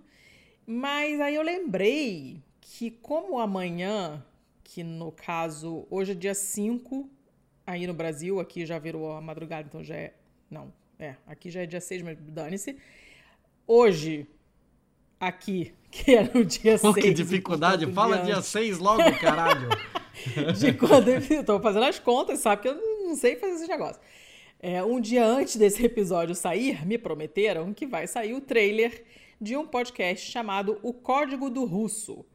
[0.66, 4.24] Mas aí eu lembrei que, como amanhã,
[4.62, 7.10] que no caso, hoje é dia 5,
[7.66, 10.14] aí no Brasil, aqui já virou a madrugada, então já é.
[10.48, 12.76] Não, é, aqui já é dia 6, mas dane-se.
[13.66, 14.26] Hoje,
[15.18, 16.94] aqui, que é no dia 6.
[16.94, 19.68] que dificuldade, fala dia 6 logo, caralho.
[20.58, 24.00] de quando eu tô fazendo as contas, sabe que eu não sei fazer esse negócio.
[24.60, 29.02] É, um dia antes desse episódio sair, me prometeram que vai sair o trailer
[29.40, 32.26] de um podcast chamado O Código do Russo,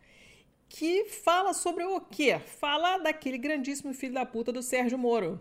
[0.68, 2.40] que fala sobre o quê?
[2.40, 5.40] Fala daquele grandíssimo filho da puta do Sérgio Moro.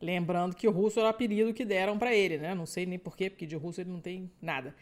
[0.00, 2.54] Lembrando que o russo era o apelido que deram para ele, né?
[2.54, 4.74] Não sei nem porquê, porque de russo ele não tem nada.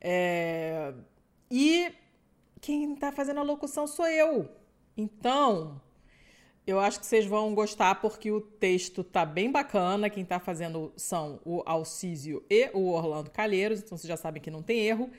[0.00, 0.92] É...
[1.50, 1.90] E
[2.60, 4.48] quem tá fazendo a locução sou eu.
[4.96, 5.80] Então,
[6.66, 10.10] eu acho que vocês vão gostar porque o texto tá bem bacana.
[10.10, 14.50] Quem tá fazendo são o Alcísio e o Orlando Calheiros, então vocês já sabem que
[14.50, 15.10] não tem erro.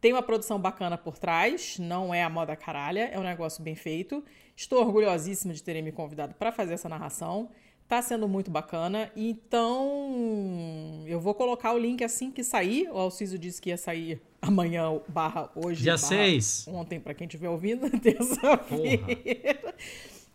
[0.00, 3.74] Tem uma produção bacana por trás, não é a moda caralha, é um negócio bem
[3.74, 4.22] feito.
[4.54, 7.50] Estou orgulhosíssima de terem me convidado para fazer essa narração.
[7.88, 9.10] Tá sendo muito bacana.
[9.16, 12.86] Então, eu vou colocar o link assim que sair.
[12.90, 15.84] O Alcísio disse que ia sair amanhã barra hoje.
[15.84, 16.68] Dia 6.
[16.68, 19.74] Ontem, para quem estiver ouvindo, terça-feira.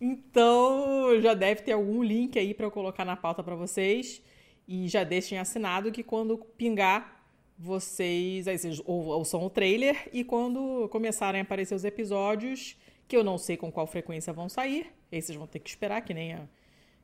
[0.02, 4.20] Então, já deve ter algum link aí para eu colocar na pauta para vocês.
[4.68, 7.24] E já deixem assinado que quando pingar,
[7.56, 12.76] vocês, aí vocês ouçam o trailer e quando começarem a aparecer os episódios,
[13.08, 16.02] que eu não sei com qual frequência vão sair, aí vocês vão ter que esperar,
[16.02, 16.48] que nem, a,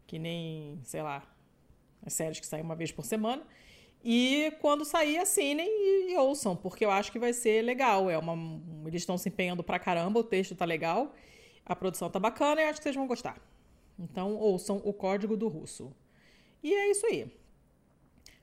[0.09, 1.21] que nem sei lá,
[2.03, 3.43] as séries que saem uma vez por semana.
[4.03, 8.09] E quando sair, assinem e, e ouçam, porque eu acho que vai ser legal.
[8.09, 8.33] É uma,
[8.87, 11.13] eles estão se empenhando pra caramba, o texto tá legal.
[11.63, 13.37] A produção tá bacana e acho que vocês vão gostar.
[13.99, 15.93] Então, ouçam o código do russo.
[16.63, 17.31] E é isso aí.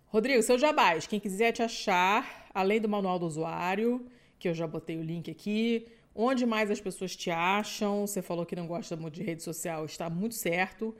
[0.06, 4.06] Rodrigo, seu jabás, quem quiser te achar, além do manual do usuário,
[4.38, 8.06] que eu já botei o link aqui, onde mais as pessoas te acham?
[8.06, 10.94] Você falou que não gosta muito de rede social, está muito certo.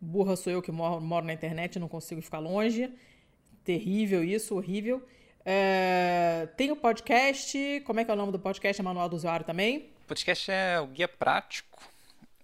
[0.00, 2.92] Burra sou eu que moro, moro na internet não consigo ficar longe.
[3.64, 5.06] Terrível isso, horrível.
[5.44, 7.82] É, tem o podcast.
[7.86, 8.80] Como é que é o nome do podcast?
[8.80, 9.90] É Manual do Usuário também?
[10.04, 11.82] O podcast é o Guia Prático.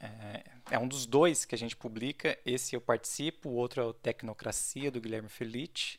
[0.00, 2.38] É, é, um dos dois que a gente publica.
[2.44, 5.98] Esse eu participo, o outro é o Tecnocracia, do Guilherme Felice.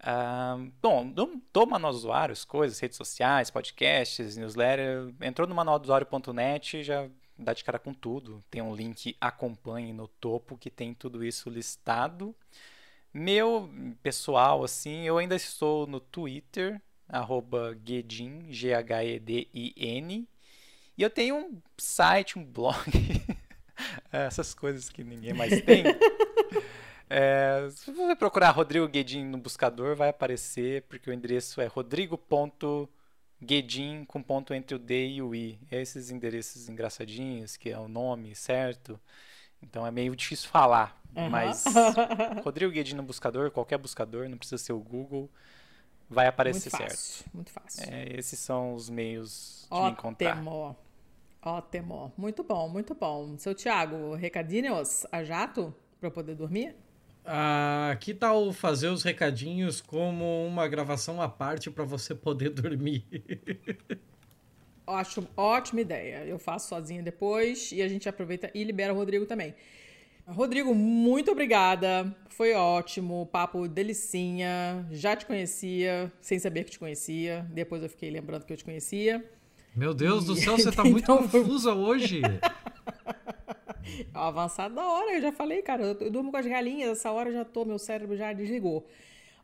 [0.00, 6.82] Uh, bom, do, Manual do Usuário, as coisas, redes sociais, podcasts, newsletter, entrou no manualdosuário.net
[6.82, 8.42] já dá de cara com tudo.
[8.50, 12.34] Tem um link acompanhe no topo que tem tudo isso listado.
[13.12, 13.70] Meu
[14.02, 20.28] pessoal, assim, eu ainda estou no Twitter, arroba Gedin, G-H-E-D-I-N,
[20.98, 22.76] e eu tenho um site, um blog,
[24.12, 25.84] essas coisas que ninguém mais tem.
[27.08, 32.88] É, se você procurar Rodrigo Guedin no buscador, vai aparecer, porque o endereço é rodrigo.guedin
[34.06, 35.58] com ponto entre o D e o I.
[35.70, 38.98] Esses endereços engraçadinhos, que é o nome certo.
[39.62, 41.00] Então é meio difícil falar.
[41.14, 41.30] Uhum.
[41.30, 41.64] Mas
[42.44, 45.30] Rodrigo Guedin no buscador, qualquer buscador, não precisa ser o Google.
[46.08, 47.34] vai aparecer muito fácil, certo.
[47.34, 47.92] Muito fácil.
[47.92, 49.92] É, esses são os meios de Ótimo.
[49.92, 50.42] encontrar.
[51.42, 52.12] Ótimo.
[52.16, 53.38] Muito bom, muito bom.
[53.38, 56.74] Seu Thiago, recadinhos a jato para poder dormir?
[57.26, 63.04] Ah, que tal fazer os recadinhos como uma gravação à parte para você poder dormir?
[64.86, 66.24] Acho ótima ideia.
[66.24, 69.54] Eu faço sozinha depois e a gente aproveita e libera o Rodrigo também.
[70.28, 72.14] Rodrigo, muito obrigada.
[72.28, 74.86] Foi ótimo, papo delicinha.
[74.92, 77.44] Já te conhecia, sem saber que te conhecia.
[77.50, 79.24] Depois eu fiquei lembrando que eu te conhecia.
[79.74, 80.26] Meu Deus e...
[80.28, 82.22] do céu, você tá muito então, confusa hoje.
[84.12, 87.44] Avançado da hora, eu já falei, cara, eu durmo com as galinhas, essa hora já
[87.44, 88.86] tô, meu cérebro já desligou.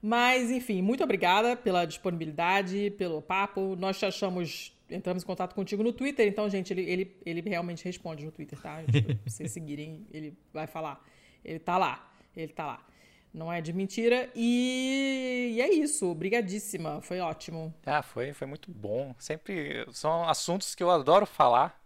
[0.01, 3.77] Mas, enfim, muito obrigada pela disponibilidade, pelo papo.
[3.77, 7.85] Nós te achamos, entramos em contato contigo no Twitter, então, gente, ele, ele, ele realmente
[7.85, 8.83] responde no Twitter, tá?
[9.27, 11.05] Se vocês seguirem, ele vai falar.
[11.45, 12.87] Ele tá lá, ele tá lá.
[13.33, 14.29] Não é de mentira.
[14.35, 16.11] E, e é isso.
[16.11, 17.01] Obrigadíssima.
[17.01, 17.73] Foi ótimo.
[17.87, 19.15] Ah, foi, foi muito bom.
[19.19, 21.82] Sempre são assuntos que eu adoro falar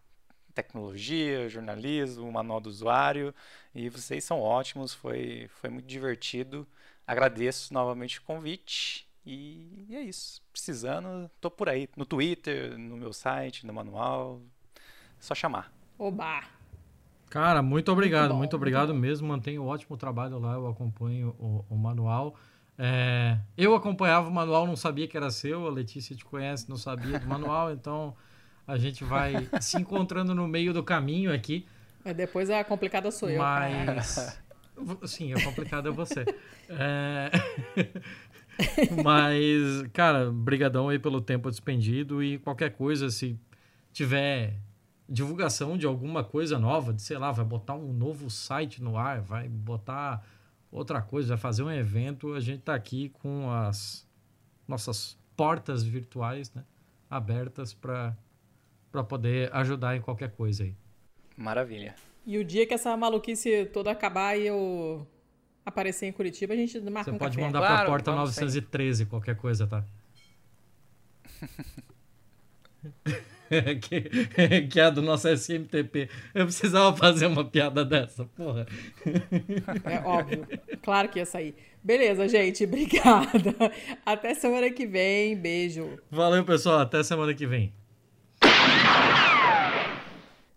[0.56, 3.34] tecnologia, jornalismo, manual do usuário,
[3.74, 6.66] e vocês são ótimos, foi, foi muito divertido.
[7.06, 10.42] Agradeço novamente o convite e é isso.
[10.50, 14.40] Precisando, tô por aí, no Twitter, no meu site, no manual,
[15.20, 15.70] só chamar.
[15.98, 16.42] Oba!
[17.28, 19.28] Cara, muito obrigado, muito, muito obrigado mesmo.
[19.28, 22.34] Mantenho um ótimo trabalho lá, eu acompanho o, o manual.
[22.78, 25.66] É, eu acompanhava o manual, não sabia que era seu.
[25.66, 28.16] A Letícia te conhece, não sabia do manual, então
[28.66, 31.66] a gente vai se encontrando no meio do caminho aqui.
[32.04, 33.38] Mas depois a complicada sou eu.
[33.38, 34.38] Mas.
[35.06, 36.24] Sim, a complicada é você.
[36.68, 37.30] É...
[39.04, 43.38] Mas, cara, brigadão aí pelo tempo despendido e qualquer coisa, se
[43.92, 44.58] tiver
[45.08, 49.20] divulgação de alguma coisa nova, de sei lá, vai botar um novo site no ar,
[49.20, 50.24] vai botar
[50.70, 54.06] outra coisa, vai fazer um evento, a gente tá aqui com as
[54.66, 56.64] nossas portas virtuais, né,
[57.08, 58.16] abertas para
[58.90, 60.74] para poder ajudar em qualquer coisa aí.
[61.36, 61.94] Maravilha.
[62.26, 65.06] E o dia que essa maluquice toda acabar e eu
[65.64, 67.46] aparecer em Curitiba, a gente marca Você um pode café.
[67.46, 69.10] mandar claro, para a porta 913 sim.
[69.10, 69.84] qualquer coisa, tá?
[73.80, 76.08] que, que é a do nosso SMTP.
[76.34, 78.66] Eu precisava fazer uma piada dessa, porra.
[79.84, 80.46] É óbvio.
[80.82, 81.54] Claro que ia sair.
[81.82, 82.64] Beleza, gente.
[82.64, 83.54] Obrigada.
[84.04, 85.36] Até semana que vem.
[85.36, 85.98] Beijo.
[86.10, 86.80] Valeu, pessoal.
[86.80, 87.72] Até semana que vem.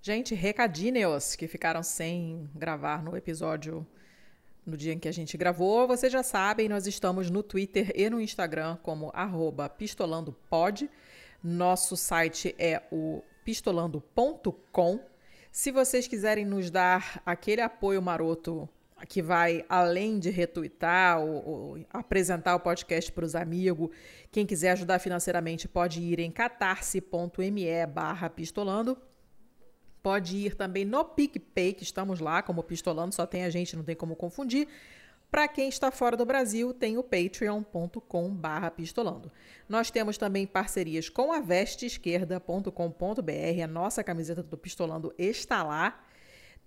[0.02, 3.86] Gente, recadinhos que ficaram sem gravar no episódio
[4.66, 5.88] no dia em que a gente gravou.
[5.88, 9.12] Vocês já sabem, nós estamos no Twitter e no Instagram como
[9.78, 10.90] pistolandopod.
[11.44, 15.00] Nosso site é o pistolando.com.
[15.52, 18.70] Se vocês quiserem nos dar aquele apoio maroto
[19.08, 23.90] que vai além de retweetar ou, ou apresentar o podcast para os amigos,
[24.32, 28.98] quem quiser ajudar financeiramente pode ir em catarse.me barra pistolando
[30.02, 33.84] Pode ir também no PicPay, que estamos lá como Pistolando, só tem a gente, não
[33.84, 34.68] tem como confundir.
[35.30, 38.34] Para quem está fora do Brasil, tem o patreon.com
[38.76, 39.32] pistolando.
[39.68, 41.40] Nós temos também parcerias com a
[43.62, 46.02] a nossa camiseta do Pistolando está lá.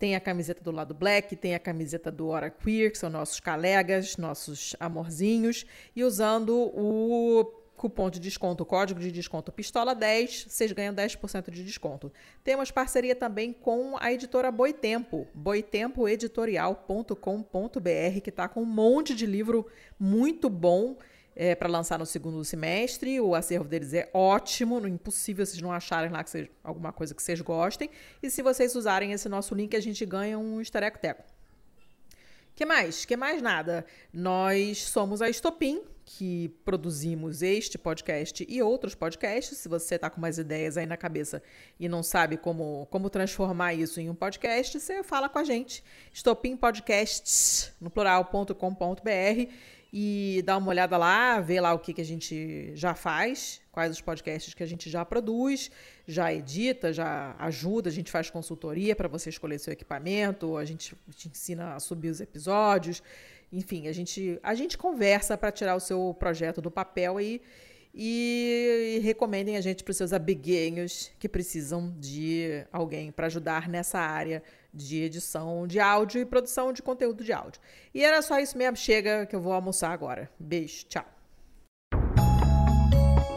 [0.02, 3.38] Tem a camiseta do lado black, tem a camiseta do Hora Queer, que são nossos
[3.38, 5.64] colegas, nossos amorzinhos.
[5.94, 7.44] E usando o
[7.76, 12.12] Cupom de desconto, código de desconto Pistola 10, vocês ganham 10% de desconto.
[12.42, 19.68] Temos parceria também com a editora Boitempo, boitempoeditorial.com.br, que está com um monte de livro
[20.00, 20.96] muito bom
[21.34, 23.20] é, para lançar no segundo semestre.
[23.20, 27.22] O acervo deles é ótimo, é impossível vocês não acharem lá que alguma coisa que
[27.22, 27.90] vocês gostem.
[28.22, 31.22] E se vocês usarem esse nosso link, a gente ganha um estereco-teco.
[32.54, 33.04] que mais?
[33.04, 33.84] que mais nada?
[34.12, 39.56] Nós somos a Estopim, que produzimos este podcast e outros podcasts.
[39.58, 41.42] Se você está com mais ideias aí na cabeça
[41.78, 45.82] e não sabe como, como transformar isso em um podcast, você fala com a gente.
[46.12, 49.52] Estopimpodcasts, no plural.com.br
[49.92, 53.92] e dá uma olhada lá, vê lá o que, que a gente já faz, quais
[53.92, 55.70] os podcasts que a gente já produz,
[56.06, 60.96] já edita, já ajuda, a gente faz consultoria para você escolher seu equipamento, a gente
[61.14, 63.02] te ensina a subir os episódios.
[63.52, 67.42] Enfim, a gente, a gente conversa para tirar o seu projeto do papel aí
[67.94, 73.68] e, e recomendem a gente para os seus amiguinhos que precisam de alguém para ajudar
[73.68, 74.42] nessa área
[74.72, 77.60] de edição de áudio e produção de conteúdo de áudio.
[77.94, 78.76] E era só isso mesmo.
[78.76, 80.30] Chega que eu vou almoçar agora.
[80.38, 81.04] Beijo, tchau.